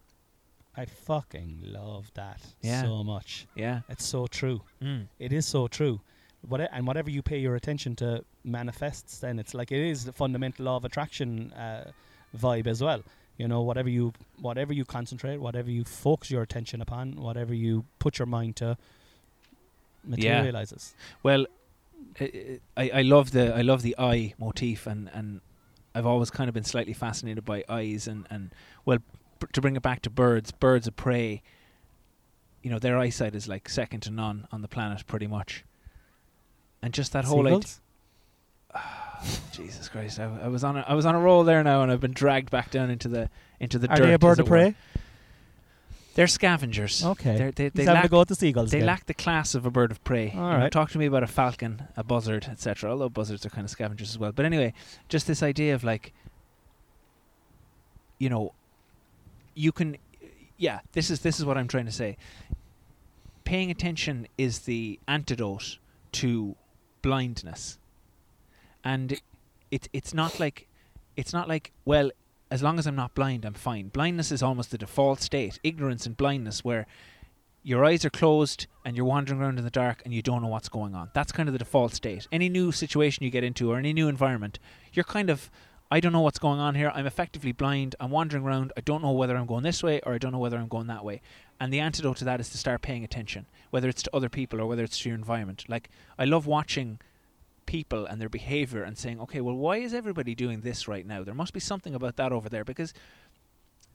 I 0.77 0.85
fucking 0.85 1.59
love 1.63 2.11
that 2.13 2.39
Yeah. 2.61 2.83
so 2.83 3.03
much. 3.03 3.47
Yeah. 3.55 3.81
It's 3.89 4.05
so 4.05 4.27
true. 4.27 4.61
Mm. 4.81 5.07
It 5.19 5.33
is 5.33 5.45
so 5.45 5.67
true. 5.67 6.01
What 6.47 6.61
and 6.71 6.85
whatever 6.85 7.09
you 7.09 7.21
pay 7.23 7.39
your 7.39 7.55
attention 7.55 7.95
to 7.97 8.23
manifests. 8.43 9.19
Then 9.19 9.39
it's 9.39 9.53
like 9.53 9.71
it 9.71 9.79
is 9.79 10.05
the 10.05 10.13
fundamental 10.13 10.65
law 10.65 10.77
of 10.77 10.85
attraction 10.85 11.51
uh, 11.53 11.91
vibe 12.37 12.67
as 12.67 12.81
well. 12.81 13.01
You 13.37 13.47
know, 13.47 13.61
whatever 13.61 13.89
you 13.89 14.13
whatever 14.39 14.71
you 14.73 14.85
concentrate, 14.85 15.37
whatever 15.37 15.69
you 15.71 15.83
focus 15.83 16.29
your 16.31 16.43
attention 16.43 16.81
upon, 16.81 17.15
whatever 17.15 17.53
you 17.53 17.85
put 17.99 18.19
your 18.19 18.25
mind 18.27 18.55
to, 18.57 18.77
materializes. 20.05 20.93
Well, 21.23 21.45
I, 22.19 22.59
I 22.75 22.89
I 22.89 23.01
love 23.01 23.31
the 23.31 23.53
I 23.55 23.61
love 23.61 23.81
the 23.81 23.95
eye 23.97 24.33
motif, 24.39 24.87
and, 24.87 25.09
and 25.13 25.41
I've 25.95 26.05
always 26.05 26.29
kind 26.29 26.47
of 26.47 26.53
been 26.53 26.63
slightly 26.63 26.93
fascinated 26.93 27.45
by 27.45 27.63
eyes, 27.69 28.07
and, 28.07 28.25
and 28.29 28.51
well, 28.85 28.99
b- 28.99 29.03
to 29.53 29.61
bring 29.61 29.75
it 29.75 29.81
back 29.81 30.01
to 30.03 30.09
birds, 30.09 30.51
birds 30.51 30.87
of 30.87 30.95
prey. 30.95 31.41
You 32.61 32.71
know, 32.71 32.79
their 32.79 32.97
eyesight 32.97 33.35
is 33.35 33.47
like 33.47 33.69
second 33.69 34.01
to 34.01 34.11
none 34.11 34.47
on 34.51 34.61
the 34.61 34.67
planet, 34.67 35.05
pretty 35.07 35.27
much. 35.27 35.63
And 36.81 36.93
just 36.93 37.13
that 37.13 37.25
whole 37.25 37.47
idea. 37.47 37.61
Jesus 39.51 39.89
Christ! 39.89 40.19
I, 40.19 40.25
I 40.43 40.47
was 40.47 40.63
on 40.63 40.77
a, 40.77 40.85
I 40.87 40.93
was 40.93 41.05
on 41.05 41.15
a 41.15 41.19
roll 41.19 41.43
there 41.43 41.63
now, 41.63 41.81
and 41.81 41.91
I've 41.91 42.01
been 42.01 42.13
dragged 42.13 42.51
back 42.51 42.69
down 42.69 42.89
into 42.89 43.07
the 43.07 43.29
into 43.59 43.79
the 43.79 43.89
Are 43.89 43.95
dirt. 43.95 44.05
they 44.05 44.13
a 44.13 44.19
bird 44.19 44.39
of 44.39 44.47
were. 44.49 44.71
prey? 44.71 44.75
They're 46.17 46.27
scavengers. 46.27 47.05
Okay. 47.05 47.37
They're, 47.37 47.51
they 47.51 47.69
they 47.69 47.85
lack 47.85 48.03
to 48.03 48.09
go 48.09 48.19
with 48.19 48.27
the 48.29 48.35
seagulls. 48.35 48.71
they 48.71 48.77
again. 48.77 48.87
lack 48.87 49.05
the 49.05 49.13
class 49.13 49.53
of 49.53 49.67
a 49.67 49.71
bird 49.71 49.91
of 49.91 50.03
prey. 50.03 50.33
All 50.35 50.51
You 50.51 50.57
know, 50.57 50.69
talk 50.69 50.89
to 50.91 50.97
me 50.97 51.05
about 51.05 51.21
a 51.21 51.27
falcon, 51.27 51.83
a 51.95 52.03
buzzard, 52.03 52.47
etc. 52.49 52.89
Although 52.91 53.09
buzzards 53.09 53.45
are 53.45 53.49
kind 53.51 53.65
of 53.65 53.69
scavengers 53.69 54.09
as 54.09 54.17
well. 54.17 54.31
But 54.31 54.45
anyway, 54.45 54.73
just 55.09 55.27
this 55.27 55.43
idea 55.43 55.75
of 55.75 55.83
like, 55.83 56.13
you 58.17 58.29
know, 58.29 58.53
you 59.57 59.71
can, 59.71 59.97
yeah. 60.57 60.79
This 60.91 61.09
is 61.09 61.21
this 61.21 61.39
is 61.39 61.45
what 61.45 61.57
I'm 61.57 61.67
trying 61.67 61.85
to 61.85 61.91
say. 61.91 62.17
Paying 63.43 63.71
attention 63.71 64.27
is 64.37 64.59
the 64.59 64.99
antidote 65.07 65.79
to 66.13 66.55
blindness, 67.01 67.77
and 68.83 69.19
it's 69.71 69.89
it's 69.93 70.13
not 70.13 70.39
like 70.39 70.67
it's 71.15 71.33
not 71.33 71.47
like 71.47 71.71
well 71.85 72.11
as 72.49 72.63
long 72.63 72.79
as 72.79 72.87
I'm 72.87 72.95
not 72.95 73.13
blind, 73.13 73.43
I'm 73.45 73.53
fine. 73.53 73.89
Blindness 73.89 74.31
is 74.31 74.41
almost 74.41 74.71
the 74.71 74.77
default 74.77 75.21
state. 75.21 75.59
Ignorance 75.63 76.05
and 76.05 76.15
blindness, 76.15 76.63
where 76.63 76.85
your 77.63 77.83
eyes 77.83 78.05
are 78.05 78.09
closed 78.09 78.67
and 78.85 78.95
you're 78.95 79.05
wandering 79.05 79.41
around 79.41 79.57
in 79.57 79.65
the 79.65 79.69
dark 79.69 80.01
and 80.05 80.13
you 80.13 80.21
don't 80.21 80.41
know 80.41 80.47
what's 80.47 80.69
going 80.69 80.95
on. 80.95 81.09
That's 81.13 81.33
kind 81.33 81.49
of 81.49 81.53
the 81.53 81.59
default 81.59 81.93
state. 81.93 82.25
Any 82.31 82.47
new 82.47 82.71
situation 82.71 83.25
you 83.25 83.29
get 83.29 83.43
into 83.43 83.69
or 83.71 83.77
any 83.77 83.91
new 83.91 84.07
environment, 84.07 84.59
you're 84.93 85.03
kind 85.03 85.29
of, 85.29 85.51
I 85.89 85.99
don't 85.99 86.11
know 86.11 86.21
what's 86.21 86.39
going 86.39 86.59
on 86.59 86.75
here. 86.75 86.91
I'm 86.93 87.05
effectively 87.05 87.53
blind. 87.53 87.95
I'm 87.99 88.11
wandering 88.11 88.43
around. 88.43 88.73
I 88.75 88.81
don't 88.81 89.01
know 89.01 89.11
whether 89.11 89.37
I'm 89.37 89.45
going 89.45 89.63
this 89.63 89.81
way 89.81 90.01
or 90.05 90.13
I 90.13 90.17
don't 90.17 90.33
know 90.33 90.39
whether 90.39 90.57
I'm 90.57 90.67
going 90.67 90.87
that 90.87 91.05
way. 91.05 91.21
And 91.59 91.71
the 91.71 91.79
antidote 91.79 92.17
to 92.17 92.25
that 92.25 92.39
is 92.39 92.49
to 92.49 92.57
start 92.57 92.81
paying 92.81 93.03
attention, 93.03 93.45
whether 93.69 93.87
it's 93.87 94.03
to 94.03 94.15
other 94.15 94.29
people 94.29 94.59
or 94.59 94.67
whether 94.67 94.83
it's 94.83 94.99
to 94.99 95.09
your 95.09 95.17
environment. 95.17 95.65
Like, 95.67 95.89
I 96.19 96.25
love 96.25 96.45
watching 96.45 96.99
people 97.65 98.05
and 98.05 98.19
their 98.19 98.29
behavior 98.29 98.83
and 98.83 98.97
saying, 98.97 99.19
okay, 99.21 99.41
well, 99.41 99.55
why 99.55 99.77
is 99.77 99.93
everybody 99.93 100.35
doing 100.35 100.61
this 100.61 100.87
right 100.87 101.05
now? 101.05 101.23
There 101.23 101.33
must 101.33 101.53
be 101.53 101.59
something 101.59 101.95
about 101.95 102.17
that 102.17 102.31
over 102.31 102.49
there 102.49 102.63
because 102.63 102.93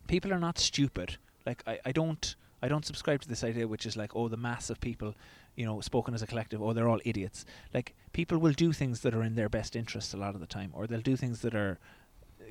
people 0.07 0.33
are 0.33 0.39
not 0.39 0.59
stupid. 0.59 1.17
Like 1.45 1.63
I, 1.67 1.81
I 1.85 1.93
don't 1.93 2.37
I 2.63 2.69
don't 2.69 2.87
subscribe 2.87 3.21
to 3.23 3.29
this 3.29 3.43
idea 3.45 3.67
which 3.67 3.87
is 3.87 3.97
like, 3.97 4.15
oh, 4.15 4.29
the 4.29 4.37
mass 4.37 4.71
of 4.71 4.81
people, 4.81 5.15
you 5.57 5.67
know, 5.67 5.81
spoken 5.81 6.15
as 6.15 6.23
a 6.23 6.27
collective, 6.27 6.63
oh, 6.63 6.73
they're 6.73 6.89
all 6.89 7.01
idiots. 7.05 7.45
Like 7.75 7.95
people 8.13 8.39
will 8.39 8.53
do 8.53 8.73
things 8.73 9.01
that 9.01 9.15
are 9.15 9.23
in 9.23 9.35
their 9.35 9.49
best 9.49 9.75
interest 9.77 10.15
a 10.15 10.17
lot 10.17 10.35
of 10.35 10.41
the 10.41 10.47
time, 10.47 10.71
or 10.73 10.87
they'll 10.87 11.01
do 11.01 11.17
things 11.17 11.41
that 11.41 11.55
are 11.55 11.79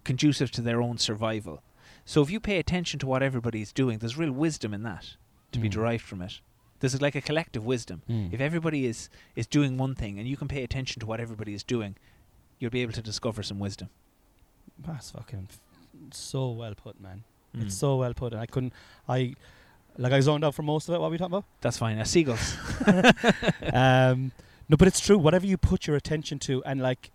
conducive 0.03 0.51
to 0.51 0.61
their 0.61 0.81
own 0.81 0.97
survival. 0.97 1.61
So 2.05 2.21
if 2.21 2.29
you 2.31 2.39
pay 2.39 2.57
attention 2.57 2.99
to 2.99 3.07
what 3.07 3.23
everybody's 3.23 3.71
doing, 3.71 3.99
there's 3.99 4.17
real 4.17 4.31
wisdom 4.31 4.73
in 4.73 4.83
that 4.83 5.15
to 5.51 5.59
be 5.59 5.67
Mm. 5.69 5.71
derived 5.73 6.03
from 6.03 6.21
it. 6.21 6.39
There's 6.79 6.99
like 7.01 7.15
a 7.15 7.21
collective 7.21 7.63
wisdom. 7.65 8.01
Mm. 8.09 8.33
If 8.33 8.41
everybody 8.41 8.85
is 8.85 9.09
is 9.35 9.45
doing 9.47 9.77
one 9.77 9.93
thing 9.95 10.17
and 10.17 10.27
you 10.27 10.35
can 10.35 10.47
pay 10.47 10.63
attention 10.63 10.99
to 11.01 11.05
what 11.05 11.19
everybody 11.19 11.53
is 11.53 11.63
doing, 11.63 11.95
you'll 12.59 12.71
be 12.71 12.81
able 12.81 12.93
to 12.93 13.01
discover 13.01 13.43
some 13.43 13.59
wisdom. 13.59 13.89
That's 14.79 15.11
fucking 15.11 15.47
f- 15.51 15.59
so 16.11 16.49
well 16.49 16.73
put, 16.73 16.99
man. 16.99 17.23
Mm. 17.55 17.63
It's 17.65 17.75
so 17.75 17.97
well 17.97 18.13
put. 18.13 18.33
And 18.33 18.41
I 18.41 18.45
couldn't. 18.47 18.73
I 19.07 19.35
like 20.01 20.13
I 20.13 20.19
zoned 20.19 20.43
out 20.43 20.53
for 20.55 20.63
most 20.63 20.89
of 20.89 20.95
it. 20.95 20.99
What 20.99 21.07
were 21.07 21.11
we 21.11 21.17
talking 21.17 21.33
about? 21.35 21.45
That's 21.61 21.77
fine. 21.77 21.97
Uh, 21.99 22.03
seagulls. 22.03 22.57
um, 23.73 24.31
no, 24.69 24.77
but 24.77 24.87
it's 24.87 24.99
true. 24.99 25.17
Whatever 25.17 25.45
you 25.45 25.57
put 25.57 25.87
your 25.87 25.95
attention 25.95 26.39
to, 26.39 26.63
and 26.63 26.81
like, 26.81 27.11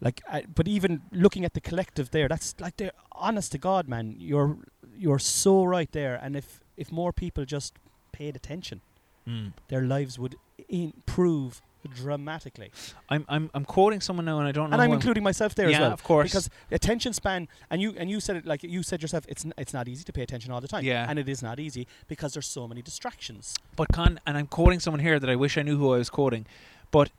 like, 0.00 0.20
uh, 0.30 0.40
but 0.54 0.66
even 0.68 1.02
looking 1.12 1.44
at 1.44 1.54
the 1.54 1.60
collective 1.60 2.10
there, 2.10 2.28
that's 2.28 2.54
like, 2.60 2.76
they're 2.76 2.92
honest 3.12 3.52
to 3.52 3.58
God, 3.58 3.88
man. 3.88 4.16
You're 4.18 4.56
you're 4.96 5.18
so 5.18 5.64
right 5.64 5.90
there. 5.92 6.14
And 6.22 6.36
if 6.36 6.60
if 6.76 6.90
more 6.92 7.12
people 7.12 7.44
just 7.44 7.74
paid 8.12 8.36
attention, 8.36 8.80
Mm. 9.28 9.52
their 9.68 9.82
lives 9.82 10.18
would 10.18 10.34
improve 10.68 11.62
dramatically. 11.88 12.70
I'm 13.08 13.24
I'm 13.28 13.50
I'm 13.54 13.64
quoting 13.64 14.00
someone 14.00 14.24
now, 14.24 14.38
and 14.38 14.48
I 14.48 14.52
don't 14.52 14.70
know. 14.70 14.74
And 14.74 14.82
I'm 14.82 14.92
including 14.92 15.22
myself 15.22 15.54
there 15.54 15.68
yeah, 15.68 15.76
as 15.76 15.80
well. 15.80 15.92
of 15.92 16.04
course. 16.04 16.30
Because 16.30 16.50
attention 16.70 17.12
span, 17.12 17.48
and 17.70 17.80
you 17.80 17.94
and 17.96 18.10
you 18.10 18.20
said 18.20 18.36
it 18.36 18.46
like 18.46 18.62
you 18.62 18.82
said 18.82 19.02
yourself, 19.02 19.24
it's 19.28 19.44
n- 19.44 19.54
it's 19.56 19.72
not 19.72 19.88
easy 19.88 20.04
to 20.04 20.12
pay 20.12 20.22
attention 20.22 20.52
all 20.52 20.60
the 20.60 20.68
time. 20.68 20.84
Yeah. 20.84 21.06
and 21.08 21.18
it 21.18 21.28
is 21.28 21.42
not 21.42 21.58
easy 21.58 21.86
because 22.08 22.34
there's 22.34 22.46
so 22.46 22.68
many 22.68 22.82
distractions. 22.82 23.54
But 23.76 23.88
Con, 23.92 24.20
and 24.26 24.36
I'm 24.36 24.46
quoting 24.46 24.80
someone 24.80 25.00
here 25.00 25.18
that 25.18 25.30
I 25.30 25.36
wish 25.36 25.58
I 25.58 25.62
knew 25.62 25.78
who 25.78 25.92
I 25.94 25.98
was 25.98 26.10
quoting, 26.10 26.46
but 26.90 27.10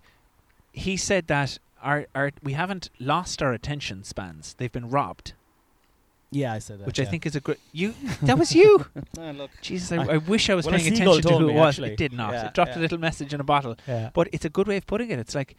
he 0.72 0.98
said 0.98 1.28
that 1.28 1.60
our 1.82 2.08
our 2.16 2.32
we 2.42 2.54
haven't 2.54 2.90
lost 3.00 3.42
our 3.44 3.54
attention 3.54 4.04
spans. 4.04 4.56
They've 4.56 4.72
been 4.72 4.90
robbed, 4.90 5.34
Yeah, 6.34 6.54
I 6.54 6.60
said 6.60 6.80
that. 6.80 6.86
which 6.88 7.00
I 7.00 7.06
think 7.06 7.26
is 7.26 7.36
a 7.36 7.40
great. 7.40 7.60
You 7.72 7.94
that 8.24 8.38
was 8.38 8.54
you. 8.56 8.86
Look. 9.18 9.52
Jesus, 9.62 9.92
I, 9.92 9.98
I- 10.04 10.14
I 10.16 10.18
wish 10.18 10.50
I 10.50 10.56
was 10.56 10.66
Well, 10.66 10.76
paying 10.78 10.94
attention 10.94 11.22
to 11.22 11.38
who 11.38 11.50
it 11.50 11.54
was. 11.54 11.76
actually. 11.76 11.92
It 11.94 11.98
did 11.98 12.14
not. 12.14 12.34
Yeah, 12.34 12.48
it 12.48 12.54
dropped 12.54 12.72
yeah. 12.72 12.80
a 12.80 12.82
little 12.82 12.98
message 13.00 13.34
in 13.34 13.40
a 13.40 13.44
bottle. 13.44 13.76
Yeah. 13.88 14.10
But 14.14 14.28
it's 14.34 14.46
a 14.46 14.50
good 14.50 14.68
way 14.68 14.78
of 14.78 14.86
putting 14.88 15.10
it. 15.12 15.20
It's 15.20 15.36
like 15.36 15.56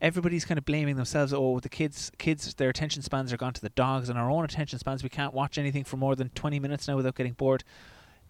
everybody's 0.00 0.44
kind 0.44 0.58
of 0.58 0.64
blaming 0.64 0.96
themselves. 0.96 1.32
Oh, 1.32 1.60
the 1.60 1.68
kids, 1.68 2.10
kids, 2.18 2.54
their 2.54 2.68
attention 2.70 3.02
spans 3.02 3.32
are 3.32 3.36
gone 3.36 3.52
to 3.52 3.60
the 3.60 3.68
dogs, 3.70 4.08
and 4.08 4.18
our 4.18 4.30
own 4.30 4.44
attention 4.44 4.78
spans. 4.78 5.02
We 5.02 5.08
can't 5.08 5.34
watch 5.34 5.58
anything 5.58 5.84
for 5.84 5.96
more 5.96 6.14
than 6.16 6.28
twenty 6.30 6.58
minutes 6.60 6.86
now 6.88 6.96
without 6.96 7.14
getting 7.16 7.32
bored. 7.34 7.64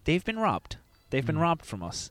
They've 0.05 0.24
been 0.24 0.38
robbed. 0.38 0.76
They've 1.11 1.24
been 1.26 1.36
Mm. 1.36 1.43
robbed 1.43 1.64
from 1.66 1.82
us. 1.82 2.11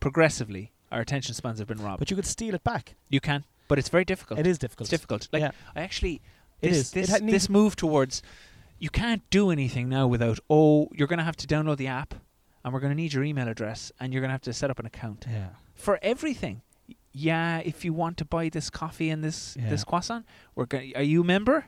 Progressively, 0.00 0.72
our 0.90 1.00
attention 1.00 1.34
spans 1.34 1.58
have 1.60 1.68
been 1.68 1.82
robbed. 1.82 2.00
But 2.00 2.10
you 2.10 2.16
could 2.16 2.26
steal 2.26 2.54
it 2.54 2.64
back. 2.64 2.94
you 3.08 3.20
can, 3.20 3.44
but 3.68 3.78
it's 3.78 3.88
very 3.88 4.04
difficult. 4.04 4.40
It 4.40 4.46
is 4.46 4.58
difficult. 4.58 4.86
It's 4.86 4.90
difficult. 4.90 5.28
Like 5.32 5.42
Yeah. 5.42 5.50
I 5.76 5.80
actually, 5.82 6.20
It 6.60 6.70
this 6.70 6.76
is. 6.78 6.96
It 6.96 7.08
ha- 7.08 7.18
this 7.22 7.48
move 7.48 7.76
towards 7.76 8.22
you 8.84 8.90
can't 8.90 9.22
do 9.30 9.50
anything 9.50 9.88
now 9.88 10.04
without 10.14 10.38
oh 10.50 10.88
you're 10.92 11.06
going 11.12 11.18
to 11.24 11.24
have 11.30 11.36
to 11.36 11.46
download 11.46 11.76
the 11.76 11.86
app 11.86 12.14
and 12.64 12.72
we're 12.72 12.80
going 12.80 12.90
to 12.96 13.00
need 13.02 13.12
your 13.12 13.24
email 13.24 13.48
address 13.48 13.92
and 14.00 14.12
you're 14.12 14.20
going 14.20 14.28
to 14.28 14.38
have 14.38 14.48
to 14.50 14.52
set 14.52 14.70
up 14.70 14.78
an 14.78 14.86
account 14.86 15.24
Yeah. 15.30 15.48
for 15.74 15.98
everything. 16.02 16.62
Yeah, 17.12 17.58
if 17.58 17.84
you 17.84 17.92
want 17.92 18.16
to 18.18 18.24
buy 18.24 18.48
this 18.48 18.70
coffee 18.70 19.10
and 19.10 19.22
this 19.22 19.56
Yeah. 19.58 19.68
this 19.70 19.84
croissant, 19.84 20.24
we're 20.54 20.66
going. 20.66 20.92
Are 20.96 21.02
you 21.02 21.20
a 21.22 21.24
member? 21.24 21.66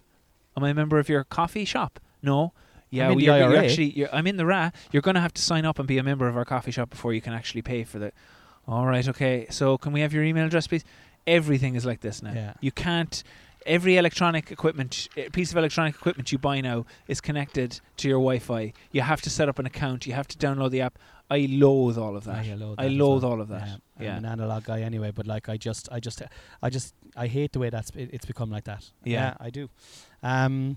Am 0.56 0.64
I 0.64 0.70
a 0.70 0.74
member 0.74 0.98
of 0.98 1.08
your 1.08 1.22
coffee 1.24 1.64
shop? 1.66 2.00
No. 2.22 2.52
Yeah, 2.90 3.04
in 3.04 3.08
well, 3.10 3.18
the 3.18 3.24
you're, 3.24 3.38
you're 3.38 3.48
IRA. 3.56 3.64
actually. 3.64 3.90
You're, 3.98 4.14
I'm 4.14 4.26
in 4.26 4.36
the 4.36 4.46
RA. 4.46 4.70
You're 4.92 5.02
going 5.02 5.16
to 5.16 5.20
have 5.20 5.34
to 5.34 5.42
sign 5.42 5.64
up 5.66 5.78
and 5.78 5.86
be 5.88 5.98
a 5.98 6.02
member 6.02 6.28
of 6.28 6.36
our 6.36 6.44
coffee 6.44 6.70
shop 6.70 6.88
before 6.90 7.12
you 7.12 7.20
can 7.20 7.32
actually 7.34 7.62
pay 7.62 7.84
for 7.84 7.98
the. 7.98 8.12
All 8.66 8.86
right. 8.86 9.06
Okay. 9.06 9.46
So 9.50 9.76
can 9.76 9.92
we 9.92 10.00
have 10.00 10.12
your 10.14 10.22
email 10.24 10.46
address, 10.46 10.66
please? 10.66 10.84
Everything 11.26 11.74
is 11.74 11.84
like 11.84 12.00
this 12.00 12.22
now. 12.22 12.32
Yeah. 12.32 12.54
You 12.60 12.72
can't. 12.72 13.22
Every 13.66 13.96
electronic 13.96 14.50
equipment, 14.50 15.08
piece 15.32 15.50
of 15.50 15.56
electronic 15.56 15.94
equipment 15.94 16.30
you 16.32 16.38
buy 16.38 16.60
now 16.60 16.84
is 17.08 17.20
connected 17.20 17.80
to 17.98 18.08
your 18.08 18.18
Wi-Fi. 18.18 18.72
You 18.92 19.00
have 19.00 19.22
to 19.22 19.30
set 19.30 19.48
up 19.48 19.58
an 19.58 19.66
account. 19.66 20.06
You 20.06 20.12
have 20.12 20.28
to 20.28 20.38
download 20.38 20.70
the 20.70 20.82
app. 20.82 20.98
I 21.30 21.46
loathe 21.50 21.96
all 21.96 22.16
of 22.16 22.24
that. 22.24 22.44
I 22.44 22.54
loathe, 22.54 22.76
I 22.78 22.84
that 22.84 22.90
loathe 22.90 23.22
well. 23.22 23.32
all 23.32 23.40
of 23.40 23.48
that. 23.48 23.66
Yeah. 23.66 23.76
Yeah. 23.98 24.12
I'm 24.12 24.24
an 24.24 24.30
analog 24.30 24.64
guy 24.64 24.82
anyway, 24.82 25.10
but 25.10 25.26
like 25.26 25.48
I 25.48 25.56
just, 25.56 25.88
I 25.90 25.98
just, 26.00 26.22
I 26.62 26.68
just, 26.68 26.94
I 27.16 27.26
hate 27.26 27.52
the 27.52 27.58
way 27.58 27.70
that's 27.70 27.90
it, 27.90 28.10
it's 28.12 28.26
become 28.26 28.50
like 28.50 28.64
that. 28.64 28.90
Yeah. 29.04 29.34
I 29.40 29.50
do. 29.50 29.70
Um, 30.22 30.76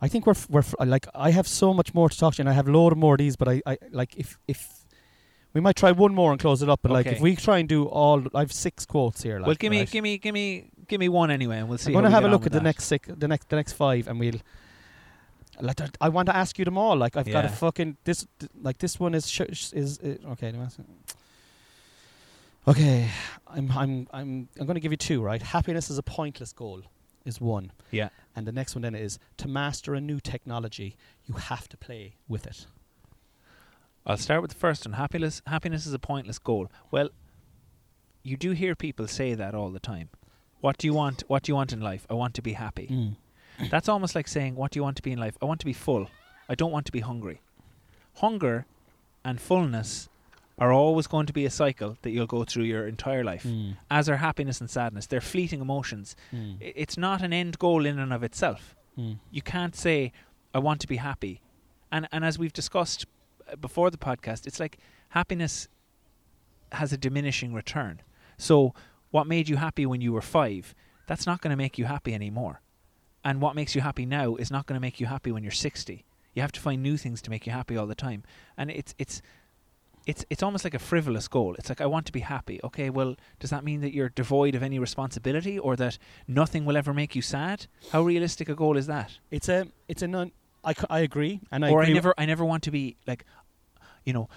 I 0.00 0.08
think 0.08 0.26
we're 0.26 0.32
f- 0.32 0.50
we're 0.50 0.60
f- 0.60 0.74
like 0.84 1.06
I 1.14 1.30
have 1.30 1.46
so 1.46 1.72
much 1.72 1.94
more 1.94 2.08
to 2.08 2.18
talk 2.18 2.34
to, 2.34 2.38
you 2.38 2.42
and 2.42 2.48
I 2.48 2.52
have 2.52 2.68
a 2.68 2.72
load 2.72 2.92
of 2.92 2.98
more 2.98 3.14
of 3.14 3.18
these. 3.18 3.36
But 3.36 3.48
I, 3.48 3.62
I 3.64 3.78
like 3.90 4.16
if 4.16 4.38
if 4.48 4.84
we 5.54 5.60
might 5.60 5.76
try 5.76 5.92
one 5.92 6.14
more 6.14 6.32
and 6.32 6.40
close 6.40 6.60
it 6.62 6.68
up. 6.68 6.80
But 6.82 6.90
like 6.90 7.06
if 7.06 7.20
we 7.20 7.36
try 7.36 7.58
and 7.58 7.68
do 7.68 7.84
all, 7.84 8.22
I 8.34 8.40
have 8.40 8.52
six 8.52 8.84
quotes 8.84 9.22
here. 9.22 9.38
Like, 9.38 9.46
well, 9.46 9.56
give 9.56 9.70
me, 9.70 9.78
right? 9.78 9.90
give 9.90 10.02
me, 10.02 10.18
give 10.18 10.34
me, 10.34 10.70
give 10.88 11.00
me 11.00 11.08
one 11.08 11.30
anyway, 11.30 11.58
and 11.58 11.68
we'll 11.68 11.78
see. 11.78 11.90
I'm 11.90 11.94
going 11.94 12.04
to 12.04 12.10
have 12.10 12.24
a 12.24 12.28
look 12.28 12.46
at 12.46 12.52
the 12.52 12.58
that. 12.58 12.64
next 12.64 12.84
six, 12.84 13.08
the 13.08 13.28
next 13.28 13.48
the 13.48 13.56
next 13.56 13.72
five, 13.74 14.08
and 14.08 14.18
we'll. 14.20 14.40
Like, 15.60 15.80
I- 16.00 16.08
want 16.08 16.26
to 16.26 16.34
ask 16.36 16.58
you 16.58 16.64
them 16.64 16.76
all. 16.76 16.96
Like 16.96 17.16
I've 17.16 17.30
got 17.30 17.44
a 17.44 17.48
fucking 17.48 17.96
this. 18.04 18.26
Like 18.60 18.78
this 18.78 18.98
one 18.98 19.14
is 19.14 19.28
sh- 19.30 19.42
sh- 19.52 19.72
is 19.72 19.98
uh, 20.00 20.30
okay. 20.32 20.52
Okay, 22.66 23.10
I'm 23.46 23.70
I'm 23.72 24.08
I'm 24.12 24.48
I'm 24.58 24.66
going 24.66 24.74
to 24.74 24.80
give 24.80 24.92
you 24.92 24.96
two. 24.96 25.22
Right, 25.22 25.42
happiness 25.42 25.90
is 25.90 25.98
a 25.98 26.02
pointless 26.02 26.52
goal. 26.52 26.82
Is 27.24 27.40
one, 27.40 27.72
Yeah. 27.90 28.10
and 28.36 28.46
the 28.46 28.52
next 28.52 28.74
one 28.74 28.82
then 28.82 28.94
is 28.94 29.18
to 29.38 29.48
master 29.48 29.94
a 29.94 30.00
new 30.00 30.20
technology. 30.20 30.94
You 31.24 31.36
have 31.36 31.68
to 31.70 31.76
play 31.78 32.16
with 32.28 32.46
it. 32.46 32.66
I'll 34.04 34.18
start 34.18 34.42
with 34.42 34.50
the 34.50 34.58
first 34.58 34.84
one. 34.86 34.92
Happiness, 34.92 35.40
happiness 35.46 35.86
is 35.86 35.94
a 35.94 35.98
pointless 35.98 36.38
goal. 36.38 36.70
Well, 36.90 37.08
you 38.22 38.36
do 38.36 38.50
hear 38.50 38.74
people 38.74 39.06
say 39.08 39.32
that 39.32 39.54
all 39.54 39.70
the 39.70 39.78
time. 39.80 40.10
What 40.64 40.78
do 40.78 40.86
you 40.86 40.94
want? 40.94 41.24
What 41.26 41.42
do 41.42 41.52
you 41.52 41.56
want 41.56 41.74
in 41.74 41.82
life? 41.82 42.06
I 42.08 42.14
want 42.14 42.32
to 42.36 42.40
be 42.40 42.54
happy. 42.54 42.86
Mm. 42.90 43.16
That's 43.70 43.86
almost 43.86 44.14
like 44.14 44.26
saying, 44.26 44.54
"What 44.54 44.70
do 44.70 44.78
you 44.78 44.82
want 44.82 44.96
to 44.96 45.02
be 45.02 45.12
in 45.12 45.18
life? 45.18 45.36
I 45.42 45.44
want 45.44 45.60
to 45.60 45.66
be 45.66 45.74
full. 45.74 46.08
I 46.48 46.54
don't 46.54 46.72
want 46.72 46.86
to 46.86 46.92
be 46.92 47.00
hungry." 47.00 47.42
Hunger 48.14 48.64
and 49.26 49.38
fullness 49.38 50.08
are 50.58 50.72
always 50.72 51.06
going 51.06 51.26
to 51.26 51.34
be 51.34 51.44
a 51.44 51.50
cycle 51.50 51.98
that 52.00 52.12
you'll 52.12 52.34
go 52.38 52.44
through 52.44 52.64
your 52.64 52.86
entire 52.88 53.22
life. 53.22 53.42
Mm. 53.42 53.76
As 53.90 54.08
are 54.08 54.16
happiness 54.16 54.58
and 54.62 54.70
sadness. 54.70 55.06
They're 55.06 55.20
fleeting 55.20 55.60
emotions. 55.60 56.16
Mm. 56.32 56.56
It's 56.60 56.96
not 56.96 57.20
an 57.20 57.34
end 57.34 57.58
goal 57.58 57.84
in 57.84 57.98
and 57.98 58.12
of 58.12 58.22
itself. 58.22 58.74
Mm. 58.98 59.18
you 59.30 59.42
can't 59.42 59.76
say 59.76 60.12
I 60.54 60.60
want 60.60 60.80
to 60.80 60.86
be 60.86 60.96
happy. 60.96 61.42
And 61.92 62.08
and 62.10 62.24
as 62.24 62.38
we've 62.38 62.54
discussed 62.54 63.04
uh, 63.52 63.56
before 63.56 63.90
the 63.90 63.98
podcast, 63.98 64.46
it's 64.46 64.60
like 64.64 64.78
happiness 65.10 65.68
has 66.72 66.90
a 66.90 66.96
diminishing 66.96 67.52
return. 67.52 68.00
So 68.38 68.72
what 69.14 69.28
made 69.28 69.48
you 69.48 69.54
happy 69.54 69.86
when 69.86 70.00
you 70.00 70.12
were 70.12 70.20
5, 70.20 70.74
that's 71.06 71.24
not 71.24 71.40
going 71.40 71.52
to 71.52 71.56
make 71.56 71.78
you 71.78 71.84
happy 71.84 72.12
anymore. 72.12 72.60
And 73.24 73.40
what 73.40 73.54
makes 73.54 73.76
you 73.76 73.80
happy 73.80 74.04
now 74.04 74.34
is 74.34 74.50
not 74.50 74.66
going 74.66 74.74
to 74.74 74.80
make 74.80 74.98
you 74.98 75.06
happy 75.06 75.30
when 75.30 75.44
you're 75.44 75.52
60. 75.52 76.04
You 76.34 76.42
have 76.42 76.50
to 76.50 76.60
find 76.60 76.82
new 76.82 76.96
things 76.96 77.22
to 77.22 77.30
make 77.30 77.46
you 77.46 77.52
happy 77.52 77.76
all 77.76 77.86
the 77.86 77.94
time. 77.94 78.24
And 78.56 78.72
it's 78.72 78.92
it's 78.98 79.22
it's 80.04 80.24
it's 80.30 80.42
almost 80.42 80.64
like 80.64 80.74
a 80.74 80.80
frivolous 80.80 81.28
goal. 81.28 81.54
It's 81.60 81.68
like 81.68 81.80
I 81.80 81.86
want 81.86 82.06
to 82.06 82.12
be 82.12 82.20
happy. 82.20 82.58
Okay, 82.64 82.90
well, 82.90 83.14
does 83.38 83.50
that 83.50 83.62
mean 83.62 83.82
that 83.82 83.94
you're 83.94 84.08
devoid 84.08 84.56
of 84.56 84.64
any 84.64 84.80
responsibility 84.80 85.60
or 85.60 85.76
that 85.76 85.96
nothing 86.26 86.64
will 86.64 86.76
ever 86.76 86.92
make 86.92 87.14
you 87.14 87.22
sad? 87.22 87.68
How 87.92 88.02
realistic 88.02 88.48
a 88.48 88.56
goal 88.56 88.76
is 88.76 88.88
that? 88.88 89.18
It's 89.30 89.48
a 89.48 89.68
it's 89.86 90.02
a 90.02 90.08
non. 90.08 90.32
I, 90.64 90.74
I 90.90 90.98
agree, 91.00 91.40
and 91.52 91.64
I 91.64 91.70
or 91.70 91.84
I 91.84 91.92
never 91.92 92.14
I 92.18 92.26
never 92.26 92.44
want 92.44 92.64
to 92.64 92.72
be 92.72 92.96
like 93.06 93.24
you 94.04 94.12
know 94.12 94.28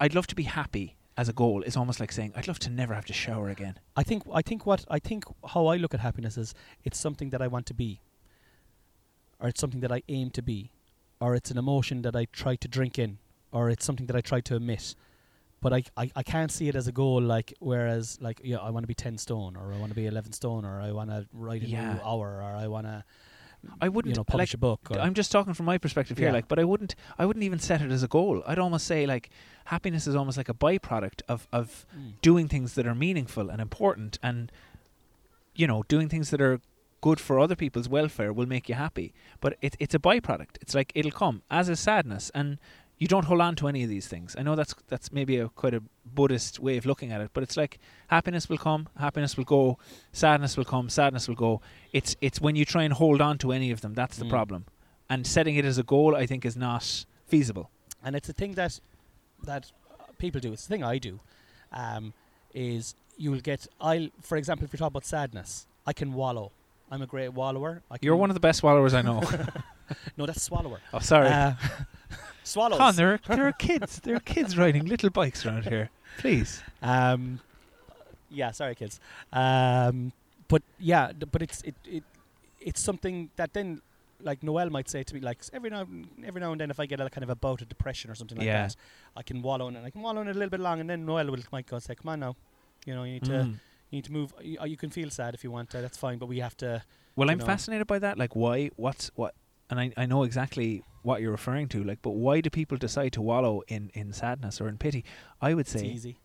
I'd 0.00 0.14
love 0.14 0.26
to 0.28 0.34
be 0.34 0.44
happy 0.44 0.96
as 1.16 1.28
a 1.28 1.32
goal 1.32 1.62
is 1.62 1.76
almost 1.76 2.00
like 2.00 2.10
saying 2.12 2.32
I'd 2.34 2.48
love 2.48 2.58
to 2.60 2.70
never 2.70 2.94
have 2.94 3.04
to 3.06 3.12
shower 3.12 3.48
again. 3.50 3.78
I 3.96 4.02
think 4.02 4.22
I 4.32 4.42
think 4.42 4.64
what 4.66 4.84
I 4.90 4.98
think 4.98 5.24
how 5.52 5.66
I 5.66 5.76
look 5.76 5.92
at 5.94 6.00
happiness 6.00 6.36
is 6.38 6.54
it's 6.84 6.98
something 6.98 7.30
that 7.30 7.42
I 7.42 7.48
want 7.48 7.66
to 7.66 7.74
be, 7.74 8.00
or 9.40 9.48
it's 9.48 9.60
something 9.60 9.80
that 9.80 9.92
I 9.92 10.02
aim 10.08 10.30
to 10.30 10.42
be, 10.42 10.70
or 11.20 11.34
it's 11.34 11.50
an 11.50 11.58
emotion 11.58 12.02
that 12.02 12.16
I 12.16 12.26
try 12.32 12.56
to 12.56 12.68
drink 12.68 12.98
in, 12.98 13.18
or 13.52 13.68
it's 13.70 13.84
something 13.84 14.06
that 14.06 14.16
I 14.16 14.20
try 14.20 14.40
to 14.40 14.56
emit. 14.56 14.94
But 15.60 15.72
I, 15.72 15.84
I, 15.96 16.10
I 16.16 16.22
can't 16.24 16.50
see 16.50 16.68
it 16.68 16.74
as 16.74 16.88
a 16.88 16.92
goal 16.92 17.20
like 17.22 17.54
whereas 17.60 18.18
like 18.20 18.40
yeah 18.42 18.56
I 18.56 18.70
want 18.70 18.82
to 18.84 18.88
be 18.88 18.94
ten 18.94 19.16
stone 19.18 19.54
or 19.56 19.72
I 19.72 19.76
want 19.78 19.90
to 19.90 19.94
be 19.96 20.06
eleven 20.06 20.32
stone 20.32 20.64
or 20.64 20.80
I 20.80 20.90
want 20.92 21.10
to 21.10 21.26
write 21.32 21.62
a 21.62 21.66
Yeah. 21.68 21.94
new 21.94 22.00
hour 22.00 22.42
or 22.42 22.42
I 22.42 22.66
want 22.66 22.86
to 22.86 23.04
I 23.80 23.88
wouldn't 23.88 24.14
you 24.14 24.18
know 24.20 24.24
publish 24.24 24.50
like 24.50 24.54
a 24.54 24.58
book. 24.58 24.80
Or 24.90 24.98
I'm 25.00 25.14
just 25.14 25.30
talking 25.32 25.54
from 25.54 25.66
my 25.66 25.78
perspective 25.78 26.18
here 26.18 26.28
Yeah. 26.28 26.32
like 26.32 26.48
but 26.48 26.58
I 26.58 26.64
wouldn't 26.64 26.94
I 27.18 27.26
wouldn't 27.26 27.44
even 27.44 27.58
set 27.58 27.80
it 27.82 27.90
as 27.90 28.02
a 28.02 28.08
goal. 28.08 28.42
I'd 28.46 28.58
almost 28.58 28.86
say 28.86 29.06
like 29.06 29.30
happiness 29.66 30.06
is 30.06 30.14
almost 30.16 30.36
like 30.36 30.48
a 30.48 30.54
byproduct 30.54 31.22
of 31.28 31.46
of 31.52 31.86
Mm. 31.96 32.12
doing 32.22 32.48
things 32.48 32.74
that 32.74 32.86
are 32.86 32.94
meaningful 32.94 33.50
and 33.50 33.60
important 33.60 34.18
and 34.22 34.50
you 35.54 35.66
know 35.66 35.82
doing 35.88 36.08
things 36.08 36.30
that 36.30 36.40
are 36.40 36.60
good 37.00 37.18
for 37.20 37.38
other 37.40 37.56
people's 37.56 37.88
welfare 37.88 38.32
will 38.32 38.46
make 38.46 38.68
you 38.68 38.74
happy 38.76 39.12
but 39.40 39.56
it, 39.60 39.74
it's 39.80 39.94
a 39.94 39.98
byproduct 39.98 40.56
it's 40.60 40.74
like 40.74 40.92
it'll 40.94 41.10
come 41.10 41.42
as 41.50 41.68
is 41.68 41.80
sadness 41.80 42.30
and 42.34 42.58
you 43.02 43.08
don't 43.12 43.26
hold 43.30 43.40
on 43.48 43.54
to 43.60 43.64
any 43.72 43.82
of 43.86 43.90
these 43.94 44.06
things 44.14 44.34
i 44.38 44.42
know 44.46 44.54
that's 44.60 44.74
that's 44.92 45.08
maybe 45.18 45.34
a 45.44 45.48
quite 45.62 45.74
a 45.78 45.82
buddhist 46.18 46.58
way 46.66 46.74
of 46.80 46.84
looking 46.90 47.10
at 47.14 47.20
it 47.24 47.30
but 47.34 47.42
it's 47.46 47.56
like 47.62 47.78
happiness 48.16 48.44
will 48.50 48.58
come 48.68 48.82
happiness 49.06 49.36
will 49.36 49.48
go 49.56 49.62
sadness 50.12 50.56
will 50.58 50.68
come 50.74 50.88
sadness 50.98 51.24
will 51.28 51.40
go 51.46 51.52
it's 51.98 52.12
it's 52.26 52.38
when 52.44 52.54
you 52.60 52.64
try 52.74 52.82
and 52.88 52.94
hold 53.02 53.20
on 53.28 53.38
to 53.38 53.50
any 53.58 53.70
of 53.76 53.80
them 53.84 53.94
that's 54.00 54.16
the 54.22 54.24
Mm. 54.26 54.30
problem 54.36 54.60
and 55.10 55.26
setting 55.36 55.56
it 55.60 55.64
as 55.72 55.78
a 55.84 55.86
goal 55.94 56.14
i 56.22 56.26
think 56.30 56.44
is 56.44 56.56
not 56.68 56.84
feasible 57.26 57.66
and 58.04 58.14
it's 58.18 58.28
a 58.28 58.36
thing 58.40 58.52
that 58.60 58.72
that 59.50 59.64
people 60.18 60.40
do. 60.40 60.52
It's 60.52 60.64
the 60.66 60.72
thing 60.74 60.84
I 60.84 60.98
do. 60.98 61.14
Um, 61.72 62.04
is 62.54 62.94
you'll 63.22 63.40
get 63.50 63.60
I'll 63.80 64.08
for 64.28 64.36
example 64.40 64.64
if 64.66 64.72
you 64.72 64.78
talk 64.82 64.92
about 64.94 65.04
sadness, 65.04 65.66
I 65.90 65.92
can 66.00 66.12
wallow. 66.22 66.46
I'm 66.90 67.02
a 67.02 67.06
great 67.14 67.30
wallower. 67.40 67.72
I 67.90 67.96
you're 68.06 68.20
one 68.24 68.30
of 68.30 68.34
the 68.40 68.44
best 68.48 68.62
wallowers 68.62 68.94
i 68.94 69.02
know 69.08 69.18
no, 70.18 70.26
that's 70.26 70.42
swallower. 70.50 70.78
oh 70.96 71.00
sorry 71.12 71.28
Uh, 71.28 71.52
swallows. 72.44 72.78
Con, 72.78 72.94
there 72.96 73.12
are, 73.14 73.20
there 73.36 73.46
are 73.48 73.52
kids. 73.52 74.00
There 74.00 74.16
are 74.16 74.20
kids 74.20 74.56
riding 74.58 74.84
little 74.86 75.10
bikes 75.10 75.44
around 75.46 75.64
here. 75.64 75.90
Please. 76.18 76.62
Um, 76.82 77.40
yeah, 78.30 78.50
sorry, 78.52 78.74
kids. 78.74 79.00
Um, 79.32 80.12
but 80.48 80.62
yeah, 80.78 81.08
th- 81.08 81.30
but 81.30 81.42
it's 81.42 81.62
it, 81.62 81.74
it 81.84 82.04
it's 82.60 82.80
something 82.80 83.30
that 83.36 83.52
then 83.54 83.80
like 84.22 84.42
Noel 84.42 84.70
might 84.70 84.88
say 84.88 85.02
to 85.02 85.14
me 85.14 85.20
like 85.20 85.42
every 85.52 85.68
now 85.70 85.86
every 86.24 86.40
now 86.40 86.52
and 86.52 86.60
then 86.60 86.70
if 86.70 86.78
I 86.78 86.86
get 86.86 87.00
a 87.00 87.10
kind 87.10 87.24
of 87.24 87.30
a 87.30 87.34
bout 87.34 87.60
of 87.62 87.68
depression 87.68 88.10
or 88.10 88.14
something 88.14 88.38
like 88.38 88.46
Yeah. 88.46 88.66
that, 88.68 88.76
I 89.16 89.22
can 89.22 89.42
wallow 89.42 89.68
in 89.68 89.76
it. 89.76 89.84
I 89.84 89.90
can 89.90 90.02
wallow 90.02 90.20
in 90.22 90.28
it 90.28 90.32
a 90.32 90.34
little 90.38 90.50
bit 90.50 90.60
long, 90.60 90.80
and 90.80 90.88
then 90.88 91.04
Noel 91.06 91.26
will 91.30 91.40
might 91.50 91.66
go 91.66 91.76
and 91.76 91.82
say, 91.82 91.94
"Come 91.94 92.08
on 92.10 92.20
now, 92.20 92.36
you 92.86 92.94
know, 92.94 93.04
you 93.04 93.14
need 93.14 93.24
to 93.24 93.30
Mm. 93.32 93.52
you 93.90 93.96
need 93.98 94.04
to 94.04 94.12
move. 94.12 94.32
You, 94.40 94.58
uh, 94.60 94.64
you 94.64 94.76
can 94.76 94.90
feel 94.90 95.10
sad 95.10 95.34
if 95.34 95.42
you 95.44 95.50
want 95.50 95.70
to. 95.70 95.80
That's 95.80 95.98
fine, 95.98 96.18
but 96.18 96.26
we 96.26 96.38
have 96.40 96.56
to." 96.58 96.82
Well, 97.16 97.28
you 97.28 97.32
I'm 97.32 97.38
know. 97.38 97.44
fascinated 97.46 97.86
by 97.86 97.98
that. 97.98 98.16
Like, 98.18 98.34
why? 98.36 98.70
What's 98.76 99.10
what? 99.16 99.34
And 99.72 99.80
I, 99.80 99.92
I 99.96 100.04
know 100.04 100.22
exactly 100.24 100.84
what 101.02 101.22
you're 101.22 101.30
referring 101.32 101.66
to. 101.68 101.82
Like, 101.82 102.00
but 102.02 102.10
why 102.10 102.42
do 102.42 102.50
people 102.50 102.76
decide 102.76 103.12
to 103.14 103.22
wallow 103.22 103.62
in, 103.68 103.90
in 103.94 104.12
sadness 104.12 104.60
or 104.60 104.68
in 104.68 104.76
pity? 104.76 105.02
I 105.40 105.54
would 105.54 105.66
say 105.66 105.80
It's 105.80 105.96
easy. 105.96 106.16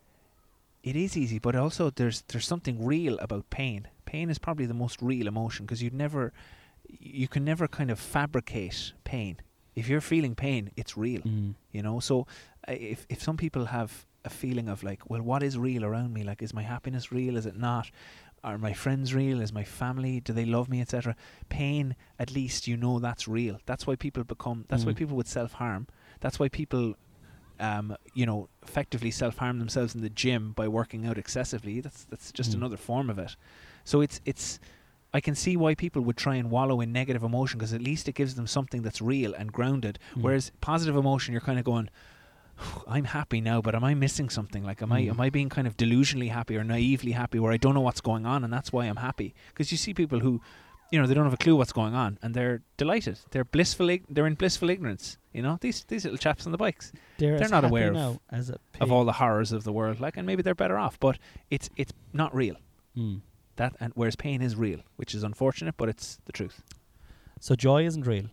it 0.82 0.96
is 0.96 1.16
easy, 1.16 1.38
but 1.38 1.56
also 1.56 1.88
there's 1.90 2.22
there's 2.28 2.46
something 2.46 2.84
real 2.84 3.18
about 3.20 3.48
pain. 3.48 3.88
Pain 4.04 4.28
is 4.28 4.38
probably 4.38 4.66
the 4.66 4.74
most 4.74 5.00
real 5.00 5.26
emotion 5.26 5.64
because 5.64 5.82
you'd 5.82 5.94
never, 5.94 6.32
you 6.86 7.26
can 7.26 7.42
never 7.44 7.66
kind 7.68 7.90
of 7.90 7.98
fabricate 7.98 8.92
pain. 9.04 9.38
If 9.74 9.88
you're 9.88 10.02
feeling 10.02 10.34
pain, 10.34 10.70
it's 10.76 10.96
real. 10.96 11.22
Mm. 11.22 11.54
you 11.72 11.82
know 11.82 12.00
so 12.00 12.26
uh, 12.68 12.72
if 12.92 13.06
if 13.08 13.22
some 13.22 13.38
people 13.38 13.64
have 13.66 14.04
a 14.24 14.30
feeling 14.30 14.68
of 14.68 14.82
like 14.82 15.08
well 15.08 15.22
what 15.22 15.42
is 15.42 15.56
real 15.56 15.84
around 15.84 16.12
me 16.12 16.22
like 16.22 16.42
is 16.42 16.52
my 16.52 16.62
happiness 16.62 17.10
real 17.12 17.36
is 17.36 17.46
it 17.46 17.56
not 17.56 17.90
Are 18.44 18.58
my 18.58 18.72
friends 18.72 19.14
real? 19.14 19.40
Is 19.40 19.52
my 19.52 19.64
family? 19.64 20.20
Do 20.20 20.32
they 20.32 20.44
love 20.44 20.68
me, 20.68 20.80
etc.? 20.80 21.16
Pain, 21.48 21.96
at 22.18 22.30
least 22.32 22.66
you 22.68 22.76
know 22.76 22.98
that's 22.98 23.26
real. 23.26 23.58
That's 23.66 23.86
why 23.86 23.96
people 23.96 24.24
become. 24.24 24.64
That's 24.68 24.84
why 24.84 24.92
Mm. 24.92 24.96
people 24.96 25.16
would 25.16 25.26
self 25.26 25.52
harm. 25.54 25.86
That's 26.20 26.38
why 26.38 26.48
people, 26.48 26.94
um, 27.60 27.96
you 28.14 28.26
know, 28.26 28.48
effectively 28.62 29.10
self 29.10 29.38
harm 29.38 29.58
themselves 29.58 29.94
in 29.94 30.00
the 30.02 30.10
gym 30.10 30.52
by 30.52 30.68
working 30.68 31.06
out 31.06 31.18
excessively. 31.18 31.80
That's 31.80 32.04
that's 32.04 32.30
just 32.32 32.52
Mm. 32.52 32.56
another 32.56 32.76
form 32.76 33.10
of 33.10 33.18
it. 33.18 33.36
So 33.84 34.00
it's 34.00 34.20
it's. 34.24 34.60
I 35.12 35.20
can 35.20 35.34
see 35.34 35.56
why 35.56 35.74
people 35.74 36.02
would 36.02 36.18
try 36.18 36.34
and 36.36 36.50
wallow 36.50 36.82
in 36.82 36.92
negative 36.92 37.22
emotion 37.22 37.58
because 37.58 37.72
at 37.72 37.80
least 37.80 38.08
it 38.08 38.14
gives 38.14 38.34
them 38.34 38.46
something 38.46 38.82
that's 38.82 39.00
real 39.00 39.32
and 39.32 39.50
grounded. 39.50 39.98
Mm. 40.14 40.20
Whereas 40.22 40.52
positive 40.60 40.96
emotion, 40.96 41.32
you're 41.32 41.40
kind 41.40 41.58
of 41.58 41.64
going, 41.64 41.88
I'm 42.86 43.04
happy 43.04 43.40
now, 43.40 43.60
but 43.60 43.74
am 43.74 43.84
I 43.84 43.94
missing 43.94 44.28
something? 44.28 44.64
Like, 44.64 44.82
am 44.82 44.92
I 44.92 45.02
Mm. 45.02 45.10
am 45.10 45.20
I 45.20 45.30
being 45.30 45.48
kind 45.48 45.66
of 45.66 45.76
delusionally 45.76 46.30
happy 46.30 46.56
or 46.56 46.64
naively 46.64 47.12
happy, 47.12 47.38
where 47.38 47.52
I 47.52 47.56
don't 47.56 47.74
know 47.74 47.80
what's 47.80 48.00
going 48.00 48.26
on, 48.26 48.44
and 48.44 48.52
that's 48.52 48.72
why 48.72 48.86
I'm 48.86 48.96
happy? 48.96 49.34
Because 49.48 49.70
you 49.72 49.78
see 49.78 49.94
people 49.94 50.20
who, 50.20 50.40
you 50.90 50.98
know, 51.00 51.06
they 51.06 51.14
don't 51.14 51.24
have 51.24 51.34
a 51.34 51.38
clue 51.38 51.56
what's 51.56 51.72
going 51.72 51.94
on, 51.94 52.18
and 52.22 52.34
they're 52.34 52.62
delighted. 52.76 53.18
They're 53.30 53.44
blissful. 53.44 53.88
ig- 53.90 54.06
They're 54.08 54.26
in 54.26 54.34
blissful 54.34 54.70
ignorance. 54.70 55.18
You 55.32 55.42
know, 55.42 55.58
these 55.60 55.84
these 55.84 56.04
little 56.04 56.18
chaps 56.18 56.46
on 56.46 56.52
the 56.52 56.58
bikes 56.58 56.90
they're 57.18 57.38
they're 57.38 57.48
not 57.48 57.64
aware 57.70 57.92
of- 58.08 58.18
of 58.80 58.90
all 58.92 59.04
the 59.04 59.12
horrors 59.12 59.52
of 59.52 59.62
the 59.64 59.72
world, 59.72 60.00
like, 60.00 60.16
and 60.16 60.26
maybe 60.26 60.42
they're 60.42 60.54
better 60.54 60.78
off, 60.78 60.98
but 60.98 61.18
it's 61.50 61.68
it's 61.76 61.92
not 62.12 62.34
real. 62.34 62.56
Mm. 62.96 63.20
That 63.56 63.74
and 63.80 63.92
whereas 63.94 64.16
pain 64.16 64.40
is 64.42 64.56
real, 64.56 64.80
which 64.96 65.14
is 65.14 65.22
unfortunate, 65.22 65.76
but 65.76 65.88
it's 65.88 66.18
the 66.26 66.32
truth. 66.32 66.62
So 67.40 67.54
joy 67.54 67.84
isn't 67.86 68.06
real. 68.06 68.26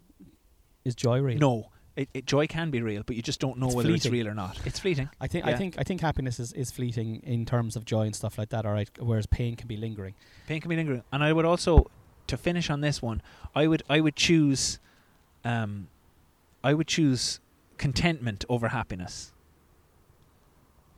Is 0.83 0.95
joy 0.95 1.19
real? 1.19 1.37
No, 1.39 1.71
it, 1.95 2.09
it, 2.13 2.25
joy 2.25 2.45
can 2.45 2.71
be 2.71 2.81
real, 2.81 3.03
but 3.05 3.15
you 3.15 3.21
just 3.21 3.39
don't 3.39 3.57
know 3.57 3.67
It's 3.67 3.75
whether 3.75 3.91
it's 3.91 4.05
real 4.05 4.27
or 4.27 4.33
not. 4.33 4.59
It's 4.65 4.79
fleeting. 4.79 5.09
I 5.21 5.27
think 5.27 5.45
I 5.45 5.55
think 5.55 5.75
I 5.77 5.83
think 5.83 6.01
happiness 6.01 6.39
is, 6.39 6.51
is 6.53 6.71
fleeting 6.71 7.21
in 7.23 7.45
terms 7.45 7.75
of 7.75 7.85
joy 7.85 8.01
and 8.03 8.15
stuff 8.15 8.37
like 8.37 8.49
that. 8.49 8.65
All 8.65 8.73
right, 8.73 8.89
whereas 8.99 9.25
pain 9.25 9.55
can 9.55 9.67
be 9.67 9.77
lingering. 9.77 10.13
Pain 10.47 10.59
can 10.59 10.69
be 10.69 10.75
lingering, 10.75 11.03
and 11.11 11.23
I 11.23 11.31
would 11.31 11.45
also, 11.45 11.89
to 12.27 12.37
finish 12.37 12.69
on 12.69 12.81
this 12.81 13.01
one, 13.01 13.21
I 13.55 13.67
would 13.67 13.83
I 13.89 14.01
would 14.01 14.15
choose, 14.15 14.79
um, 15.45 15.87
I 16.63 16.73
would 16.73 16.87
choose 16.87 17.39
contentment 17.77 18.43
over 18.49 18.69
happiness. 18.69 19.31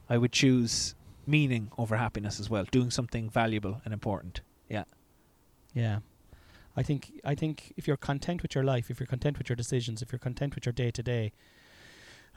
I 0.09 0.17
would 0.17 0.31
choose 0.31 0.95
meaning 1.27 1.69
over 1.77 1.97
happiness 1.97 2.39
as 2.39 2.49
well, 2.49 2.63
doing 2.71 2.89
something 2.89 3.29
valuable 3.29 3.81
and 3.83 3.93
important. 3.93 4.41
Yeah, 4.69 4.85
Yeah, 5.73 5.99
I 6.77 6.83
think 6.83 7.19
I 7.25 7.33
think 7.35 7.73
if 7.75 7.87
you're 7.87 7.97
content 7.97 8.41
with 8.43 8.53
your 8.55 8.63
life, 8.63 8.91
if 8.91 8.99
you're 8.99 9.07
content 9.07 9.37
with 9.39 9.49
your 9.49 9.55
decisions, 9.55 10.01
if 10.03 10.11
you're 10.11 10.19
content 10.19 10.53
with 10.55 10.65
your 10.65 10.73
day 10.73 10.91
to 10.91 11.01
day, 11.03 11.31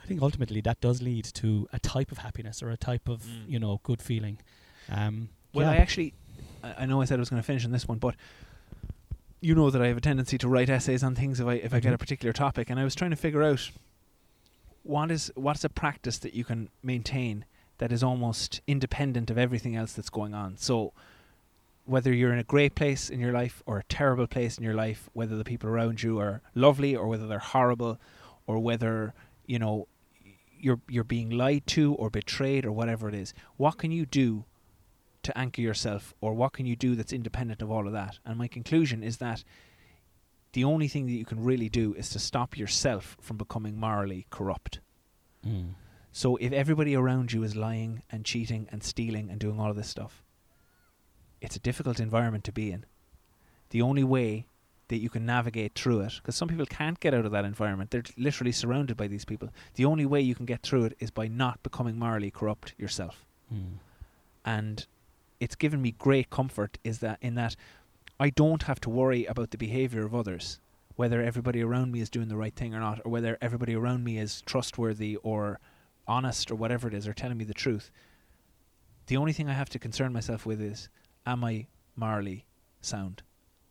I 0.03 0.07
think 0.07 0.23
ultimately 0.23 0.63
that 0.63 0.81
does 0.81 1.03
lead 1.03 1.27
to 1.35 1.69
a 1.73 1.79
type 1.79 2.11
of 2.11 2.19
happiness 2.19 2.63
or 2.63 2.71
a 2.71 2.77
type 2.77 3.07
of 3.09 3.23
Mm. 3.23 3.49
you 3.49 3.59
know 3.59 3.81
good 3.83 4.01
feeling. 4.01 4.39
Um, 4.89 5.29
Well, 5.53 5.67
yeah. 5.67 5.73
I 5.73 5.77
actually, 5.77 6.15
I 6.65 6.75
I 6.83 6.87
know 6.87 7.03
I 7.03 7.05
said 7.05 7.19
I 7.19 7.21
was 7.21 7.29
going 7.31 7.43
to 7.43 7.47
finish 7.47 7.65
on 7.67 7.73
this 7.73 7.87
one, 7.87 7.99
but 7.99 8.15
you 9.43 9.55
know 9.55 9.69
that 9.71 9.83
I 9.83 9.89
have 9.89 9.97
a 9.99 10.01
tendency 10.01 10.39
to 10.39 10.49
write 10.49 10.71
essays 10.71 11.03
on 11.03 11.15
things 11.15 11.39
if 11.41 11.47
I 11.47 11.55
if 11.55 11.75
I 11.75 11.81
get 11.81 11.91
Mhm. 11.93 11.95
a 11.95 11.99
particular 11.99 12.33
topic, 12.33 12.71
and 12.71 12.81
I 12.81 12.85
was 12.85 12.95
trying 12.95 13.11
to 13.11 13.17
figure 13.17 13.43
out 13.43 13.71
what 14.83 15.11
is 15.11 15.31
what's 15.35 15.65
a 15.65 15.69
practice 15.69 16.19
that 16.19 16.33
you 16.35 16.45
can 16.45 16.71
maintain 16.83 17.45
that 17.79 17.93
is 17.93 18.03
almost 18.03 18.61
independent 18.67 19.31
of 19.31 19.37
everything 19.39 19.77
else 19.77 19.93
that's 19.93 20.11
going 20.11 20.33
on. 20.35 20.57
So 20.57 20.93
whether 21.91 22.13
you're 22.13 22.33
in 22.33 22.39
a 22.39 22.45
great 22.45 22.77
place 22.77 23.11
in 23.11 23.19
your 23.19 23.33
life 23.33 23.63
or 23.67 23.79
a 23.79 23.85
terrible 23.85 24.29
place 24.29 24.57
in 24.57 24.63
your 24.63 24.75
life, 24.75 25.11
whether 25.13 25.37
the 25.37 25.45
people 25.45 25.69
around 25.69 26.03
you 26.05 26.21
are 26.21 26.41
lovely 26.55 26.95
or 26.95 27.09
whether 27.09 27.27
they're 27.27 27.41
horrible, 27.41 27.99
or 28.47 28.61
whether 28.61 29.13
you 29.47 29.59
know 29.59 29.89
you're 30.59 30.81
you're 30.89 31.03
being 31.03 31.31
lied 31.31 31.67
to 31.67 31.95
or 31.95 32.09
betrayed 32.09 32.65
or 32.65 32.71
whatever 32.71 33.09
it 33.09 33.15
is, 33.15 33.35
what 33.57 33.77
can 33.77 33.91
you 33.91 34.07
do 34.07 34.45
to 35.25 35.37
anchor 35.37 35.61
yourself, 35.61 36.15
or 36.21 36.33
what 36.33 36.53
can 36.53 36.65
you 36.65 36.77
do 36.77 36.95
that's 36.95 37.13
independent 37.13 37.61
of 37.61 37.71
all 37.71 37.87
of 37.87 37.93
that? 37.93 38.19
And 38.25 38.39
my 38.39 38.49
conclusion 38.49 39.03
is 39.03 39.17
that 39.19 39.43
the 40.53 40.65
only 40.65 40.89
thing 40.89 41.07
that 41.07 41.13
you 41.13 41.25
can 41.25 41.43
really 41.43 41.69
do 41.69 41.95
is 41.95 42.09
to 42.11 42.19
stop 42.19 42.57
yourself 42.57 43.17
from 43.21 43.37
becoming 43.37 43.79
morally 43.79 44.27
corrupt. 44.31 44.81
Mm. 45.47 45.75
So 46.13 46.37
if 46.37 46.53
everybody 46.53 46.97
around 46.97 47.33
you 47.33 47.43
is 47.43 47.55
lying 47.55 48.03
and 48.11 48.25
cheating 48.25 48.69
and 48.73 48.83
stealing 48.83 49.29
and 49.31 49.39
doing 49.39 49.61
all 49.61 49.71
of 49.71 49.77
this 49.77 49.89
stuff, 49.89 50.23
it's 51.41 51.57
a 51.57 51.61
difficult 51.61 52.01
environment 52.01 52.45
to 52.45 52.53
be 52.53 52.71
in. 52.73 52.85
The 53.71 53.83
only 53.83 54.05
way 54.05 54.47
that 54.89 54.99
you 54.99 55.09
can 55.09 55.25
navigate 55.25 55.75
through 55.75 56.01
it, 56.01 56.15
because 56.17 56.35
some 56.35 56.49
people 56.49 56.67
can't 56.67 56.99
get 56.99 57.15
out 57.15 57.25
of 57.25 57.31
that 57.33 57.45
environment, 57.45 57.91
they're 57.93 58.03
literally 58.19 58.51
surrounded 58.53 58.97
by 58.97 59.07
these 59.07 59.25
people. 59.25 59.49
The 59.75 59.85
only 59.85 60.05
way 60.05 60.21
you 60.21 60.35
can 60.35 60.47
get 60.47 60.63
through 60.63 60.85
it 60.87 60.97
is 60.99 61.11
by 61.13 61.29
not 61.29 61.63
becoming 61.63 61.99
morally 61.99 62.31
corrupt 62.31 62.75
yourself 62.79 63.25
Mm. 63.53 63.79
and 64.45 64.87
it's 65.41 65.57
given 65.57 65.83
me 65.83 65.91
great 65.99 66.31
comfort 66.31 66.79
is 66.85 67.01
that 67.01 67.19
in 67.21 67.35
that 67.35 67.57
I 68.21 68.31
don't 68.31 68.63
have 68.65 68.81
to 68.83 68.91
worry 68.91 69.25
about 69.27 69.51
the 69.51 69.59
behavior 69.59 70.05
of 70.07 70.15
others 70.15 70.61
whether 70.95 71.21
everybody 71.23 71.61
around 71.63 71.91
me 71.91 72.01
is 72.01 72.11
doing 72.11 72.29
the 72.29 72.37
right 72.37 72.55
thing 72.55 72.75
or 72.75 72.79
not 72.81 73.01
or 73.05 73.11
whether 73.11 73.39
everybody 73.41 73.75
around 73.75 74.05
me 74.05 74.19
is 74.19 74.43
trustworthy 74.43 75.17
or 75.25 75.59
honest 76.07 76.51
or 76.53 76.55
whatever 76.55 76.87
it 76.87 76.95
is 76.95 77.09
or 77.09 77.13
telling 77.13 77.39
me 77.39 77.45
the 77.45 77.55
truth 77.55 77.91
the 79.09 79.17
only 79.17 79.33
thing 79.33 79.49
I 79.49 79.55
have 79.55 79.71
to 79.71 79.79
concern 79.81 80.13
myself 80.13 80.47
with 80.47 80.61
is 80.61 80.89
am 81.27 81.45
I 81.45 81.67
morally 81.97 82.47
sound? 82.81 83.23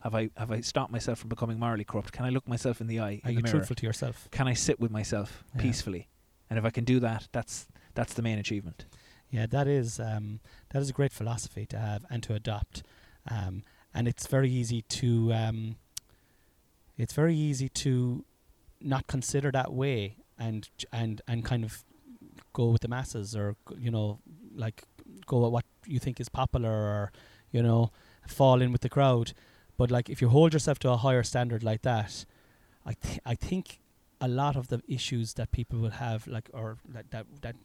Have 0.02 0.16
I 0.16 0.30
have 0.38 0.52
I 0.52 0.62
stopped 0.62 0.91
myself 0.91 1.20
from 1.20 1.30
becoming 1.30 1.60
morally 1.60 1.84
corrupt? 1.84 2.12
Can 2.14 2.26
I 2.26 2.30
look 2.30 2.47
myself 2.47 2.80
in 2.82 2.88
the 2.88 3.00
eye 3.00 3.22
Are 3.26 3.32
you 3.32 3.41
mirror? 3.41 3.50
truthful 3.58 3.76
to 3.76 3.86
yourself? 3.86 4.28
can 4.32 4.47
I 4.47 4.54
sit 4.54 4.80
with 4.80 4.91
myself 4.91 5.43
Yeah. 5.56 5.62
peacefully? 5.62 6.08
And 6.50 6.58
if 6.58 6.66
I 6.66 6.70
can 6.70 6.84
do 6.86 7.00
that 7.02 7.28
that's 7.32 7.68
that's 7.95 8.14
the 8.14 8.22
main 8.22 8.39
achievement. 8.39 8.86
Yeah, 9.30 9.45
that 9.47 9.68
is 9.68 10.00
um, 10.00 10.39
that 10.70 10.82
is 10.82 10.89
a 10.89 10.93
great 10.93 11.12
philosophy 11.12 11.66
to 11.68 11.78
have 11.78 12.06
and 12.10 12.24
to 12.24 12.34
adopt, 12.34 12.82
um, 13.30 13.64
and 13.93 14.08
it's 14.08 14.26
very 14.26 14.50
easy 14.50 14.82
to 14.84 15.32
um, 15.34 15.76
it's 16.97 17.14
very 17.14 17.36
easy 17.36 17.70
to 17.70 18.26
not 18.82 19.06
consider 19.08 19.52
that 19.52 19.74
way 19.74 20.16
and 20.38 20.70
and 20.91 21.22
and 21.28 21.45
kind 21.45 21.64
of 21.64 21.84
go 22.54 22.70
with 22.70 22.82
the 22.82 22.88
masses 22.88 23.36
or 23.36 23.56
you 23.78 23.91
know 23.91 24.20
like 24.56 24.84
go 25.28 25.45
at 25.45 25.52
what 25.52 25.66
you 25.86 26.00
think 26.00 26.20
is 26.20 26.30
popular 26.30 26.72
or 26.72 27.12
you 27.52 27.62
know 27.64 27.91
fall 28.28 28.62
in 28.62 28.72
with 28.72 28.82
the 28.82 28.89
crowd. 28.89 29.34
But 29.78 29.91
like 29.91 30.10
if 30.10 30.22
you 30.22 30.30
hold 30.30 30.54
yourself 30.54 30.80
to 30.80 30.89
a 30.91 30.97
higher 30.97 31.24
standard 31.24 31.64
like 31.64 31.82
that, 31.84 32.26
I 32.86 32.93
th- 32.93 33.20
I 33.26 33.36
think 33.36 33.80
a 34.22 34.28
lot 34.28 34.56
of 34.56 34.68
the 34.68 34.82
issues 34.88 35.34
that 35.36 35.52
people 35.52 35.80
will 35.80 35.91
have 35.91 36.28
like 36.28 36.50
or 36.54 36.78
that 36.89 37.10
that, 37.12 37.26
that 37.41 37.56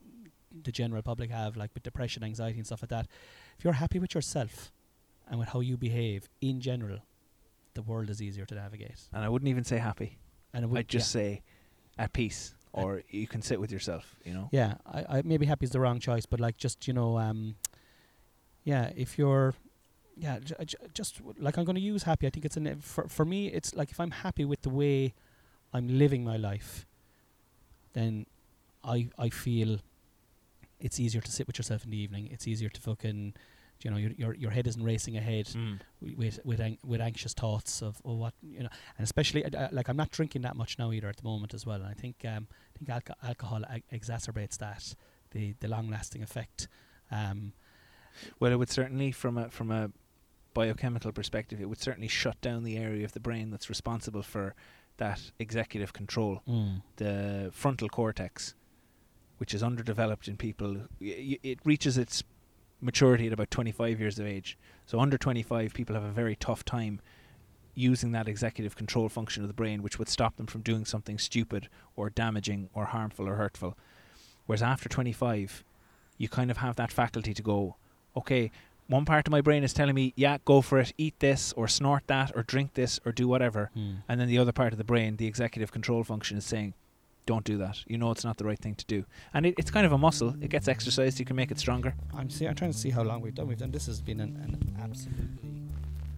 the 0.62 0.70
general 0.70 1.02
public 1.02 1.30
have, 1.30 1.56
like 1.56 1.70
with 1.74 1.82
depression, 1.82 2.22
anxiety, 2.22 2.58
and 2.58 2.66
stuff 2.66 2.82
like 2.82 2.90
that. 2.90 3.06
If 3.58 3.64
you're 3.64 3.72
happy 3.74 3.98
with 3.98 4.14
yourself 4.14 4.70
and 5.28 5.38
with 5.40 5.48
how 5.48 5.60
you 5.60 5.76
behave 5.76 6.28
in 6.40 6.60
general, 6.60 6.98
the 7.74 7.82
world 7.82 8.08
is 8.08 8.22
easier 8.22 8.46
to 8.46 8.54
navigate. 8.54 9.00
and 9.12 9.24
I 9.24 9.28
wouldn't 9.28 9.48
even 9.48 9.64
say 9.64 9.78
happy 9.78 10.18
And 10.52 10.64
it 10.64 10.68
would 10.68 10.78
I'd 10.78 10.88
just 10.88 11.10
say 11.10 11.42
at 11.98 12.12
peace, 12.12 12.54
At- 12.72 12.84
or 12.84 13.02
you 13.10 13.26
can 13.26 13.42
sit 13.42 13.60
with 13.60 13.72
yourself. 13.72 14.14
You 14.24 14.34
know. 14.34 14.48
yeah, 14.52 14.74
yeah 14.92 15.04
I, 15.10 15.18
I 15.18 15.22
maybe 15.24 15.46
happy 15.46 15.64
is 15.64 15.70
the 15.70 15.80
wrong 15.80 15.98
choice, 15.98 16.24
but 16.26 16.38
like 16.38 16.56
just 16.56 16.86
you 16.86 16.94
know, 16.94 17.18
um, 17.18 17.56
yeah, 18.62 18.92
if 18.96 19.18
you're, 19.18 19.54
yeah, 20.16 20.38
j- 20.38 20.54
j- 20.64 20.76
just 20.94 21.20
like 21.38 21.56
I'm 21.58 21.64
going 21.64 21.76
to 21.76 21.80
use 21.82 22.04
happy. 22.04 22.26
I 22.26 22.30
think 22.30 22.44
it's 22.44 22.56
an 22.56 22.80
for 22.80 23.08
for 23.08 23.24
me. 23.24 23.48
It's 23.48 23.74
like 23.74 23.90
if 23.90 23.98
I'm 24.00 24.10
happy 24.10 24.44
with 24.44 24.62
the 24.62 24.70
way 24.70 25.14
I'm 25.72 25.88
living 25.98 26.24
my 26.24 26.36
life, 26.36 26.86
then 27.92 28.26
I 28.82 29.08
I 29.18 29.28
feel 29.28 29.80
it's 30.80 31.00
easier 31.00 31.20
to 31.20 31.30
sit 31.32 31.46
with 31.46 31.58
yourself 31.58 31.84
in 31.84 31.90
the 31.90 31.96
evening. 31.98 32.28
It's 32.30 32.46
easier 32.46 32.68
to 32.68 32.80
fucking, 32.80 33.34
you 33.82 33.90
know, 33.90 33.96
your 33.96 34.12
your 34.12 34.34
your 34.34 34.50
head 34.50 34.66
isn't 34.66 34.82
racing 34.82 35.16
ahead 35.16 35.46
Mm. 35.46 35.80
with 36.00 36.38
with 36.44 36.60
an- 36.60 36.78
with 36.84 37.00
anxious 37.00 37.32
thoughts 37.34 37.82
of 37.82 38.00
oh 38.04 38.14
what 38.14 38.34
you 38.42 38.60
know, 38.62 38.68
and 38.98 39.04
especially 39.04 39.44
uh, 39.44 39.50
uh, 39.64 39.68
like 39.72 39.88
I'm 39.88 39.96
not 39.96 40.10
drinking 40.10 40.42
that 40.42 40.56
much 40.56 40.78
now 40.78 40.92
either 40.92 41.08
at 41.08 41.16
the 41.16 41.24
moment 41.24 41.54
as 41.54 41.64
well. 41.66 41.76
And 41.80 41.86
I 41.86 41.94
think 41.94 42.24
um 42.24 42.46
I 42.74 42.78
think 42.78 42.88
alco- 42.90 43.18
alcohol 43.28 43.62
ag- 43.68 43.84
exacerbates 43.92 44.58
that 44.58 44.94
the 45.30 45.54
the 45.60 45.68
long 45.68 45.88
lasting 45.90 46.22
effect. 46.22 46.68
Um, 47.10 47.52
Well, 48.38 48.52
it 48.52 48.56
would 48.60 48.70
certainly, 48.70 49.10
from 49.12 49.36
a 49.38 49.50
from 49.50 49.70
a 49.72 49.90
biochemical 50.54 51.12
perspective, 51.12 51.60
it 51.60 51.68
would 51.68 51.80
certainly 51.80 52.08
shut 52.08 52.40
down 52.40 52.64
the 52.64 52.76
area 52.76 53.04
of 53.04 53.12
the 53.12 53.20
brain 53.20 53.50
that's 53.50 53.68
responsible 53.68 54.22
for 54.22 54.54
that 54.96 55.20
executive 55.38 55.92
control, 55.92 56.42
mm. 56.48 56.80
the 56.96 57.50
frontal 57.52 57.88
cortex, 57.88 58.54
which 59.38 59.52
is 59.52 59.62
underdeveloped 59.62 60.28
in 60.28 60.36
people. 60.36 60.76
Y- 61.00 61.38
It 61.42 61.58
reaches 61.64 61.98
its 61.98 62.22
maturity 62.80 63.26
at 63.26 63.32
about 63.32 63.50
25 63.50 63.98
years 63.98 64.18
of 64.18 64.26
age. 64.26 64.56
So 64.86 65.00
under 65.00 65.18
25, 65.18 65.74
people 65.74 65.94
have 65.94 66.04
a 66.04 66.12
very 66.12 66.36
tough 66.36 66.64
time 66.64 67.00
using 67.74 68.12
that 68.12 68.28
executive 68.28 68.76
control 68.76 69.08
function 69.08 69.42
of 69.42 69.48
the 69.48 69.54
brain, 69.54 69.82
which 69.82 69.98
would 69.98 70.08
stop 70.08 70.36
them 70.36 70.46
from 70.46 70.60
doing 70.60 70.84
something 70.84 71.18
stupid 71.18 71.68
or 71.96 72.08
damaging 72.08 72.68
or 72.72 72.84
harmful 72.86 73.28
or 73.28 73.34
hurtful. 73.34 73.76
Whereas 74.46 74.62
after 74.62 74.88
25, 74.88 75.64
you 76.18 76.28
kind 76.28 76.50
of 76.52 76.58
have 76.58 76.76
that 76.76 76.92
faculty 76.92 77.34
to 77.34 77.42
go, 77.42 77.74
okay, 78.16 78.52
one 78.86 79.04
part 79.04 79.26
of 79.26 79.30
my 79.32 79.40
brain 79.40 79.64
is 79.64 79.72
telling 79.72 79.94
me, 79.94 80.12
yeah, 80.16 80.38
go 80.44 80.60
for 80.60 80.78
it, 80.78 80.92
eat 80.98 81.14
this 81.20 81.52
or 81.54 81.66
snort 81.68 82.02
that 82.08 82.32
or 82.36 82.42
drink 82.42 82.74
this 82.74 83.00
or 83.06 83.12
do 83.12 83.26
whatever. 83.26 83.70
Mm. 83.76 83.96
And 84.08 84.20
then 84.20 84.28
the 84.28 84.38
other 84.38 84.52
part 84.52 84.72
of 84.72 84.78
the 84.78 84.84
brain, 84.84 85.16
the 85.16 85.26
executive 85.26 85.72
control 85.72 86.04
function, 86.04 86.36
is 86.36 86.44
saying, 86.44 86.74
don't 87.26 87.44
do 87.44 87.56
that. 87.56 87.78
You 87.86 87.96
know 87.96 88.10
it's 88.10 88.24
not 88.24 88.36
the 88.36 88.44
right 88.44 88.58
thing 88.58 88.74
to 88.74 88.84
do, 88.84 89.06
and 89.32 89.46
it, 89.46 89.54
it's 89.56 89.70
kind 89.70 89.86
of 89.86 89.92
a 89.92 89.96
muscle. 89.98 90.34
It 90.42 90.50
gets 90.50 90.68
exercised. 90.68 91.18
You 91.18 91.24
can 91.24 91.36
make 91.36 91.50
it 91.50 91.58
stronger. 91.58 91.94
I'm 92.14 92.28
see. 92.28 92.44
I'm 92.46 92.54
trying 92.54 92.72
to 92.72 92.76
see 92.76 92.90
how 92.90 93.02
long 93.02 93.22
we've 93.22 93.34
done. 93.34 93.46
We've 93.48 93.56
done. 93.56 93.70
This 93.70 93.86
has 93.86 94.02
been 94.02 94.20
an, 94.20 94.36
an 94.44 94.76
absolutely. 94.82 95.28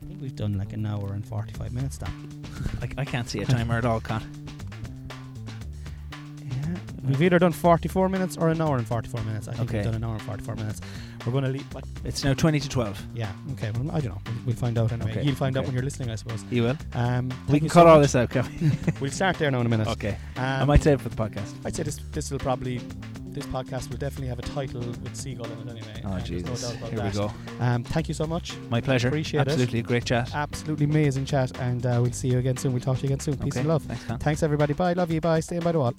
I 0.03 0.07
think 0.09 0.21
we've 0.21 0.35
done 0.35 0.59
like 0.59 0.73
an 0.73 0.85
hour 0.85 1.12
and 1.12 1.25
forty-five 1.25 1.73
minutes. 1.73 2.01
Now. 2.01 2.09
I, 2.83 2.89
I 3.03 3.05
can't 3.05 3.31
see 3.31 3.39
a 3.39 3.45
timer 3.47 3.79
at 3.79 3.85
all, 3.85 4.01
Con. 4.01 4.21
Yeah. 6.43 6.77
We've 7.07 7.23
either 7.23 7.39
done 7.39 7.53
forty-four 7.53 8.09
minutes 8.09 8.37
or 8.37 8.49
an 8.49 8.61
hour 8.61 8.77
and 8.77 8.87
forty-four 8.87 9.23
minutes. 9.23 9.47
I 9.47 9.53
think 9.53 9.69
Okay. 9.71 9.79
we've 9.79 9.85
done 9.85 9.95
an 9.95 10.03
hour 10.05 10.14
and 10.14 10.23
forty-four 10.23 10.57
minutes. 10.57 10.81
We're 11.27 11.33
going 11.33 11.45
to 11.45 11.51
leave. 11.51 11.74
What? 11.74 11.85
It's 12.05 12.22
now 12.24 12.33
twenty 12.35 12.61
to 12.61 12.68
twelve. 12.68 13.03
Yeah. 13.14 13.31
Okay. 13.53 13.70
Well, 13.72 13.91
I 13.95 14.01
don't 14.01 14.12
know. 14.14 14.20
We'll, 14.27 14.35
we'll 14.47 14.57
find 14.57 14.79
out 14.79 14.93
anyway. 14.93 15.11
Okay, 15.11 15.22
You'll 15.22 15.35
find 15.35 15.57
out 15.57 15.64
when 15.64 15.74
you're 15.74 15.83
listening, 15.83 16.11
I 16.11 16.14
suppose. 16.14 16.45
You 16.51 16.62
will. 16.62 16.77
Um, 16.95 17.31
We 17.49 17.59
can 17.59 17.68
cut 17.68 17.83
so 17.83 17.89
all 17.89 18.01
this 18.01 18.14
out, 18.14 18.31
can 18.31 18.45
we? 18.61 18.93
We'll 19.01 19.11
start 19.11 19.37
there 19.39 19.51
now 19.51 19.61
in 19.61 19.66
a 19.66 19.68
minute. 19.68 19.89
okay. 19.89 20.16
Um, 20.37 20.45
I 20.45 20.64
might 20.64 20.83
save 20.83 21.01
it 21.01 21.03
for 21.03 21.09
the 21.09 21.16
podcast. 21.16 21.53
I'd 21.64 21.74
say 21.77 21.83
this 21.83 21.99
this 22.12 22.31
will 22.31 22.39
probably 22.39 22.81
this 23.37 23.45
podcast 23.47 23.91
will 23.91 23.99
definitely 23.99 24.29
have 24.29 24.39
a 24.39 24.43
title 24.43 24.81
with 24.81 25.14
seagull 25.14 25.45
in 25.47 25.68
it 25.68 25.70
anyway. 25.70 26.03
Oh 26.07 26.12
Uh, 26.12 26.20
Jesus! 26.20 26.62
No 26.62 26.87
Here 26.87 26.99
that. 27.01 27.12
we 27.12 27.18
go. 27.18 27.31
Um, 27.61 27.85
thank 27.85 28.09
you 28.09 28.14
so 28.14 28.27
much. 28.27 28.57
My 28.70 28.81
pleasure. 28.81 29.09
Appreciate 29.09 29.41
it. 29.43 29.49
Absolutely, 29.49 29.81
a 29.81 29.83
great 29.83 30.05
chat. 30.07 30.35
Absolutely 30.35 30.87
amazing 30.87 31.27
chat, 31.27 31.59
and 31.61 31.85
uh, 31.85 31.99
we'll 32.01 32.12
see 32.12 32.29
you 32.29 32.39
again 32.39 32.57
soon. 32.57 32.72
We'll 32.72 32.81
talk 32.83 32.97
to 32.99 33.03
you 33.03 33.09
again 33.09 33.20
soon. 33.20 33.37
Peace 33.37 33.53
okay. 33.55 33.61
and 33.61 33.68
love. 33.68 33.83
Thanks, 33.83 34.24
Thanks 34.24 34.43
everybody. 34.43 34.72
Bye. 34.72 34.95
Love 34.95 35.11
you. 35.11 35.20
Bye. 35.20 35.41
Stay 35.41 35.59
by 35.59 35.72
the 35.72 35.81
wall. 35.81 35.93